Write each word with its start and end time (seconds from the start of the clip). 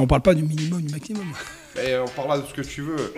Et 0.00 0.02
on 0.02 0.06
parle 0.06 0.22
pas 0.22 0.32
du 0.32 0.42
minimum, 0.42 0.80
du 0.80 0.90
maximum. 0.90 1.26
Et 1.76 1.94
on 1.98 2.08
parlera 2.08 2.38
de 2.38 2.46
ce 2.46 2.54
que 2.54 2.62
tu 2.62 2.80
veux. 2.80 3.12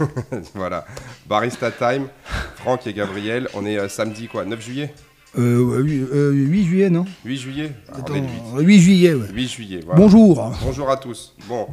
voilà. 0.54 0.84
Barista 1.28 1.70
Time, 1.70 2.08
Franck 2.56 2.88
et 2.88 2.92
Gabriel. 2.92 3.48
On 3.54 3.64
est 3.64 3.78
euh, 3.78 3.88
samedi, 3.88 4.26
quoi, 4.26 4.44
9 4.44 4.60
juillet? 4.60 4.92
Euh, 5.38 5.80
oui, 5.80 6.04
euh, 6.12 6.32
8 6.32 6.64
juillet, 6.64 6.90
non? 6.90 7.04
8 7.24 7.36
juillet? 7.36 7.72
Ah, 7.88 7.92
on 7.94 8.00
Attends, 8.00 8.14
est 8.16 8.20
le 8.20 8.62
8. 8.62 8.66
8 8.66 8.80
juillet, 8.80 9.14
ouais. 9.14 9.26
8 9.32 9.48
juillet, 9.48 9.80
voilà. 9.86 10.00
Bonjour. 10.00 10.52
Bonjour 10.64 10.90
à 10.90 10.96
tous. 10.96 11.36
Bon, 11.48 11.68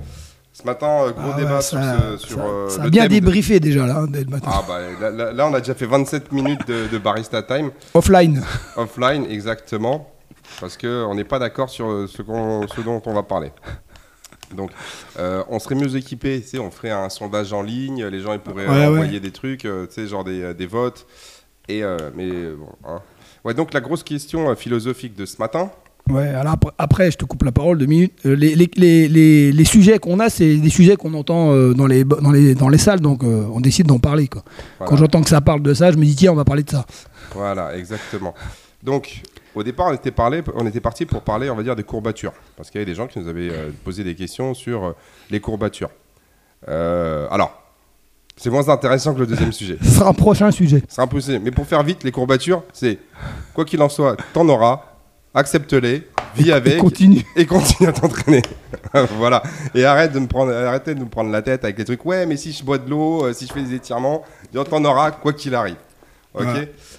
ce 0.53 0.63
matin, 0.63 1.05
euh, 1.07 1.11
gros 1.11 1.21
Ah 1.33 1.35
ouais, 1.37 1.43
débat 1.43 1.61
ça, 1.61 1.69
sur, 1.71 1.79
ce- 2.19 2.27
sur, 2.27 2.37
ça- 2.37 2.43
euh, 2.45 2.69
ça 2.69 2.83
a 2.83 2.89
bien 2.89 3.05
de- 3.05 3.09
débriefé 3.09 3.59
déjà 3.59 3.87
là, 3.87 4.05
dès 4.07 4.23
le 4.25 4.29
matin. 4.29 4.51
Ah 4.53 4.63
bah 4.67 4.77
là, 5.01 5.09
là- 5.09 5.33
là, 5.33 5.47
on 5.47 5.53
a 5.55 5.59
déjà 5.59 5.73
fait 5.73 5.87
27 5.87 6.31
minutes 6.31 6.67
de, 6.67 6.85
de 6.87 6.97
Barista 6.99 7.41
Time, 7.41 7.71
Offline. 7.95 8.43
offline 8.75 9.25
exactement, 9.27 10.11
parce 10.61 10.77
qu'on 10.77 11.15
n'est 11.15 11.23
pas 11.23 11.39
d'accord 11.39 11.71
sur 11.71 11.89
euh, 11.89 12.05
ce, 12.07 12.21
qu'on- 12.21 12.67
ce 12.67 12.81
dont 12.81 13.01
on 13.07 13.13
va 13.15 13.23
parler. 13.23 13.51
Donc, 14.55 14.71
euh, 15.19 15.43
on 15.49 15.59
serait 15.59 15.75
mieux 15.75 15.95
équipé, 15.95 16.41
tu 16.41 16.47
sais, 16.47 16.59
on 16.59 16.71
ferait 16.71 16.91
un 16.91 17.09
sondage 17.09 17.51
en 17.53 17.61
ligne, 17.61 18.05
les 18.05 18.21
gens 18.21 18.33
ils 18.33 18.39
pourraient 18.39 18.65
Ouais, 18.67 18.73
euh, 18.75 18.79
ouais. 18.91 18.99
envoyer 18.99 19.19
des 19.19 19.31
trucs, 19.31 19.65
euh, 19.65 19.85
tu 19.87 19.93
sais, 19.95 20.07
genre 20.07 20.23
des, 20.23 20.53
des 20.53 20.65
votes. 20.67 21.05
Et, 21.67 21.83
euh, 21.83 21.97
mais 22.15 22.29
bon, 22.57 22.69
hein. 22.87 23.01
Ouais, 23.43 23.53
donc 23.53 23.73
la 23.73 23.81
grosse 23.81 24.03
question 24.03 24.55
philosophique 24.55 25.15
de 25.15 25.25
ce 25.25 25.37
matin, 25.39 25.69
Ouais, 26.09 26.27
alors 26.29 26.53
après, 26.53 26.71
après, 26.77 27.11
je 27.11 27.17
te 27.17 27.25
coupe 27.25 27.43
la 27.43 27.51
parole 27.51 27.77
deux 27.77 27.85
minutes. 27.85 28.13
Euh, 28.25 28.33
Les, 28.33 28.55
les, 28.55 28.69
les, 28.77 29.51
les, 29.51 29.65
sujets 29.65 29.99
qu'on 29.99 30.21
a, 30.21 30.29
c'est 30.29 30.55
des 30.55 30.69
sujets 30.69 30.95
qu'on 30.95 31.13
entend 31.13 31.53
dans, 31.73 31.85
les, 31.85 32.05
dans, 32.05 32.31
les, 32.31 32.55
dans 32.55 32.69
les 32.69 32.77
salles, 32.77 33.01
donc 33.01 33.23
on 33.23 33.59
décide 33.59 33.87
d'en 33.87 33.99
parler. 33.99 34.29
Quoi. 34.29 34.41
Voilà. 34.77 34.89
Quand 34.89 34.95
j'entends 34.95 35.21
que 35.21 35.29
ça 35.29 35.41
parle 35.41 35.61
de 35.61 35.73
ça, 35.73 35.91
je 35.91 35.97
me 35.97 36.05
dis 36.05 36.15
tiens, 36.15 36.31
on 36.31 36.35
va 36.35 36.45
parler 36.45 36.63
de 36.63 36.69
ça. 36.69 36.85
Voilà, 37.35 37.75
exactement. 37.77 38.33
Donc, 38.81 39.21
au 39.57 39.63
départ, 39.63 39.87
on 39.87 39.93
était, 39.93 40.11
parlé, 40.11 40.43
on 40.53 40.65
était 40.67 40.79
parti 40.79 41.05
pour 41.05 41.21
parler, 41.21 41.49
on 41.49 41.55
va 41.55 41.63
dire, 41.63 41.75
des 41.75 41.83
courbatures. 41.83 42.33
Parce 42.55 42.69
qu'il 42.69 42.79
y 42.79 42.81
avait 42.83 42.91
des 42.91 42.95
gens 42.95 43.07
qui 43.07 43.19
nous 43.19 43.27
avaient 43.27 43.49
euh, 43.49 43.69
posé 43.83 44.03
des 44.03 44.15
questions 44.15 44.53
sur 44.53 44.85
euh, 44.85 44.91
les 45.31 45.39
courbatures. 45.39 45.89
Euh, 46.67 47.27
alors, 47.31 47.61
c'est 48.35 48.49
moins 48.49 48.69
intéressant 48.69 49.13
que 49.13 49.19
le 49.19 49.27
deuxième 49.27 49.51
sujet. 49.53 49.77
Ce 49.81 49.89
sera 49.89 50.09
un 50.09 50.13
prochain 50.13 50.51
sujet. 50.51 50.83
C'est 50.87 51.01
impossible. 51.01 51.41
Mais 51.43 51.51
pour 51.51 51.65
faire 51.65 51.81
vite, 51.83 52.03
les 52.03 52.11
courbatures, 52.11 52.63
c'est 52.71 52.99
quoi 53.53 53.65
qu'il 53.65 53.81
en 53.81 53.89
soit, 53.89 54.15
t'en 54.33 54.47
auras, 54.47 54.83
accepte-les, 55.33 56.07
vis 56.35 56.51
avec 56.51 56.75
Et 56.75 56.77
continue. 56.77 57.25
et 57.35 57.45
continue 57.47 57.89
à 57.89 57.93
t'entraîner. 57.93 58.43
voilà. 59.17 59.41
Et 59.73 59.85
arrête 59.85 60.11
de 60.11 60.19
me 60.19 60.27
prendre, 60.27 60.53
arrêtez 60.53 60.93
de 60.93 60.99
me 60.99 61.09
prendre 61.09 61.31
la 61.31 61.41
tête 61.41 61.63
avec 61.63 61.79
les 61.79 61.85
trucs. 61.85 62.05
Ouais, 62.05 62.27
mais 62.27 62.37
si 62.37 62.51
je 62.51 62.63
bois 62.63 62.77
de 62.77 62.89
l'eau, 62.89 63.33
si 63.33 63.47
je 63.47 63.53
fais 63.53 63.63
des 63.63 63.73
étirements, 63.73 64.23
t'en 64.69 64.85
auras 64.85 65.11
quoi 65.11 65.33
qu'il 65.33 65.55
arrive. 65.55 65.77
Ok. 66.33 66.45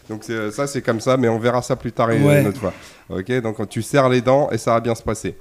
Donc 0.09 0.25
c'est- 0.25 0.51
ça 0.51 0.67
c'est 0.67 0.83
comme 0.83 1.01
ça, 1.01 1.17
mais 1.17 1.29
on 1.29 1.39
verra 1.39 1.62
ça 1.62 1.77
plus 1.77 1.93
tard 1.93 2.11
une, 2.11 2.25
Ouais. 2.25 2.47
autre 2.47 2.59
fois. 2.61 2.73
Ok. 3.09 3.31
Donc 3.41 3.69
tu 3.69 3.83
serres 3.83 4.09
les 4.09 4.21
dents 4.21 4.51
et 4.51 4.59
ça 4.59 4.73
va 4.75 4.81
bien 4.81 4.95
se 4.95 5.03
passer. 5.03 5.37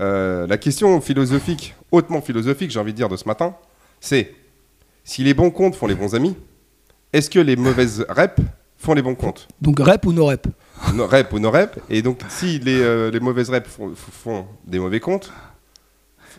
Euh, 0.00 0.46
la 0.46 0.58
question 0.58 1.00
philosophique, 1.00 1.74
hautement 1.90 2.20
philosophique, 2.20 2.70
j'ai 2.70 2.78
envie 2.78 2.92
de 2.92 2.96
dire 2.96 3.08
de 3.08 3.16
ce 3.16 3.26
matin, 3.26 3.54
c'est 4.00 4.32
si 5.04 5.24
les 5.24 5.34
bons 5.34 5.50
comptes 5.50 5.74
font 5.74 5.86
les 5.86 5.94
bons 5.94 6.14
amis, 6.14 6.36
est-ce 7.12 7.30
que 7.30 7.38
les 7.38 7.56
mauvaises 7.56 8.04
reps 8.08 8.40
font 8.76 8.94
les 8.94 9.02
bons 9.02 9.14
comptes? 9.14 9.48
Donc 9.62 9.78
rep 9.80 10.04
ou 10.06 10.12
no 10.12 10.26
rep? 10.26 10.46
No 10.94 11.06
rep 11.06 11.32
ou 11.32 11.38
no 11.40 11.50
rep. 11.50 11.80
Et 11.90 12.02
donc, 12.02 12.20
si 12.28 12.58
les, 12.60 12.80
euh, 12.80 13.10
les 13.10 13.18
mauvaises 13.18 13.50
reps 13.50 13.68
font, 13.68 13.92
font 13.96 14.46
des 14.64 14.78
mauvais 14.78 15.00
comptes, 15.00 15.32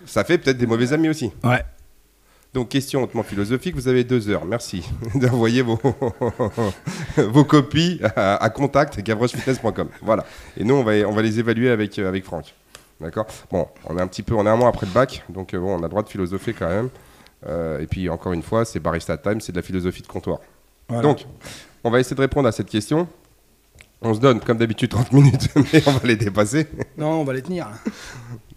ça 0.06 0.24
fait 0.24 0.38
peut-être 0.38 0.58
des 0.58 0.68
mauvais 0.68 0.94
amis 0.94 1.10
aussi. 1.10 1.32
Ouais. 1.44 1.64
Donc, 2.54 2.70
question 2.70 3.04
hautement 3.04 3.22
philosophique, 3.24 3.76
vous 3.76 3.88
avez 3.88 4.04
deux 4.04 4.28
heures. 4.30 4.44
Merci 4.46 4.84
d'envoyer 5.16 5.62
vos, 5.62 5.80
vos 7.18 7.44
copies 7.46 8.00
à, 8.16 8.36
à 8.44 8.50
contact 8.50 9.00
gavrochefitness.com. 9.02 9.90
Voilà. 10.02 10.26
Et 10.58 10.64
nous, 10.64 10.74
on 10.76 10.84
va, 10.84 10.94
on 11.08 11.12
va 11.12 11.22
les 11.22 11.40
évaluer 11.40 11.70
avec, 11.70 11.98
euh, 12.00 12.08
avec 12.08 12.24
Franck. 12.24 12.54
D'accord? 13.00 13.28
Bon, 13.52 13.68
on 13.86 13.98
est 13.98 14.02
un 14.02 14.08
petit 14.08 14.24
peu, 14.24 14.34
on 14.34 14.46
est 14.46 14.50
un 14.50 14.56
mois 14.56 14.68
après 14.70 14.86
le 14.86 14.92
bac, 14.92 15.24
donc 15.30 15.54
euh, 15.54 15.60
bon, 15.60 15.76
on 15.76 15.80
a 15.80 15.84
le 15.84 15.90
droit 15.90 16.04
de 16.04 16.10
philosopher 16.10 16.54
quand 16.54 16.68
même. 16.68 16.90
Euh, 17.48 17.80
et 17.80 17.88
puis, 17.88 18.10
encore 18.10 18.34
une 18.34 18.44
fois, 18.44 18.66
c'est 18.66 18.80
Barista 18.80 19.18
Time, 19.18 19.40
c'est 19.40 19.52
de 19.54 19.58
la 19.58 19.62
philosophie 19.64 20.02
de 20.02 20.08
comptoir. 20.08 20.40
Voilà. 20.90 21.04
Donc, 21.04 21.26
on 21.84 21.92
va 21.92 22.00
essayer 22.00 22.16
de 22.16 22.22
répondre 22.22 22.48
à 22.48 22.52
cette 22.52 22.68
question. 22.70 23.08
On 24.02 24.14
se 24.14 24.20
donne, 24.20 24.40
comme 24.40 24.58
d'habitude, 24.58 24.90
30 24.90 25.12
minutes, 25.14 25.50
mais 25.56 25.84
on 25.86 25.92
va 25.92 26.00
les 26.08 26.16
dépasser. 26.16 26.68
Non, 26.98 27.22
on 27.22 27.24
va 27.24 27.34
les 27.34 27.42
tenir. 27.42 27.68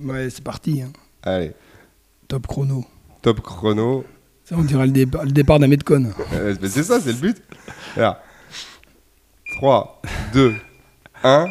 Ouais, 0.00 0.30
c'est 0.30 0.42
parti. 0.42 0.82
hein. 0.82 0.90
Allez, 1.22 1.52
Top 2.26 2.46
chrono. 2.46 2.84
Top 3.22 3.40
chrono. 3.40 4.04
Ça, 4.44 4.56
on 4.58 4.62
dirait 4.62 4.86
le 4.86 4.92
départ, 4.92 5.24
le 5.24 5.30
départ 5.30 5.58
d'un 5.60 5.68
Metcon. 5.68 6.08
Euh, 6.34 6.54
mais 6.60 6.68
c'est 6.68 6.82
ça, 6.82 7.00
c'est 7.00 7.12
le 7.12 7.18
but. 7.18 7.36
Là. 7.96 8.20
3, 9.56 10.02
2, 10.34 10.54
1, 11.22 11.46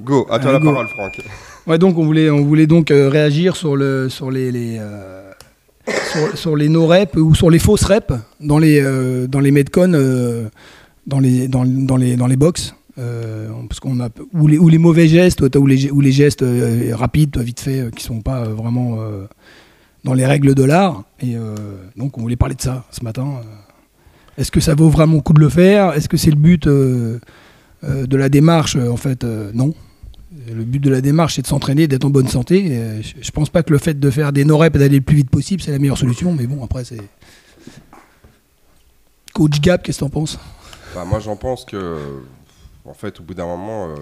go. 0.00 0.26
À 0.28 0.40
toi 0.40 0.52
la 0.52 0.58
go. 0.58 0.72
parole, 0.72 0.88
Franck. 0.88 1.20
Ouais, 1.66 1.78
donc 1.78 1.96
on 1.96 2.04
voulait, 2.04 2.28
on 2.28 2.42
voulait 2.44 2.66
donc 2.66 2.90
euh, 2.90 3.08
réagir 3.08 3.54
sur, 3.54 3.76
le, 3.76 4.08
sur 4.08 4.32
les, 4.32 4.50
les, 4.50 4.78
euh, 4.80 5.30
sur, 6.10 6.36
sur 6.36 6.56
les 6.56 6.68
no-reps 6.68 7.14
ou 7.14 7.34
sur 7.36 7.50
les 7.50 7.60
fausses 7.60 7.84
reps 7.84 8.14
dans 8.40 8.58
les, 8.58 8.82
dans 9.28 9.40
les 9.40 9.52
Metcon, 9.52 9.88
dans, 11.06 11.20
les, 11.20 11.46
dans, 11.46 11.64
dans, 11.64 11.96
les, 11.96 12.16
dans 12.16 12.26
les 12.26 12.36
box. 12.36 12.74
Parce 12.96 13.78
qu'on 13.78 14.00
a, 14.00 14.08
ou, 14.34 14.48
les, 14.48 14.58
ou 14.58 14.68
les 14.68 14.78
mauvais 14.78 15.06
gestes, 15.06 15.40
ou 15.40 15.66
les, 15.66 15.90
ou 15.92 16.00
les 16.00 16.12
gestes 16.12 16.44
rapides, 16.92 17.38
vite 17.38 17.60
fait, 17.60 17.94
qui 17.94 18.02
sont 18.02 18.20
pas 18.22 18.42
vraiment 18.44 18.98
dans 20.04 20.14
les 20.14 20.26
règles 20.26 20.54
de 20.54 20.64
l'art. 20.64 21.04
Et 21.20 21.36
euh, 21.36 21.54
donc 21.96 22.18
on 22.18 22.22
voulait 22.22 22.36
parler 22.36 22.54
de 22.54 22.60
ça 22.62 22.84
ce 22.90 23.04
matin. 23.04 23.26
Euh, 23.38 24.40
Est-ce 24.40 24.50
que 24.50 24.60
ça 24.60 24.74
vaut 24.74 24.88
vraiment 24.88 25.16
le 25.16 25.20
coup 25.22 25.32
de 25.32 25.40
le 25.40 25.48
faire? 25.48 25.92
Est-ce 25.94 26.08
que 26.08 26.16
c'est 26.16 26.30
le 26.30 26.36
but 26.36 26.66
euh, 26.66 27.18
de 27.84 28.16
la 28.16 28.28
démarche 28.28 28.76
En 28.76 28.96
fait, 28.96 29.24
non. 29.24 29.74
Le 30.48 30.64
but 30.64 30.80
de 30.80 30.88
la 30.90 31.00
démarche, 31.02 31.34
c'est 31.36 31.42
de 31.42 31.46
s'entraîner, 31.46 31.86
d'être 31.86 32.04
en 32.06 32.10
bonne 32.10 32.26
santé. 32.28 32.64
Et, 32.72 33.02
je, 33.02 33.14
je 33.20 33.30
pense 33.30 33.50
pas 33.50 33.62
que 33.62 33.70
le 33.72 33.78
fait 33.78 33.98
de 34.00 34.10
faire 34.10 34.32
des 34.32 34.44
no-reps 34.44 34.74
et 34.74 34.78
d'aller 34.78 34.96
le 34.96 35.02
plus 35.04 35.16
vite 35.16 35.30
possible, 35.30 35.60
c'est 35.62 35.70
la 35.72 35.78
meilleure 35.78 35.98
solution. 35.98 36.32
Mais 36.32 36.46
bon, 36.46 36.64
après, 36.64 36.84
c'est. 36.84 37.00
Coach 39.34 39.60
Gap, 39.60 39.82
qu'est-ce 39.82 39.98
que 39.98 40.04
t'en 40.04 40.10
penses? 40.10 40.38
Bah, 40.94 41.04
moi, 41.04 41.18
j'en 41.20 41.36
pense 41.36 41.64
que, 41.64 41.96
en 42.84 42.94
fait, 42.94 43.20
au 43.20 43.22
bout 43.22 43.34
d'un 43.34 43.46
moment, 43.46 43.88
euh, 43.88 43.94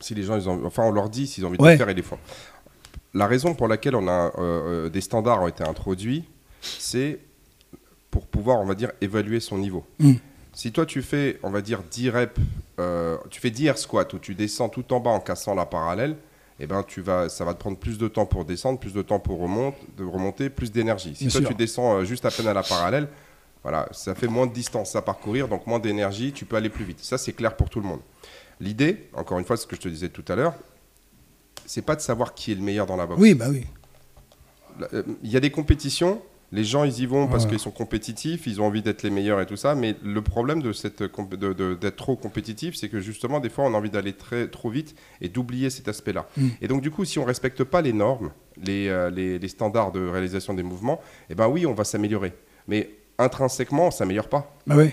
si 0.00 0.14
les 0.14 0.22
gens, 0.22 0.36
ils 0.36 0.48
ont, 0.48 0.64
enfin, 0.66 0.82
on 0.84 0.90
leur 0.92 1.08
dit 1.08 1.26
s'ils 1.26 1.44
ont 1.44 1.48
envie 1.48 1.58
de 1.58 1.62
Ouais. 1.62 1.72
le 1.72 1.78
faire, 1.78 1.90
ils 1.90 1.96
les 1.96 2.02
font. 2.02 2.18
La 3.14 3.26
raison 3.26 3.54
pour 3.54 3.68
laquelle 3.68 3.94
on 3.94 4.08
a 4.08 4.26
euh, 4.26 4.32
euh, 4.38 4.88
des 4.88 5.00
standards 5.00 5.42
ont 5.42 5.48
été 5.48 5.62
introduits, 5.62 6.24
c'est 6.62 7.18
pour 8.10 8.26
pouvoir, 8.26 8.60
on 8.60 8.64
va 8.64 8.74
dire, 8.74 8.90
évaluer 9.00 9.40
son 9.40 9.58
niveau. 9.58 9.84
Mm. 9.98 10.14
Si 10.54 10.72
toi 10.72 10.86
tu 10.86 11.02
fais, 11.02 11.38
on 11.42 11.50
va 11.50 11.60
dire 11.62 11.82
10 11.90 12.10
reps, 12.10 12.40
euh, 12.78 13.16
tu 13.30 13.40
fais 13.40 13.50
10 13.50 13.66
air 13.66 13.78
squats 13.78 14.08
où 14.12 14.18
tu 14.18 14.34
descends 14.34 14.68
tout 14.68 14.92
en 14.92 15.00
bas 15.00 15.10
en 15.10 15.20
cassant 15.20 15.54
la 15.54 15.66
parallèle, 15.66 16.16
eh 16.60 16.66
ben 16.66 16.82
tu 16.82 17.00
vas, 17.00 17.28
ça 17.28 17.44
va 17.44 17.54
te 17.54 17.58
prendre 17.58 17.78
plus 17.78 17.98
de 17.98 18.08
temps 18.08 18.26
pour 18.26 18.44
descendre, 18.44 18.78
plus 18.78 18.92
de 18.92 19.02
temps 19.02 19.18
pour 19.18 19.40
remonter, 19.40 19.78
de 19.96 20.04
remonter, 20.04 20.50
plus 20.50 20.70
d'énergie. 20.70 21.14
Si 21.14 21.24
Bien 21.24 21.32
toi 21.32 21.40
sûr. 21.40 21.48
tu 21.50 21.54
descends 21.54 22.04
juste 22.04 22.24
à 22.24 22.30
peine 22.30 22.46
à 22.46 22.54
la 22.54 22.62
parallèle, 22.62 23.08
voilà, 23.62 23.88
ça 23.92 24.14
fait 24.14 24.26
moins 24.26 24.46
de 24.46 24.52
distance 24.52 24.94
à 24.94 25.02
parcourir, 25.02 25.48
donc 25.48 25.66
moins 25.66 25.78
d'énergie, 25.78 26.32
tu 26.32 26.44
peux 26.44 26.56
aller 26.56 26.68
plus 26.68 26.84
vite. 26.84 27.00
Ça 27.00 27.18
c'est 27.18 27.32
clair 27.32 27.56
pour 27.56 27.70
tout 27.70 27.80
le 27.80 27.86
monde. 27.86 28.00
L'idée, 28.60 29.08
encore 29.14 29.38
une 29.38 29.44
fois, 29.44 29.56
c'est 29.56 29.62
ce 29.62 29.66
que 29.66 29.76
je 29.76 29.80
te 29.80 29.88
disais 29.88 30.08
tout 30.08 30.24
à 30.28 30.36
l'heure, 30.36 30.54
c'est 31.72 31.80
pas 31.82 31.96
de 31.96 32.02
savoir 32.02 32.34
qui 32.34 32.52
est 32.52 32.54
le 32.54 32.60
meilleur 32.60 32.84
dans 32.86 32.96
la 32.96 33.06
boxe. 33.06 33.18
Oui, 33.20 33.32
bah 33.32 33.46
oui. 33.48 33.64
Euh, 34.92 35.02
Il 35.22 35.30
y 35.30 35.36
a 35.38 35.40
des 35.40 35.50
compétitions, 35.50 36.20
les 36.50 36.64
gens 36.64 36.84
ils 36.84 37.00
y 37.00 37.06
vont 37.06 37.26
parce 37.28 37.44
Ouais. 37.44 37.50
qu'ils 37.50 37.58
sont 37.58 37.70
compétitifs, 37.70 38.46
ils 38.46 38.60
ont 38.60 38.66
envie 38.66 38.82
d'être 38.82 39.02
les 39.02 39.08
meilleurs 39.10 39.40
et 39.40 39.46
tout 39.46 39.56
ça, 39.56 39.74
mais 39.74 39.94
le 40.04 40.20
problème 40.20 40.60
de 40.60 40.72
cette 40.74 41.02
d'être 41.02 41.96
trop 41.96 42.14
compétitif, 42.16 42.74
c'est 42.76 42.90
que 42.90 43.00
justement 43.00 43.40
des 43.40 43.48
fois 43.48 43.64
on 43.64 43.72
a 43.72 43.78
envie 43.78 43.88
d'aller 43.88 44.12
très 44.12 44.48
trop 44.48 44.68
vite 44.68 44.94
et 45.22 45.30
d'oublier 45.30 45.70
cet 45.70 45.88
aspect-là. 45.88 46.26
Mm. 46.36 46.48
Et 46.60 46.68
donc 46.68 46.82
du 46.82 46.90
coup, 46.90 47.06
si 47.06 47.18
on 47.18 47.24
respecte 47.24 47.64
pas 47.64 47.80
les 47.80 47.94
normes, 47.94 48.32
les, 48.62 48.88
euh, 48.88 49.08
les, 49.08 49.38
les 49.38 49.48
standards 49.48 49.92
de 49.92 50.06
réalisation 50.06 50.52
des 50.52 50.62
mouvements, 50.62 51.00
eh 51.30 51.34
ben 51.34 51.48
oui, 51.48 51.64
on 51.64 51.72
va 51.72 51.84
s'améliorer. 51.84 52.34
Mais 52.68 52.90
intrinsèquement, 53.18 53.86
on 53.86 53.90
s'améliore 53.90 54.28
pas. 54.28 54.54
Bah 54.66 54.74
oui. 54.76 54.90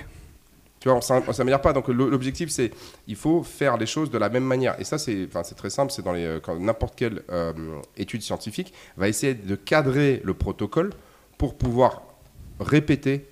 Tu 0.80 0.88
vois, 0.88 0.98
on 0.98 1.24
on 1.28 1.34
s'améliore 1.34 1.62
pas. 1.62 1.74
Donc 1.74 1.88
l'objectif, 1.90 2.50
c'est 2.50 2.72
il 3.08 3.16
faut 3.16 3.44
faire 3.44 3.76
les 3.78 3.86
choses 3.86 4.10
de 4.10 4.18
la 4.18 4.30
même 4.30 4.46
manière. 4.46 4.80
Et 4.80 4.84
ça, 4.86 4.98
c'est 4.98 5.28
très 5.58 5.70
simple. 5.70 5.92
C'est 5.92 6.02
dans 6.04 6.14
les 6.14 6.24
euh, 6.26 6.40
quand 6.40 6.58
n'importe 6.60 6.96
quelle 6.96 7.22
euh, 7.30 7.54
étude 7.98 8.22
scientifique 8.22 8.74
va 8.96 9.08
essayer 9.10 9.34
de 9.34 9.56
cadrer 9.56 10.22
le 10.24 10.34
protocole 10.34 10.92
pour 11.38 11.56
pouvoir 11.58 12.04
répéter 12.60 13.28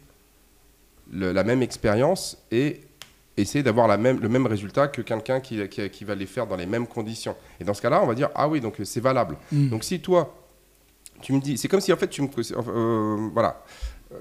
le- 1.11 1.31
la 1.31 1.43
même 1.43 1.61
expérience 1.61 2.37
et 2.51 2.81
essayer 3.37 3.63
d'avoir 3.63 3.87
même, 3.97 4.19
le 4.19 4.29
même 4.29 4.47
résultat 4.47 4.87
que 4.87 5.01
quelqu'un 5.01 5.39
qui, 5.39 5.65
qui, 5.69 5.89
qui 5.89 6.03
va 6.03 6.15
les 6.15 6.25
faire 6.25 6.47
dans 6.47 6.55
les 6.57 6.65
mêmes 6.65 6.87
conditions. 6.87 7.35
Et 7.59 7.63
dans 7.63 7.73
ce 7.73 7.81
cas-là, 7.81 8.01
on 8.03 8.07
va 8.07 8.15
dire 8.15 8.29
ah 8.35 8.47
oui, 8.49 8.59
donc 8.59 8.75
c'est 8.83 8.99
valable. 8.99 9.37
Mm. 9.51 9.69
Donc 9.69 9.83
si 9.83 9.99
toi, 10.01 10.33
tu 11.21 11.33
me 11.33 11.39
dis, 11.39 11.57
c'est 11.57 11.67
comme 11.67 11.81
si 11.81 11.93
en 11.93 11.97
fait 11.97 12.09
tu 12.09 12.21
me, 12.21 12.27
euh, 12.37 13.29
voilà, 13.33 13.63
Euh, 14.13 14.17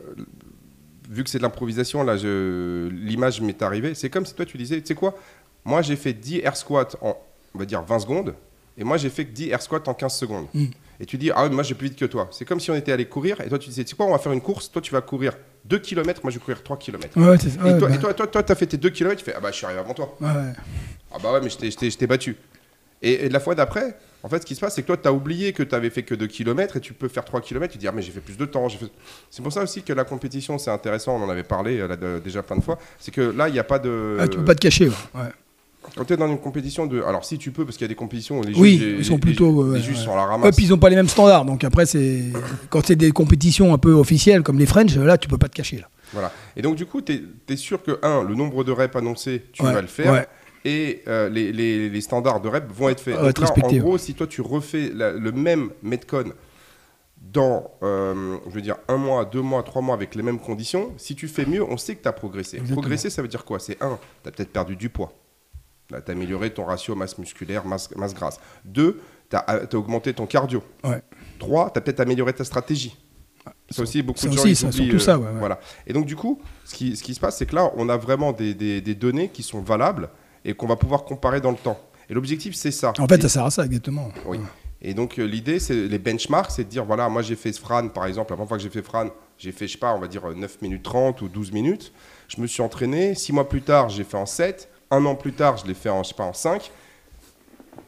vu 1.08 1.24
que 1.24 1.30
c'est 1.30 1.38
de 1.38 1.42
l'improvisation 1.42 2.02
là, 2.02 2.16
je, 2.16 2.88
l'image 2.88 3.40
m'est 3.40 3.62
arrivée. 3.62 3.94
C'est 3.94 4.10
comme 4.10 4.26
si 4.26 4.34
toi 4.34 4.44
tu 4.44 4.56
disais, 4.56 4.80
tu 4.80 4.86
sais 4.86 4.94
quoi, 4.94 5.18
moi 5.64 5.82
j'ai 5.82 5.96
fait 5.96 6.12
10 6.12 6.40
air 6.44 6.56
squats 6.56 6.88
en, 7.00 7.16
on 7.54 7.58
va 7.58 7.64
dire 7.64 7.82
20 7.82 7.98
secondes, 8.00 8.34
et 8.78 8.84
moi 8.84 8.96
j'ai 8.96 9.10
fait 9.10 9.24
que 9.24 9.32
10 9.32 9.50
air 9.50 9.62
squats 9.62 9.82
en 9.86 9.94
15 9.94 10.14
secondes. 10.14 10.46
Mm. 10.54 10.66
Et 10.98 11.06
tu 11.06 11.18
dis, 11.18 11.30
ah 11.34 11.48
moi 11.48 11.62
j'ai 11.62 11.74
plus 11.74 11.88
vite 11.88 11.98
que 11.98 12.06
toi. 12.06 12.28
C'est 12.32 12.44
comme 12.44 12.60
si 12.60 12.70
on 12.70 12.74
était 12.74 12.92
allé 12.92 13.06
courir, 13.06 13.40
et 13.40 13.48
toi 13.48 13.58
tu 13.58 13.68
disais, 13.68 13.84
tu 13.84 13.90
sais 13.90 13.96
quoi, 13.96 14.06
on 14.06 14.12
va 14.12 14.18
faire 14.18 14.32
une 14.32 14.40
course, 14.40 14.70
toi 14.70 14.82
tu 14.82 14.92
vas 14.92 15.00
courir 15.00 15.32
2 15.66 15.78
km, 15.78 16.20
moi 16.22 16.30
je 16.30 16.38
vais 16.38 16.44
courir 16.44 16.62
3 16.62 16.78
km. 16.78 17.18
Ouais. 17.18 17.36
Et 17.36 17.78
toi, 17.78 17.88
bah, 17.88 17.94
et 17.94 17.98
toi, 17.98 18.14
toi, 18.14 18.26
toi, 18.26 18.42
t'as 18.42 18.54
fait 18.54 18.66
tes 18.66 18.76
2 18.76 18.90
km, 18.90 19.16
tu 19.16 19.24
fais, 19.24 19.34
ah 19.36 19.40
bah 19.40 19.50
je 19.50 19.56
suis 19.56 19.66
arrivé 19.66 19.80
avant 19.80 19.94
toi. 19.94 20.16
ouais. 20.20 20.28
Ah 21.12 21.18
bah 21.22 21.32
ouais, 21.32 21.40
mais 21.40 21.48
je 21.48 21.56
je 21.58 21.90
je 21.90 21.96
t'ai 21.96 22.06
battu. 22.06 22.36
Et, 23.02 23.26
et 23.26 23.28
la 23.28 23.40
fois 23.40 23.54
d'après, 23.54 23.96
en 24.22 24.28
fait, 24.28 24.40
ce 24.40 24.46
qui 24.46 24.54
se 24.54 24.60
passe, 24.60 24.74
c'est 24.74 24.82
que 24.82 24.86
toi, 24.86 24.96
tu 24.96 25.06
as 25.06 25.12
oublié 25.12 25.52
que 25.52 25.62
tu 25.62 25.74
avais 25.74 25.90
fait 25.90 26.02
que 26.02 26.14
2 26.14 26.26
km 26.26 26.76
et 26.76 26.80
tu 26.80 26.92
peux 26.94 27.08
faire 27.08 27.24
3 27.24 27.40
km. 27.40 27.70
Tu 27.72 27.78
te 27.78 27.80
dis, 27.80 27.86
ah, 27.88 27.92
mais 27.92 28.02
j'ai 28.02 28.10
fait 28.12 28.20
plus 28.20 28.36
de 28.36 28.44
temps. 28.46 28.68
fait- 28.68 28.86
C'est 29.30 29.42
pour 29.42 29.52
ça 29.52 29.62
aussi 29.62 29.82
que 29.82 29.92
la 29.92 30.04
compétition, 30.04 30.58
c'est 30.58 30.70
intéressant. 30.70 31.16
On 31.20 31.22
en 31.24 31.28
avait 31.28 31.42
parlé 31.44 31.78
euh, 31.78 31.86
là, 31.88 31.96
de- 31.96 32.20
déjà 32.24 32.42
plein 32.42 32.56
de 32.56 32.62
fois. 32.62 32.78
C'est 32.98 33.12
que 33.12 33.20
là, 33.20 33.48
il 33.48 33.52
n'y 33.52 33.58
a 33.58 33.64
pas 33.64 33.78
de. 33.78 34.16
Ah, 34.20 34.26
tu 34.28 34.38
peux 34.38 34.44
pas 34.44 34.54
te 34.54 34.60
cacher. 34.60 34.88
ouais. 34.88 34.94
Ouais. 35.14 35.28
Quand 35.96 36.04
tu 36.04 36.14
es 36.14 36.16
dans 36.16 36.26
une 36.26 36.40
compétition 36.40 36.86
de. 36.86 37.00
Alors, 37.02 37.24
si 37.24 37.38
tu 37.38 37.52
peux, 37.52 37.64
parce 37.64 37.76
qu'il 37.76 37.84
y 37.84 37.88
a 37.88 37.88
des 37.88 37.94
compétitions 37.94 38.40
où 38.40 38.42
les 38.42 38.54
Oui, 38.54 38.76
juges, 38.78 38.80
les- 38.94 38.98
ils 38.98 39.04
sont 39.04 39.14
les- 39.14 39.20
plutôt, 39.20 39.62
les, 39.64 39.70
ouais, 39.70 39.78
les 39.78 39.84
juges 39.84 39.98
ouais. 39.98 40.04
sont 40.04 40.12
à 40.14 40.16
la 40.16 40.22
Ouais, 40.24 40.28
ramasse. 40.30 40.56
puis 40.56 40.64
ils 40.64 40.74
ont 40.74 40.78
pas 40.78 40.88
les 40.90 40.96
mêmes 40.96 41.08
standards. 41.08 41.44
Donc 41.44 41.62
après, 41.62 41.86
c'est 41.86 42.22
quand 42.70 42.84
c'est 42.84 42.96
des 42.96 43.12
compétitions 43.12 43.72
un 43.72 43.78
peu 43.78 43.92
officielles 43.92 44.42
comme 44.42 44.58
les 44.58 44.66
French, 44.66 44.96
là, 44.96 45.16
tu 45.16 45.28
peux 45.28 45.38
pas 45.38 45.48
te 45.48 45.54
cacher. 45.54 45.76
Là. 45.76 45.88
Voilà. 46.12 46.32
Et 46.56 46.62
donc, 46.62 46.74
du 46.74 46.86
coup, 46.86 47.02
tu 47.02 47.22
es, 47.48 47.56
sûr 47.56 47.80
que, 47.82 48.00
un, 48.02 48.24
le 48.24 48.34
nombre 48.34 48.64
de 48.64 48.72
reps 48.72 48.96
annoncé, 48.96 49.44
tu 49.52 49.62
Ouais, 49.62 49.72
vas 49.72 49.80
le 49.82 49.86
faire. 49.86 50.24
Et 50.68 51.02
euh, 51.06 51.28
les, 51.28 51.52
les- 51.52 51.88
les 51.88 52.00
standards 52.00 52.40
de 52.40 52.48
reps 52.48 52.66
vont 52.74 52.88
être 52.88 53.00
faits. 53.00 53.16
Être 53.22 53.40
là, 53.40 53.52
en 53.62 53.72
gros, 53.76 53.98
si 53.98 54.14
toi, 54.14 54.26
tu 54.26 54.40
refais 54.40 54.90
la- 54.92 55.12
le 55.12 55.30
même 55.30 55.70
Metcon 55.82 56.32
dans, 57.20 57.70
euh, 57.82 58.36
je 58.48 58.50
veux 58.52 58.60
dire, 58.62 58.76
un 58.88 58.96
mois, 58.96 59.24
deux 59.24 59.42
mois, 59.42 59.62
trois 59.62 59.80
mois 59.82 59.94
avec 59.94 60.14
les 60.14 60.22
mêmes 60.22 60.38
conditions, 60.40 60.92
si 60.96 61.14
tu 61.14 61.28
fais 61.28 61.46
mieux, 61.46 61.62
on 61.62 61.76
sait 61.76 61.94
que 61.94 62.02
tu 62.02 62.08
as 62.08 62.12
progressé. 62.12 62.56
Exactement. 62.56 62.80
Progresser, 62.80 63.10
ça 63.10 63.22
veut 63.22 63.28
dire 63.28 63.44
quoi? 63.44 63.58
C'est 63.60 63.80
un, 63.82 63.98
tu 64.22 64.28
as 64.28 64.32
peut-être 64.32 64.52
perdu 64.52 64.74
du 64.76 64.88
poids. 64.88 65.12
Tu 65.88 65.94
as 65.94 66.02
amélioré 66.10 66.50
ton 66.52 66.64
ratio 66.64 66.94
masse 66.96 67.16
musculaire, 67.16 67.64
masse, 67.64 67.94
masse 67.94 68.12
grasse. 68.14 68.40
Deux, 68.64 69.00
tu 69.30 69.36
as, 69.36 69.60
augmenté 69.74 70.12
ton 70.14 70.26
cardio. 70.26 70.62
Ouais. 70.84 71.00
Trois, 71.38 71.70
tu 71.70 71.78
as 71.78 71.80
peut-être 71.80 72.00
amélioré 72.00 72.32
ta 72.32 72.44
stratégie. 72.44 72.96
Ça 73.70 73.82
aussi, 73.82 74.02
beaucoup 74.02 74.18
de 74.26 74.32
gens 74.32 74.40
aussi, 74.40 74.50
ils 74.50 74.56
ça, 74.56 74.66
oublient, 74.66 74.76
surtout 74.78 74.96
euh, 74.96 74.98
ça, 74.98 75.18
ouais, 75.18 75.26
ouais. 75.26 75.38
Voilà. 75.38 75.60
Et 75.86 75.92
donc, 75.92 76.06
du 76.06 76.16
coup, 76.16 76.40
ce 76.64 76.74
qui, 76.74 76.96
ce 76.96 77.02
qui 77.04 77.14
se 77.14 77.20
passe, 77.20 77.36
c'est 77.38 77.46
que 77.46 77.54
là, 77.54 77.70
on 77.76 77.88
a 77.88 77.96
vraiment 77.96 78.32
des, 78.32 78.54
des- 78.54 78.80
des 78.80 78.94
données 78.96 79.28
qui 79.28 79.44
sont 79.44 79.60
valables 79.60 80.08
et 80.46 80.54
qu'on 80.54 80.66
va 80.66 80.76
pouvoir 80.76 81.04
comparer 81.04 81.40
dans 81.42 81.50
le 81.50 81.56
temps. 81.56 81.78
Et 82.08 82.14
l'objectif, 82.14 82.54
c'est 82.54 82.70
ça. 82.70 82.92
En 82.98 83.06
fait, 83.06 83.20
ça 83.20 83.28
sert 83.28 83.44
à 83.44 83.50
ça 83.50 83.66
exactement. 83.66 84.08
oui. 84.24 84.38
Et 84.82 84.94
donc, 84.94 85.18
euh, 85.18 85.24
l'idée, 85.24 85.58
c'est 85.58 85.74
les 85.74 85.98
benchmarks, 85.98 86.50
c'est 86.50 86.64
de 86.64 86.68
dire 86.68 86.84
voilà, 86.84 87.08
moi, 87.08 87.22
j'ai 87.22 87.34
fait 87.34 87.50
Fran, 87.58 87.88
par 87.88 88.06
exemple, 88.06 88.30
la 88.30 88.36
première 88.36 88.48
fois 88.48 88.56
que 88.58 88.62
j'ai 88.62 88.68
fait 88.68 88.82
Fran, 88.82 89.08
j'ai 89.38 89.50
fait, 89.50 89.66
je 89.66 89.72
sais 89.72 89.78
pas, 89.78 89.94
on 89.94 89.98
va 89.98 90.06
dire 90.06 90.24
euh, 90.28 90.34
9 90.34 90.62
minutes 90.62 90.82
30 90.82 91.22
ou 91.22 91.28
12 91.28 91.50
minutes. 91.52 91.92
Je 92.28 92.40
me 92.40 92.46
suis 92.46 92.62
entraîné. 92.62 93.14
Six 93.14 93.32
mois 93.32 93.48
plus 93.48 93.62
tard, 93.62 93.88
j'ai 93.88 94.04
fait 94.04 94.18
en 94.18 94.26
7. 94.26 94.68
Un 94.90 95.04
an 95.06 95.14
plus 95.14 95.32
tard, 95.32 95.56
je 95.56 95.66
l'ai 95.66 95.74
fait 95.74 95.88
en, 95.88 96.02
je 96.02 96.10
sais 96.10 96.14
pas, 96.14 96.24
en 96.24 96.34
5. 96.34 96.70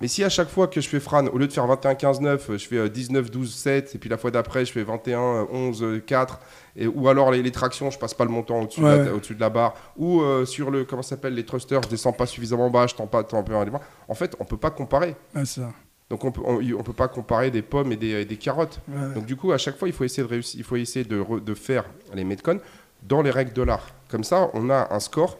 Mais 0.00 0.08
si 0.08 0.22
à 0.22 0.28
chaque 0.28 0.48
fois 0.48 0.68
que 0.68 0.80
je 0.80 0.88
fais 0.88 1.00
Fran, 1.00 1.26
au 1.26 1.38
lieu 1.38 1.46
de 1.48 1.52
faire 1.52 1.66
21, 1.66 1.94
15, 1.96 2.20
9, 2.20 2.50
je 2.56 2.66
fais 2.68 2.76
euh, 2.76 2.88
19, 2.88 3.30
12, 3.30 3.52
7, 3.54 3.94
et 3.94 3.98
puis 3.98 4.08
la 4.08 4.16
fois 4.16 4.30
d'après, 4.30 4.64
je 4.64 4.72
fais 4.72 4.82
21, 4.84 5.18
euh, 5.20 5.44
11, 5.50 5.82
euh, 5.82 5.98
4, 6.06 6.40
et, 6.76 6.86
ou 6.86 7.08
alors 7.08 7.30
les, 7.32 7.42
les 7.42 7.50
tractions, 7.50 7.90
je 7.90 7.98
passe 7.98 8.14
pas 8.14 8.24
le 8.24 8.30
montant 8.30 8.60
au-dessus 8.60 8.80
Ouais, 8.82 8.92
de, 8.92 8.96
la- 8.98 9.04
ouais. 9.04 9.10
au-dessus 9.10 9.34
de 9.34 9.40
la 9.40 9.50
barre, 9.50 9.74
ou 9.96 10.20
euh, 10.20 10.44
sur 10.46 10.70
le, 10.70 10.84
comment 10.84 11.02
s'appelle, 11.02 11.34
les 11.34 11.44
thrusters, 11.44 11.82
je 11.82 11.88
descends 11.88 12.12
pas 12.12 12.26
suffisamment 12.26 12.70
bas, 12.70 12.86
je 12.86 12.94
tends 12.94 13.06
pas, 13.08 13.24
tends 13.24 13.42
pas 13.42 13.64
bas. 13.64 13.80
En 14.08 14.14
fait, 14.14 14.36
on 14.38 14.44
peut 14.44 14.56
pas 14.56 14.70
comparer. 14.70 15.16
C'est 15.34 15.46
ça. 15.46 15.70
Donc 16.10 16.24
on 16.24 16.32
peut, 16.32 16.40
on, 16.44 16.58
on 16.78 16.82
peut 16.82 16.92
pas 16.94 17.08
comparer 17.08 17.50
des 17.50 17.60
pommes 17.62 17.92
et 17.92 17.96
des, 17.96 18.10
et 18.20 18.24
des 18.24 18.36
carottes. 18.36 18.80
Ouais. 18.88 19.14
Donc 19.14 19.26
du 19.26 19.36
coup, 19.36 19.52
à 19.52 19.58
chaque 19.58 19.76
fois, 19.76 19.88
il 19.88 19.92
faut 19.94 20.04
essayer 20.04 20.22
de 20.22 20.28
réussir, 20.28 20.58
il 20.58 20.64
faut 20.64 20.76
essayer 20.76 21.04
de, 21.04 21.20
re- 21.20 21.42
de 21.44 21.54
faire 21.54 21.84
les 22.14 22.24
Metcon 22.24 22.60
dans 23.02 23.20
les 23.20 23.30
règles 23.30 23.52
de 23.52 23.60
l'art. 23.62 23.86
Comme 24.08 24.24
ça, 24.24 24.48
on 24.54 24.70
a 24.70 24.88
un 24.94 25.00
score 25.00 25.36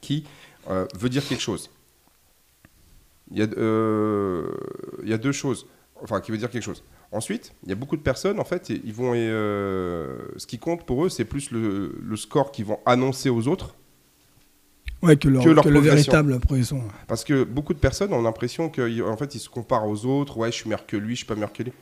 qui 0.00 0.24
euh, 0.68 0.86
veut 0.98 1.08
dire 1.08 1.24
quelque 1.26 1.40
chose. 1.42 1.70
Il 3.32 3.38
y, 3.38 3.42
a, 3.42 3.46
euh, 3.56 4.50
il 5.02 5.08
y 5.08 5.12
a 5.12 5.18
deux 5.18 5.32
choses, 5.32 5.66
enfin 6.02 6.20
qui 6.20 6.30
veut 6.32 6.38
dire 6.38 6.50
quelque 6.50 6.64
chose. 6.64 6.82
Ensuite, 7.12 7.52
il 7.64 7.68
y 7.68 7.72
a 7.72 7.76
beaucoup 7.76 7.96
de 7.96 8.02
personnes, 8.02 8.40
en 8.40 8.44
fait, 8.44 8.68
ils 8.70 8.92
vont, 8.92 9.12
euh, 9.14 10.18
ce 10.36 10.46
qui 10.46 10.58
compte 10.58 10.84
pour 10.86 11.04
eux, 11.04 11.08
c'est 11.08 11.24
plus 11.24 11.50
le, 11.50 11.96
le 12.02 12.16
score 12.16 12.50
qu'ils 12.52 12.64
vont 12.64 12.80
annoncer 12.86 13.28
aux 13.30 13.46
autres. 13.48 13.74
Ouais, 15.02 15.16
que, 15.16 15.28
leur, 15.28 15.42
que 15.44 15.48
leur 15.48 15.64
que 15.64 15.68
le 15.70 15.74
progression. 15.80 16.12
véritable 16.12 16.40
progression. 16.40 16.82
Parce 17.08 17.24
que 17.24 17.42
beaucoup 17.44 17.72
de 17.72 17.78
personnes 17.78 18.12
ont 18.12 18.20
l'impression 18.22 18.68
qu'en 18.68 19.16
fait, 19.16 19.34
ils 19.34 19.38
se 19.40 19.48
comparent 19.48 19.88
aux 19.88 20.04
autres. 20.04 20.36
Ouais, 20.36 20.50
je 20.52 20.56
suis 20.56 20.68
meilleur 20.68 20.84
que 20.86 20.96
lui, 20.96 21.14
je 21.14 21.18
suis 21.20 21.26
pas 21.26 21.34
meilleur 21.36 21.52
que 21.52 21.62
lui. 21.62 21.72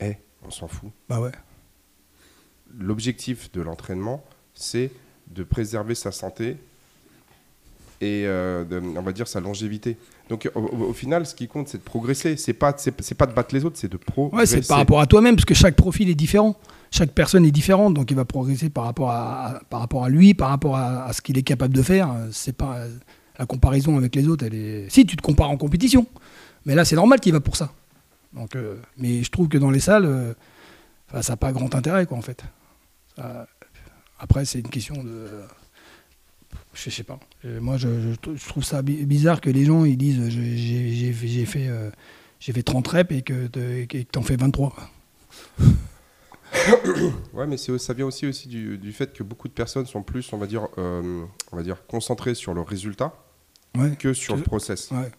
Eh, 0.00 0.14
on 0.44 0.50
s'en 0.50 0.66
fout. 0.68 0.90
Bah 1.08 1.20
ouais. 1.20 1.30
L'objectif 2.78 3.50
de 3.52 3.60
l'entraînement, 3.62 4.24
c'est 4.54 4.90
de 5.28 5.42
préserver 5.44 5.94
sa 5.94 6.12
santé 6.12 6.56
et 8.00 8.24
euh, 8.26 8.64
de- 8.64 8.80
on 8.80 9.02
va 9.02 9.12
dire 9.12 9.28
sa 9.28 9.40
longévité. 9.40 9.96
Donc 10.28 10.50
au, 10.54 10.92
final, 10.92 11.24
ce 11.26 11.34
qui 11.34 11.48
compte, 11.48 11.68
c'est 11.68 11.78
de 11.78 11.82
progresser. 11.82 12.36
C'est 12.36 12.52
pas, 12.52 12.74
c'est, 12.76 13.14
pas 13.14 13.26
de 13.26 13.32
battre 13.32 13.54
les 13.54 13.64
autres, 13.64 13.78
c'est 13.78 13.88
de 13.90 13.96
Ouais, 13.96 14.02
progresser. 14.04 14.62
c'est 14.62 14.68
par 14.68 14.78
rapport 14.78 15.00
à 15.00 15.06
toi-même, 15.06 15.36
parce 15.36 15.46
que 15.46 15.54
chaque 15.54 15.74
profil 15.76 16.08
est 16.10 16.14
différent. 16.14 16.56
Chaque 16.90 17.12
personne 17.12 17.44
est 17.44 17.50
différente, 17.50 17.94
donc 17.94 18.10
il 18.10 18.16
va 18.16 18.24
progresser 18.24 18.70
par 18.70 18.84
rapport 18.84 19.10
à, 19.10 19.60
par 19.70 19.80
rapport 19.80 20.04
à 20.04 20.08
lui, 20.08 20.34
par 20.34 20.50
rapport 20.50 20.76
à, 20.76 21.04
à 21.04 21.12
ce 21.12 21.20
qu'il 21.22 21.36
est 21.38 21.42
capable 21.42 21.74
de 21.74 21.82
faire. 21.82 22.14
C'est 22.32 22.56
pas 22.56 22.84
la 23.38 23.46
comparaison 23.46 23.96
avec 23.96 24.14
les 24.14 24.26
autres. 24.28 24.44
Elle 24.46 24.54
est. 24.54 24.86
Si 24.90 25.04
tu 25.06 25.16
te 25.16 25.22
compares 25.22 25.50
en 25.50 25.56
compétition, 25.56 26.06
mais 26.66 26.74
là 26.74 26.84
c'est 26.84 26.96
normal 26.96 27.20
qu'il 27.20 27.32
va 27.32 27.40
pour 27.40 27.56
ça. 27.56 27.70
Donc, 28.34 28.56
euh, 28.56 28.76
mais 28.98 29.22
je 29.22 29.30
trouve 29.30 29.48
que 29.48 29.56
dans 29.58 29.70
les 29.70 29.80
salles, 29.80 30.04
euh, 30.04 30.34
ça 31.22 31.32
n'a 31.32 31.36
pas 31.38 31.52
grand 31.52 31.74
intérêt, 31.74 32.04
quoi, 32.06 32.18
en 32.18 32.22
fait. 32.22 32.44
Ça- 33.16 33.46
après, 34.18 34.44
c'est 34.44 34.58
une 34.60 34.68
question 34.68 35.02
de. 35.02 35.26
Je 36.84 36.90
sais 36.90 37.02
pas. 37.02 37.18
Euh, 37.44 37.60
Moi, 37.60 37.76
je, 37.76 38.14
trouve 38.46 38.62
ça 38.64 38.82
bi- 38.82 39.04
bizarre 39.04 39.40
que 39.40 39.50
les 39.50 39.64
gens 39.64 39.84
ils 39.84 39.96
disent 39.96 40.28
j'ai 40.28 41.44
fait, 41.44 41.66
euh, 41.68 41.90
fait 42.40 42.62
30 42.62 42.86
reps 42.88 43.12
et 43.12 43.22
que 43.22 43.46
te- 43.48 43.84
que 43.86 43.98
t'en 44.02 44.22
fais 44.22 44.36
23. 44.36 44.70
quoi. 44.70 44.88
Ouais, 47.34 47.46
mais 47.46 47.56
ça 47.58 47.92
vient 47.92 48.06
aussi, 48.06 48.26
aussi 48.26 48.48
du, 48.48 48.78
du 48.78 48.92
fait 48.92 49.12
que 49.12 49.22
beaucoup 49.22 49.48
de 49.48 49.52
personnes 49.52 49.86
sont 49.86 50.02
plus, 50.02 50.32
on 50.32 50.38
va 50.38 50.46
dire, 50.46 50.66
euh, 50.78 51.24
on 51.52 51.56
va 51.56 51.62
dire 51.62 51.84
concentrées 51.86 52.34
sur 52.34 52.54
le 52.54 52.62
résultat 52.62 53.14
Ouais. 53.76 53.94
que 53.96 54.14
sur 54.14 54.34
le 54.34 54.42
process. 54.42 54.90
Ouais. 54.90 55.10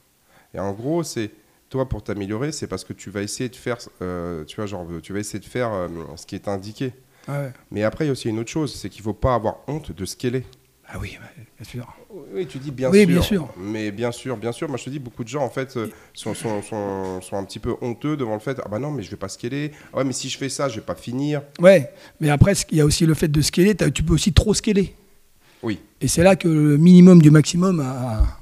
Et 0.56 0.60
en 0.60 0.74
gros, 0.74 1.04
c'est 1.04 1.30
toi 1.70 1.88
pour 1.88 2.04
t'améliorer, 2.04 2.52
c'est 2.52 2.66
parce 2.68 2.84
que 2.84 2.94
tu 2.94 3.12
vas 3.12 3.22
essayer 3.22 3.48
de 3.48 3.56
faire, 3.56 3.78
euh, 4.02 4.44
tu 4.46 4.56
vois, 4.56 4.66
genre, 4.66 4.88
tu 5.04 5.14
vas 5.14 5.20
essayer 5.20 5.40
de 5.40 5.46
faire 5.46 5.72
euh, 5.72 5.88
ce 6.16 6.26
qui 6.26 6.34
est 6.36 6.48
indiqué. 6.48 6.94
Ouais. 7.28 7.54
Mais 7.70 7.84
après, 7.84 8.06
il 8.06 8.08
y 8.08 8.10
a 8.10 8.14
aussi 8.14 8.28
une 8.28 8.40
autre 8.40 8.50
chose, 8.50 8.74
c'est 8.74 8.90
qu'il 8.90 9.04
faut 9.04 9.14
pas 9.14 9.36
avoir 9.36 9.58
honte 9.68 9.92
de 9.92 10.06
ce 10.06 10.16
qu'elle 10.16 10.36
est. 10.36 10.46
Ah 10.92 10.98
oui, 11.00 11.10
ouais, 11.22 11.44
bien 11.60 11.66
sûr. 11.70 11.88
Oui, 12.34 12.48
tu 12.48 12.58
dis 12.58 12.72
bien 12.72 12.90
Oui, 12.90 13.00
sûr. 13.02 13.08
bien 13.08 13.22
sûr. 13.22 13.48
Mais 13.58 13.92
bien 13.92 14.12
sûr, 14.12 14.38
bien 14.38 14.52
sûr. 14.52 14.68
Moi, 14.68 14.78
je 14.78 14.86
te 14.86 14.90
dis, 14.90 14.98
beaucoup 14.98 15.24
de 15.24 15.30
gens, 15.30 15.44
en 15.44 15.50
fait, 15.50 15.78
euh, 15.78 15.88
sont, 16.16 16.34
sont, 16.34 16.64
sont, 16.64 17.22
sont 17.22 17.36
un 17.38 17.44
petit 17.44 17.60
peu 17.60 17.76
honteux 17.82 18.18
devant 18.18 18.34
le 18.34 18.40
fait 18.40 18.60
Ah 18.66 18.68
bah 18.70 18.80
non, 18.80 18.90
mais 18.90 19.04
je 19.04 19.12
vais 19.12 19.16
pas 19.18 19.30
scaler. 19.30 19.72
Ah 19.94 19.98
ouais, 19.98 20.04
mais 20.04 20.14
si 20.14 20.30
je 20.30 20.38
fais 20.38 20.50
ça, 20.50 20.68
je 20.68 20.76
vais 20.76 20.82
pas 20.86 20.96
finir. 20.96 21.44
Ouais, 21.60 21.92
mais 22.20 22.30
après, 22.32 22.54
il 22.72 22.78
y 22.78 22.82
a 22.82 22.86
aussi 22.86 23.06
le 23.06 23.14
fait 23.14 23.28
de 23.28 23.42
scaler. 23.42 23.76
Tu 23.94 24.02
peux 24.02 24.14
aussi 24.14 24.34
trop 24.34 24.54
scaler. 24.56 24.96
Oui. 25.62 25.80
Et 26.02 26.08
c'est 26.08 26.24
là 26.24 26.36
que 26.36 26.48
le 26.48 26.78
minimum 26.78 27.22
du 27.22 27.30
maximum 27.30 27.82
a- 27.82 28.39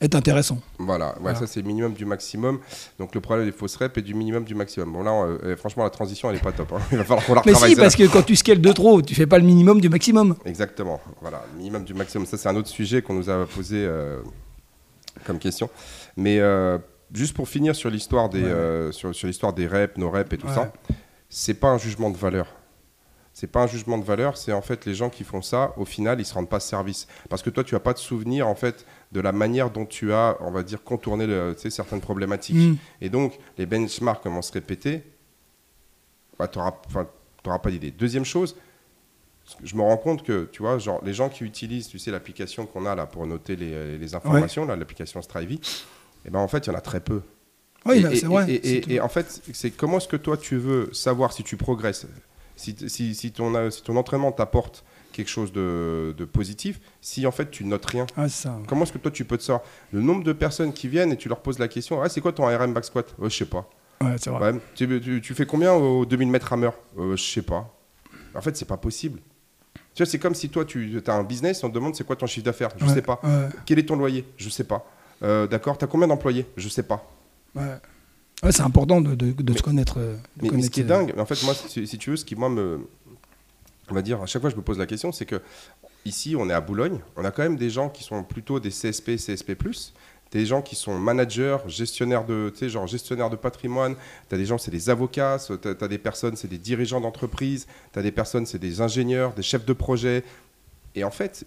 est 0.00 0.14
intéressant. 0.14 0.58
Voilà, 0.78 1.08
ouais, 1.08 1.14
Voilà. 1.20 1.38
ça 1.38 1.46
c'est 1.46 1.62
minimum 1.62 1.92
du 1.92 2.04
maximum. 2.04 2.60
Donc 2.98 3.14
le 3.14 3.20
problème 3.20 3.44
des 3.46 3.52
fausses 3.52 3.76
reps 3.76 3.96
est 3.98 4.02
du 4.02 4.14
minimum 4.14 4.44
du 4.44 4.54
maximum. 4.54 4.92
Bon 4.92 5.02
là, 5.02 5.12
euh, 5.12 5.38
euh, 5.44 5.56
franchement, 5.56 5.84
la 5.84 5.90
transition, 5.90 6.30
elle 6.30 6.36
est 6.36 6.42
pas 6.42 6.52
top. 6.52 6.72
hein. 6.72 6.80
Il 6.92 6.98
va 6.98 7.04
falloir 7.04 7.24
qu'on 7.26 7.34
la 7.34 7.42
Mais 7.44 7.54
si, 7.54 7.76
parce 7.76 7.94
que 7.96 8.06
quand 8.10 8.22
tu 8.22 8.34
scales 8.36 8.60
de 8.60 8.72
trop, 8.72 9.02
tu 9.02 9.14
fais 9.14 9.26
pas 9.26 9.38
le 9.38 9.44
minimum 9.44 9.80
du 9.80 9.88
maximum. 9.88 10.36
Exactement, 10.44 11.00
voilà, 11.20 11.44
minimum 11.56 11.84
du 11.84 11.94
maximum. 11.94 12.26
Ça, 12.26 12.36
c'est 12.38 12.48
un 12.48 12.56
autre 12.56 12.68
sujet 12.68 13.02
qu'on 13.02 13.14
nous 13.14 13.28
a 13.30 13.46
posé 13.46 13.76
euh, 13.78 14.20
comme 15.26 15.38
question. 15.38 15.68
Mais 16.16 16.38
euh, 16.40 16.78
juste 17.12 17.34
pour 17.34 17.48
finir 17.48 17.74
sur 17.76 17.90
l'histoire 17.90 18.28
des, 18.30 18.42
Ouais. 18.42 18.92
sur, 18.92 19.14
sur 19.14 19.26
l'histoire 19.26 19.52
des 19.52 19.66
reps, 19.66 19.96
nos 19.98 20.10
reps 20.10 20.32
et 20.32 20.38
tout 20.38 20.46
Ouais. 20.46 20.54
ça, 20.54 20.72
c'est 21.28 21.54
pas 21.54 21.68
un 21.68 21.78
jugement 21.78 22.10
de 22.10 22.16
valeur. 22.16 22.46
C'est 23.32 23.46
pas 23.46 23.62
un 23.62 23.66
jugement 23.68 23.96
de 23.96 24.04
valeur, 24.04 24.36
c'est 24.36 24.52
en 24.52 24.60
fait 24.60 24.84
les 24.86 24.94
gens 24.94 25.08
qui 25.08 25.22
font 25.22 25.40
ça, 25.40 25.72
au 25.76 25.84
final, 25.84 26.20
ils 26.20 26.24
se 26.26 26.34
rendent 26.34 26.48
pas 26.48 26.58
service. 26.58 27.06
Parce 27.28 27.42
que 27.42 27.48
toi, 27.48 27.62
tu 27.62 27.74
vas 27.76 27.80
pas 27.80 27.94
te 27.94 28.00
souvenir 28.00 28.48
en 28.48 28.56
fait 28.56 28.84
de 29.12 29.20
la 29.20 29.32
manière 29.32 29.70
dont 29.70 29.86
tu 29.86 30.12
as, 30.12 30.36
on 30.40 30.50
va 30.50 30.62
dire, 30.62 30.82
contourné 30.84 31.26
le- 31.26 31.54
certaines 31.56 32.00
problématiques. 32.00 32.56
Mm. 32.56 32.76
Et 33.00 33.08
donc, 33.08 33.38
les 33.58 33.66
benchmarks 33.66 34.22
commencent 34.22 34.46
à 34.46 34.48
se 34.48 34.52
répéter, 34.54 35.02
bah, 36.38 36.48
tu 36.48 36.58
n'auras 36.58 37.58
pas 37.58 37.70
d'idée. 37.70 37.90
Deuxième 37.90 38.24
chose, 38.24 38.56
je 39.64 39.74
me 39.74 39.82
rends 39.82 39.96
compte 39.96 40.22
que, 40.22 40.48
tu 40.52 40.62
vois, 40.62 40.78
genre, 40.78 41.00
les 41.04 41.12
gens 41.12 41.28
qui 41.28 41.44
utilisent, 41.44 41.88
tu 41.88 41.98
sais, 41.98 42.10
l'application 42.10 42.66
qu'on 42.66 42.86
a 42.86 42.94
là 42.94 43.06
pour 43.06 43.26
noter 43.26 43.56
les, 43.56 43.98
les 43.98 44.14
informations, 44.14 44.64
l'application 44.64 45.20
Strivey, 45.22 45.58
eh 46.24 46.30
ben, 46.30 46.38
en 46.38 46.48
fait, 46.48 46.66
il 46.66 46.70
y 46.70 46.72
en 46.72 46.78
a 46.78 46.80
très 46.80 47.00
peu. 47.00 47.22
Oui, 47.86 47.98
Et- 47.98 48.02
bah, 48.02 48.10
c'est 48.14 48.26
vrai. 48.26 48.52
Et, 48.62 49.00
en 49.00 49.08
fait, 49.08 49.42
c'est 49.52 49.70
comment 49.70 49.96
est-ce 49.96 50.08
que 50.08 50.16
toi, 50.16 50.36
tu 50.36 50.56
veux 50.56 50.92
savoir 50.92 51.32
si 51.32 51.42
tu 51.42 51.56
progresses, 51.56 52.06
si, 52.54 52.76
si, 52.88 53.14
si 53.14 53.32
ton, 53.32 53.70
si 53.70 53.82
ton 53.82 53.96
entraînement 53.96 54.30
t'apporte 54.32 54.84
quelque 55.12 55.28
chose 55.30 55.52
de, 55.52 56.14
de 56.16 56.24
positif, 56.24 56.80
si 57.00 57.26
en 57.26 57.30
fait 57.32 57.50
tu 57.50 57.64
notes 57.64 57.86
rien 57.86 58.06
ça. 58.28 58.58
Comment 58.66 58.82
est-ce 58.84 58.92
que 58.92 58.98
toi 58.98 59.10
tu 59.10 59.24
peux 59.24 59.36
te 59.38 59.42
savoir 59.42 59.62
Le 59.92 60.00
nombre 60.00 60.24
de 60.24 60.32
personnes 60.32 60.72
qui 60.72 60.88
viennent 60.88 61.12
et 61.12 61.16
tu 61.16 61.28
leur 61.28 61.40
poses 61.40 61.58
la 61.58 61.68
question 61.68 62.02
Ah, 62.02 62.08
c'est 62.08 62.20
quoi 62.20 62.32
ton 62.32 62.46
RM 62.46 62.72
back 62.72 62.84
squat? 62.84 63.14
Ouais, 63.18 63.30
Je 63.30 63.36
sais 63.36 63.44
pas. 63.44 63.68
Ouais, 64.02 64.16
c'est 64.18 64.30
vrai. 64.30 64.52
Ouais, 64.52 64.58
tu, 64.74 65.00
tu- 65.00 65.20
tu 65.20 65.34
fais 65.34 65.44
combien 65.46 65.72
au 65.74 66.06
2000 66.06 66.28
mètres 66.28 66.52
hammer? 66.52 66.70
Euh, 66.98 67.16
Je 67.16 67.22
sais 67.22 67.42
pas. 67.42 67.70
En 68.34 68.40
fait, 68.40 68.56
c'est 68.56 68.64
pas 68.64 68.76
possible. 68.78 69.20
Tu 69.94 70.02
vois, 70.02 70.06
c'est 70.10 70.18
comme 70.18 70.34
si 70.34 70.48
toi 70.48 70.64
tu 70.64 71.02
as 71.06 71.12
un 71.14 71.24
business, 71.24 71.62
on 71.64 71.68
te 71.68 71.74
demande 71.74 71.94
c'est 71.94 72.04
quoi 72.06 72.16
ton 72.16 72.26
chiffre 72.26 72.44
d'affaires? 72.46 72.70
Je 72.78 72.84
Ouais, 72.86 72.94
sais 72.94 73.02
pas. 73.02 73.20
Ouais, 73.22 73.48
Quel 73.66 73.78
est 73.78 73.86
ton 73.86 73.96
loyer? 73.96 74.24
Je 74.36 74.48
sais 74.48 74.64
pas. 74.64 74.86
Euh, 75.22 75.46
D'accord, 75.46 75.76
tu 75.76 75.84
as 75.84 75.88
combien 75.88 76.06
d'employés? 76.08 76.46
Je 76.56 76.68
sais 76.68 76.82
pas. 76.84 77.06
ouais. 77.54 77.62
Ouais, 78.42 78.52
c'est 78.52 78.62
important 78.62 79.02
de, 79.02 79.14
de- 79.14 79.32
de 79.32 79.52
Mais- 79.52 79.58
se 79.58 79.62
connaître. 79.62 79.98
de 79.98 80.02
Mais, 80.02 80.16
mais 80.42 80.46
ce 80.46 80.50
connaître 80.52 80.70
qui 80.70 80.80
est 80.80 80.82
ses- 80.84 80.88
dingue, 80.88 81.12
en 81.18 81.26
fait, 81.26 81.42
moi, 81.44 81.52
si, 81.54 81.86
si 81.86 81.98
tu 81.98 82.08
veux, 82.08 82.16
ce 82.16 82.24
qui 82.24 82.34
moi 82.36 82.48
me. 82.48 82.80
On 83.90 83.94
va 83.94 84.02
dire, 84.02 84.22
à 84.22 84.26
chaque 84.26 84.40
fois 84.40 84.50
je 84.50 84.56
me 84.56 84.62
pose 84.62 84.78
la 84.78 84.86
question, 84.86 85.12
c'est 85.12 85.26
que 85.26 85.40
ici, 86.04 86.36
on 86.36 86.48
est 86.48 86.52
à 86.52 86.60
Boulogne, 86.60 87.00
on 87.16 87.24
a 87.24 87.30
quand 87.30 87.42
même 87.42 87.56
des 87.56 87.70
gens 87.70 87.88
qui 87.88 88.04
sont 88.04 88.22
plutôt 88.22 88.60
des 88.60 88.70
CSP, 88.70 89.16
CSP, 89.16 89.52
des 90.30 90.46
gens 90.46 90.62
qui 90.62 90.76
sont 90.76 90.98
managers, 90.98 91.58
gestionnaires 91.66 92.24
de, 92.24 92.50
tu 92.52 92.60
sais, 92.60 92.68
genre 92.68 92.86
gestionnaires 92.86 93.30
de 93.30 93.36
patrimoine. 93.36 93.96
Tu 94.28 94.34
as 94.34 94.38
des 94.38 94.46
gens, 94.46 94.58
c'est 94.58 94.70
des 94.70 94.88
avocats. 94.88 95.38
Tu 95.44 95.68
as, 95.68 95.88
des 95.88 95.98
personnes, 95.98 96.36
c'est 96.36 96.48
des 96.48 96.58
dirigeants 96.58 97.00
d'entreprise. 97.00 97.66
Tu 97.92 97.98
as 97.98 98.02
des 98.02 98.12
personnes, 98.12 98.46
c'est 98.46 98.58
des 98.58 98.80
ingénieurs, 98.80 99.32
des 99.32 99.42
chefs 99.42 99.64
de 99.64 99.72
projet. 99.72 100.22
Et 100.94 101.02
en 101.02 101.10
fait, 101.10 101.44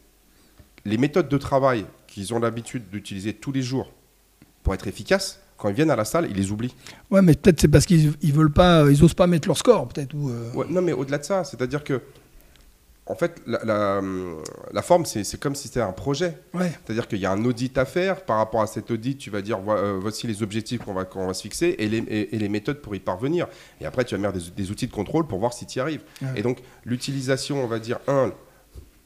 les 0.84 0.98
méthodes 0.98 1.30
de 1.30 1.38
travail 1.38 1.86
qu'ils 2.08 2.34
ont 2.34 2.40
l'habitude 2.40 2.90
d'utiliser 2.90 3.34
tous 3.34 3.52
les 3.52 3.62
jours 3.62 3.92
pour 4.64 4.74
être 4.74 4.88
efficaces, 4.88 5.40
quand 5.58 5.70
ils 5.70 5.76
viennent 5.76 5.92
à 5.92 5.96
la 5.96 6.06
salle, 6.06 6.28
ils 6.30 6.36
les 6.36 6.52
oublient. 6.52 6.76
Ouais, 7.10 7.22
mais 7.22 7.36
peut-être 7.36 7.62
c'est 7.62 7.68
parce 7.70 7.86
qu'ils 7.86 8.14
ils 8.22 8.34
veulent 8.34 8.52
pas, 8.52 8.86
ils 8.90 9.02
osent 9.04 9.14
pas 9.14 9.28
mettre 9.28 9.48
leur 9.48 9.58
score, 9.58 9.88
peut-être. 9.88 10.14
Ou 10.14 10.30
euh. 10.30 10.52
ouais, 10.54 10.66
non, 10.70 10.82
mais 10.82 10.92
au-delà 10.92 11.20
de 11.20 11.24
ça, 11.24 11.46
c'est-à-dire 11.46 11.84
que 11.84 12.02
en 13.06 13.16
fait, 13.16 13.42
la, 13.46 14.02
la, 14.72 14.82
forme, 14.82 15.06
c'est 15.06 15.38
comme 15.38 15.56
si 15.56 15.68
c'était 15.68 15.82
un 15.82 15.92
projet. 15.92 16.38
Ouais. 16.54 16.72
C'est-à-dire 16.72 17.08
qu'il 17.10 17.20
y 17.20 17.26
a 17.26 17.32
un 17.32 17.44
audit 17.44 17.78
à 17.78 17.84
faire. 17.84 18.24
Par 18.24 18.38
rapport 18.38 18.62
à 18.62 18.68
cet 18.68 18.92
audit, 18.92 19.18
tu 19.18 19.30
vas 19.30 19.42
dire 19.42 19.60
euh, 19.68 19.98
voici 20.00 20.26
les 20.26 20.42
objectifs 20.42 20.82
qu'on 20.82 20.94
va, 20.94 21.34
se 21.34 21.42
fixer 21.42 21.76
et 21.80 21.90
les, 21.90 21.98
et, 21.98 22.38
les, 22.38 22.50
méthodes 22.50 22.82
pour 22.82 22.96
y 22.96 23.02
parvenir. 23.02 23.48
Et 23.82 23.86
après, 23.86 24.06
tu 24.06 24.16
vas 24.16 24.22
mettre 24.32 24.52
des, 24.52 24.72
outils 24.72 24.88
de 24.88 24.94
contrôle 24.94 25.28
pour 25.28 25.40
voir 25.40 25.52
si 25.52 25.66
tu 25.66 25.80
y 25.80 25.82
arrives. 25.82 26.04
Et 26.38 26.44
donc, 26.44 26.60
l'utilisation, 26.86 27.62
on 27.62 27.68
va 27.68 27.80
dire, 27.80 28.00
un, 28.08 28.32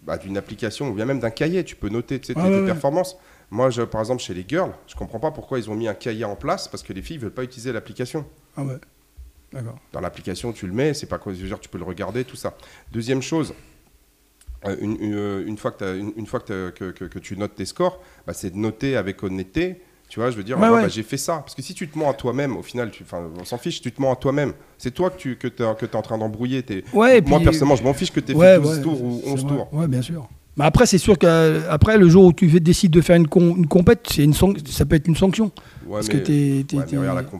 bah, 0.04 0.20
d'une 0.20 0.38
application 0.38 0.90
ou 0.90 0.94
bien 0.94 1.06
même 1.06 1.20
d'un 1.20 1.32
cahier, 1.32 1.64
tu 1.64 1.76
peux 1.76 1.90
noter 1.90 2.20
tes, 2.20 2.36
performances. 2.36 3.18
Moi, 3.50 3.72
je, 3.72 3.82
par 3.82 4.02
exemple, 4.02 4.22
chez 4.22 4.36
les 4.36 4.46
girls, 4.48 4.74
je 4.86 4.94
comprends 4.96 5.20
pas 5.20 5.32
pourquoi 5.32 5.58
ils 5.58 5.72
ont 5.72 5.76
mis 5.76 5.88
un 5.88 5.96
cahier 5.96 6.26
en 6.26 6.36
place 6.36 6.68
parce 6.68 6.84
que 6.84 6.94
les 6.94 7.02
filles 7.02 7.18
veulent 7.18 7.34
pas 7.34 7.44
utiliser 7.44 7.72
l'application. 7.72 8.26
Ah 8.56 8.64
ouais. 8.64 8.78
D'accord. 9.54 9.80
Dans 9.92 10.02
l'application, 10.02 10.52
tu 10.54 10.68
le 10.68 10.74
mets, 10.74 10.94
c'est 10.94 11.08
pas 11.08 11.18
quoi, 11.18 11.34
dire, 11.34 11.60
tu 11.60 11.70
peux 11.70 11.78
le 11.78 11.86
regarder, 11.86 12.26
tout 12.26 12.36
ça. 12.36 12.56
Deuxième 12.92 13.22
chose, 13.22 13.54
euh, 14.68 14.76
euh, 14.82 15.46
une, 15.46 15.58
fois, 15.58 15.72
que, 15.72 15.98
une, 15.98 16.26
fois 16.26 16.40
que, 16.40 16.70
que, 16.72 17.20
tu 17.20 17.38
notes 17.38 17.56
tes 17.56 17.66
scores, 17.66 18.02
bah, 18.26 18.34
c'est 18.34 18.52
de 18.52 18.58
noter 18.58 18.96
avec 18.98 19.24
honnêteté. 19.24 19.82
Tu 20.10 20.22
vois, 20.22 20.32
je 20.32 20.38
veux 20.38 20.44
dire, 20.44 20.58
ah 20.62 20.70
bah, 20.70 20.88
j'ai 20.88 21.04
fait 21.04 21.18
ça. 21.18 21.38
Parce 21.40 21.54
que 21.54 21.62
si 21.62 21.74
tu 21.74 21.88
te 21.90 21.98
mens 21.98 22.10
à 22.10 22.14
toi-même, 22.14 22.56
au 22.56 22.64
final, 22.64 22.92
tu, 22.92 23.04
on 23.12 23.44
s'en 23.44 23.58
fiche, 23.58 23.82
tu 23.82 23.92
te 23.92 24.02
mens 24.02 24.14
à 24.14 24.16
toi-même. 24.16 24.54
C'est 24.78 24.92
toi 24.92 25.10
que 25.10 25.18
tu 25.18 25.38
que 25.38 25.48
es, 25.48 25.96
en 25.96 26.02
train 26.02 26.18
d'embrouiller. 26.18 26.64
Ouais, 26.94 27.22
Moi, 27.22 27.40
personnellement, 27.42 27.76
je 27.76 27.84
m'en 27.84 27.94
fiche 27.94 28.12
que 28.12 28.22
tu 28.22 28.32
aies 28.32 28.36
fait 28.40 28.60
12 28.60 28.82
tours 28.82 29.04
ou 29.04 29.22
11 29.26 29.46
tours. 29.46 29.74
Ouais, 29.74 29.88
bien 29.88 30.02
sûr. 30.02 30.30
Mais 30.58 30.66
après, 30.66 30.88
c'est 30.88 30.98
sûr 30.98 31.18
qu'après, 31.18 31.98
le 31.98 32.10
jour 32.10 32.26
où 32.26 32.34
tu 32.34 32.48
décides 32.60 32.92
de 32.92 33.02
faire 33.02 33.16
une, 33.16 33.28
une 33.36 33.68
compète, 33.68 34.18
une 34.18 34.34
ça 34.34 34.86
peut 34.86 34.96
être 34.96 35.08
une 35.08 35.16
sanction. 35.16 35.52
parce 35.90 36.10
que 36.10 36.18
t'es. 36.18 36.66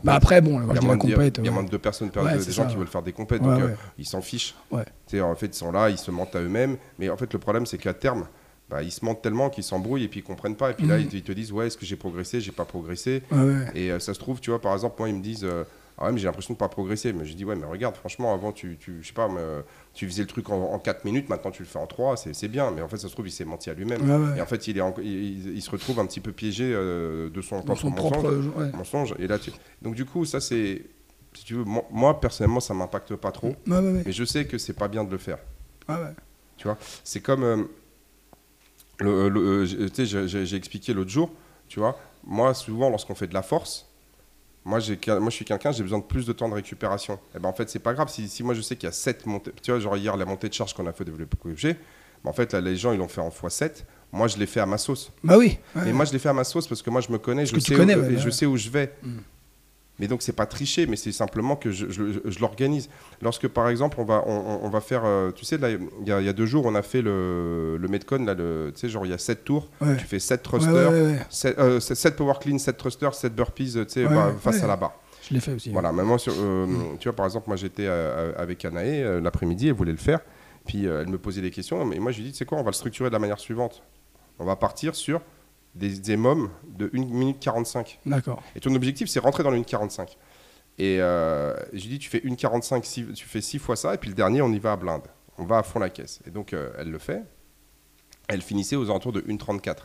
Bah 0.04 0.14
après, 0.14 0.40
bon, 0.40 0.60
il 0.62 0.74
y 0.74 0.78
a, 0.78 0.80
moins, 0.80 0.96
de, 0.96 1.08
y 1.44 1.48
a 1.48 1.50
moins 1.50 1.64
de 1.64 1.70
deux 1.70 1.78
personnes, 1.78 2.10
des 2.10 2.52
gens 2.52 2.66
qui 2.66 2.76
veulent 2.76 2.86
faire 2.86 3.02
des 3.02 3.12
compètes, 3.12 3.42
donc 3.42 3.60
euh, 3.60 3.74
ils 3.98 4.06
s'en 4.06 4.20
fichent. 4.20 4.54
En 4.72 5.34
fait, 5.34 5.46
ils 5.46 5.54
sont 5.54 5.72
là, 5.72 5.90
ils 5.90 5.98
se 5.98 6.10
mentent 6.10 6.36
à 6.36 6.40
eux-mêmes. 6.40 6.76
Mais 6.98 7.10
en 7.10 7.16
fait, 7.16 7.32
le 7.32 7.38
problème, 7.38 7.66
c'est 7.66 7.78
qu'à 7.78 7.94
terme, 7.94 8.26
bah, 8.70 8.82
ils 8.82 8.92
se 8.92 9.04
mentent 9.04 9.22
tellement 9.22 9.50
qu'ils 9.50 9.64
s'embrouillent 9.64 10.04
et 10.04 10.08
puis 10.08 10.20
ils 10.20 10.24
comprennent 10.24 10.56
pas. 10.56 10.70
Et 10.70 10.74
puis 10.74 10.86
là, 10.86 10.98
mhm. 10.98 11.08
ils 11.12 11.22
te 11.22 11.32
disent, 11.32 11.52
ouais, 11.52 11.66
est-ce 11.66 11.76
que 11.76 11.86
j'ai 11.86 11.96
progressé, 11.96 12.40
j'ai 12.40 12.52
pas 12.52 12.64
progressé? 12.64 13.22
Et 13.74 13.90
euh, 13.90 13.98
ça 13.98 14.14
se 14.14 14.18
trouve, 14.18 14.40
tu 14.40 14.50
vois, 14.50 14.60
par 14.60 14.74
exemple, 14.74 14.96
moi, 14.98 15.08
ils 15.08 15.14
me 15.16 15.22
disent. 15.22 15.44
Euh, 15.44 15.64
ah 15.98 16.06
ouais, 16.06 16.12
mais 16.12 16.18
j'ai 16.18 16.26
l'impression 16.26 16.54
de 16.54 16.58
pas 16.58 16.68
progresser. 16.68 17.12
Mais 17.12 17.24
je 17.24 17.34
dis, 17.34 17.44
ouais, 17.44 17.56
mais 17.56 17.66
regarde, 17.66 17.96
franchement, 17.96 18.32
avant, 18.32 18.52
tu, 18.52 18.76
tu 18.78 18.98
je 19.02 19.08
sais 19.08 19.12
pas, 19.12 19.28
tu 19.94 20.06
faisais 20.06 20.22
le 20.22 20.28
truc 20.28 20.48
en, 20.50 20.78
4 20.78 21.04
minutes, 21.04 21.28
maintenant 21.28 21.50
tu 21.50 21.62
le 21.62 21.68
fais 21.68 21.78
en 21.78 21.86
3, 21.86 22.16
c'est 22.16 22.48
bien. 22.48 22.70
Mais 22.70 22.82
en 22.82 22.88
fait, 22.88 22.98
ça 22.98 23.08
se 23.08 23.12
trouve, 23.12 23.26
il 23.26 23.32
s'est 23.32 23.44
menti 23.44 23.68
à 23.70 23.74
lui-même. 23.74 24.34
Et 24.36 24.40
en 24.40 24.46
fait, 24.46 24.68
il, 24.68 24.78
est 24.78 24.82
il, 25.02 25.60
se 25.60 25.70
retrouve 25.70 25.98
un 25.98 26.06
petit 26.06 26.20
peu 26.20 26.32
piégé 26.32 26.72
euh, 26.72 27.30
de 27.30 27.42
son, 27.42 27.62
propre, 27.62 27.90
mensonge, 28.74 29.14
Et 29.18 29.26
là, 29.26 29.38
tu... 29.38 29.50
Donc, 29.82 29.94
du 29.94 30.04
coup, 30.04 30.24
ça, 30.24 30.40
c'est. 30.40 30.82
Si 31.34 31.44
tu 31.44 31.54
veux, 31.54 31.64
moi, 31.64 32.20
personnellement, 32.20 32.60
ça 32.60 32.74
m'impacte 32.74 33.14
pas 33.16 33.32
trop. 33.32 33.54
mais 33.66 34.12
je 34.12 34.24
sais 34.24 34.46
que 34.46 34.58
c'est 34.58 34.72
pas 34.72 34.88
bien 34.88 35.04
de 35.04 35.10
le 35.10 35.18
faire. 35.18 35.38
Tu 36.56 36.64
vois, 36.64 36.78
c'est 37.04 37.20
comme. 37.20 37.44
Euh, 37.44 37.64
le, 39.00 39.64
j'ai 39.64 40.56
expliqué 40.56 40.92
l'autre 40.92 41.10
jour, 41.10 41.30
tu 41.68 41.78
vois, 41.78 41.98
moi, 42.24 42.52
souvent, 42.54 42.90
lorsqu'on 42.90 43.14
fait 43.14 43.28
de 43.28 43.34
la 43.34 43.42
force, 43.42 43.87
moi, 44.64 44.78
moi, 44.78 45.30
je 45.30 45.30
suis 45.30 45.44
quelqu'un, 45.44 45.72
j'ai 45.72 45.82
besoin 45.82 45.98
de 45.98 46.04
plus 46.04 46.26
de 46.26 46.32
temps 46.32 46.48
de 46.48 46.54
récupération. 46.54 47.14
Et 47.14 47.36
eh 47.36 47.38
ben, 47.38 47.48
en 47.48 47.52
fait, 47.52 47.70
c'est 47.70 47.78
pas 47.78 47.94
grave. 47.94 48.08
Si, 48.08 48.28
si 48.28 48.42
moi, 48.42 48.54
je 48.54 48.60
sais 48.60 48.76
qu'il 48.76 48.86
y 48.86 48.90
a 48.90 48.92
7 48.92 49.26
montées, 49.26 49.52
tu 49.62 49.70
vois, 49.70 49.80
genre 49.80 49.96
hier, 49.96 50.16
la 50.16 50.24
montée 50.24 50.48
de 50.48 50.54
charge 50.54 50.74
qu'on 50.74 50.86
a 50.86 50.92
fait 50.92 51.04
développer 51.04 51.36
objet, 51.48 51.78
ben, 52.24 52.30
en 52.30 52.32
fait, 52.32 52.52
là, 52.52 52.60
les 52.60 52.76
gens, 52.76 52.92
ils 52.92 52.98
l'ont 52.98 53.08
fait 53.08 53.20
en 53.20 53.30
x7. 53.30 53.84
Moi, 54.12 54.26
je 54.26 54.38
l'ai 54.38 54.46
fait 54.46 54.60
à 54.60 54.66
ma 54.66 54.78
sauce. 54.78 55.12
Bah 55.22 55.36
oui. 55.36 55.58
Et 55.86 55.92
moi, 55.92 56.04
je 56.04 56.12
l'ai 56.12 56.18
fait 56.18 56.30
à 56.30 56.32
ma 56.32 56.44
sauce 56.44 56.66
parce 56.66 56.82
que 56.82 56.90
moi, 56.90 57.00
je 57.00 57.12
me 57.12 57.18
connais, 57.18 57.44
je 57.44 57.58
sais, 57.58 57.76
où, 57.76 57.90
et 58.10 58.18
je 58.18 58.30
sais 58.30 58.46
où 58.46 58.56
je 58.56 58.70
vais. 58.70 58.94
Mm. 59.02 59.18
Mais 59.98 60.06
donc, 60.06 60.22
c'est 60.22 60.32
pas 60.32 60.46
tricher, 60.46 60.86
mais 60.86 60.96
c'est 60.96 61.10
simplement 61.10 61.56
que 61.56 61.72
je, 61.72 61.90
je, 61.90 62.40
l'organise. 62.40 62.88
Lorsque, 63.20 63.48
par 63.48 63.68
exemple, 63.68 64.00
on 64.00 64.04
va, 64.04 64.22
on, 64.26 64.60
on 64.62 64.68
va 64.68 64.80
faire. 64.80 65.02
Euh, 65.04 65.32
tu 65.32 65.44
sais, 65.44 65.58
là, 65.58 65.70
il 65.70 65.80
y, 66.04 66.10
y, 66.10 66.28
a 66.28 66.32
deux 66.32 66.46
jours, 66.46 66.66
on 66.66 66.74
a 66.76 66.82
fait 66.82 67.02
le, 67.02 67.76
le 67.76 67.88
Metcon. 67.88 68.24
Là, 68.24 68.34
le, 68.34 68.70
tu 68.72 68.80
sais, 68.80 68.88
genre, 68.88 69.06
il 69.06 69.10
y 69.10 69.14
a 69.14 69.18
7 69.18 69.44
tours. 69.44 69.68
Tu 69.98 70.04
fais 70.04 70.20
7 70.20 70.42
thrusters, 70.42 70.92
7, 71.30 71.58
euh, 71.58 72.10
power 72.16 72.34
clean, 72.40 72.58
7 72.58 72.76
thrusters, 72.76 73.14
7 73.14 73.34
burpees, 73.34 73.72
tu 73.72 73.84
sais, 73.88 74.04
bah, 74.04 74.32
face 74.40 74.62
à 74.62 74.68
la 74.68 74.76
barre. 74.76 74.94
Je 75.28 75.34
l'ai 75.34 75.40
fait 75.40 75.52
aussi. 75.52 75.70
Voilà, 75.70 75.92
même 75.92 76.06
moi, 76.06 76.18
sur, 76.18 76.32
euh, 76.38 76.66
mm. 76.66 76.98
tu 77.00 77.08
vois, 77.08 77.16
par 77.16 77.26
exemple, 77.26 77.48
moi, 77.48 77.56
j'étais 77.56 77.88
avec 77.88 78.64
Anaé 78.64 79.20
l'après-midi, 79.20 79.68
elle 79.68 79.74
voulait 79.74 79.92
le 79.92 79.98
faire. 79.98 80.20
Puis, 80.64 80.84
elle 80.84 81.08
me 81.08 81.18
posait 81.18 81.40
des 81.40 81.50
questions. 81.50 81.90
Et 81.90 81.98
moi, 81.98 82.12
je 82.12 82.18
lui 82.18 82.24
ai 82.24 82.26
dit, 82.28 82.32
tu 82.32 82.38
sais 82.38 82.44
quoi, 82.44 82.58
on 82.58 82.62
va 82.62 82.70
le 82.70 82.76
structurer 82.76 83.10
de 83.10 83.14
la 83.14 83.18
manière 83.18 83.40
suivante. 83.40 83.82
On 84.38 84.44
va 84.44 84.54
partir 84.54 84.94
sur 84.94 85.20
des, 85.78 85.98
des 85.98 86.16
mômes 86.16 86.50
de 86.64 86.90
1 86.94 86.98
minute 87.06 87.40
45. 87.40 88.00
D'accord. 88.04 88.42
Et 88.54 88.60
ton 88.60 88.74
objectif, 88.74 89.08
c'est 89.08 89.20
rentrer 89.20 89.42
dans 89.42 89.50
le 89.50 89.58
1 89.58 89.62
45. 89.62 90.16
Et 90.78 90.98
euh, 91.00 91.54
j'ai 91.72 91.88
dit, 91.88 91.98
tu 91.98 92.08
fais 92.08 92.20
une 92.22 92.36
45, 92.36 92.84
tu 92.84 93.26
fais 93.26 93.40
6 93.40 93.58
fois 93.58 93.76
ça, 93.76 93.94
et 93.94 93.98
puis 93.98 94.08
le 94.08 94.14
dernier, 94.14 94.42
on 94.42 94.52
y 94.52 94.58
va 94.58 94.72
à 94.72 94.76
blinde. 94.76 95.02
On 95.36 95.44
va 95.44 95.58
à 95.58 95.62
fond 95.62 95.78
la 95.80 95.90
caisse. 95.90 96.20
Et 96.26 96.30
donc, 96.30 96.52
euh, 96.52 96.70
elle 96.78 96.90
le 96.90 96.98
fait. 96.98 97.22
Elle 98.28 98.42
finissait 98.42 98.76
aux 98.76 98.90
alentours 98.90 99.12
de 99.12 99.20
1,34 99.22 99.76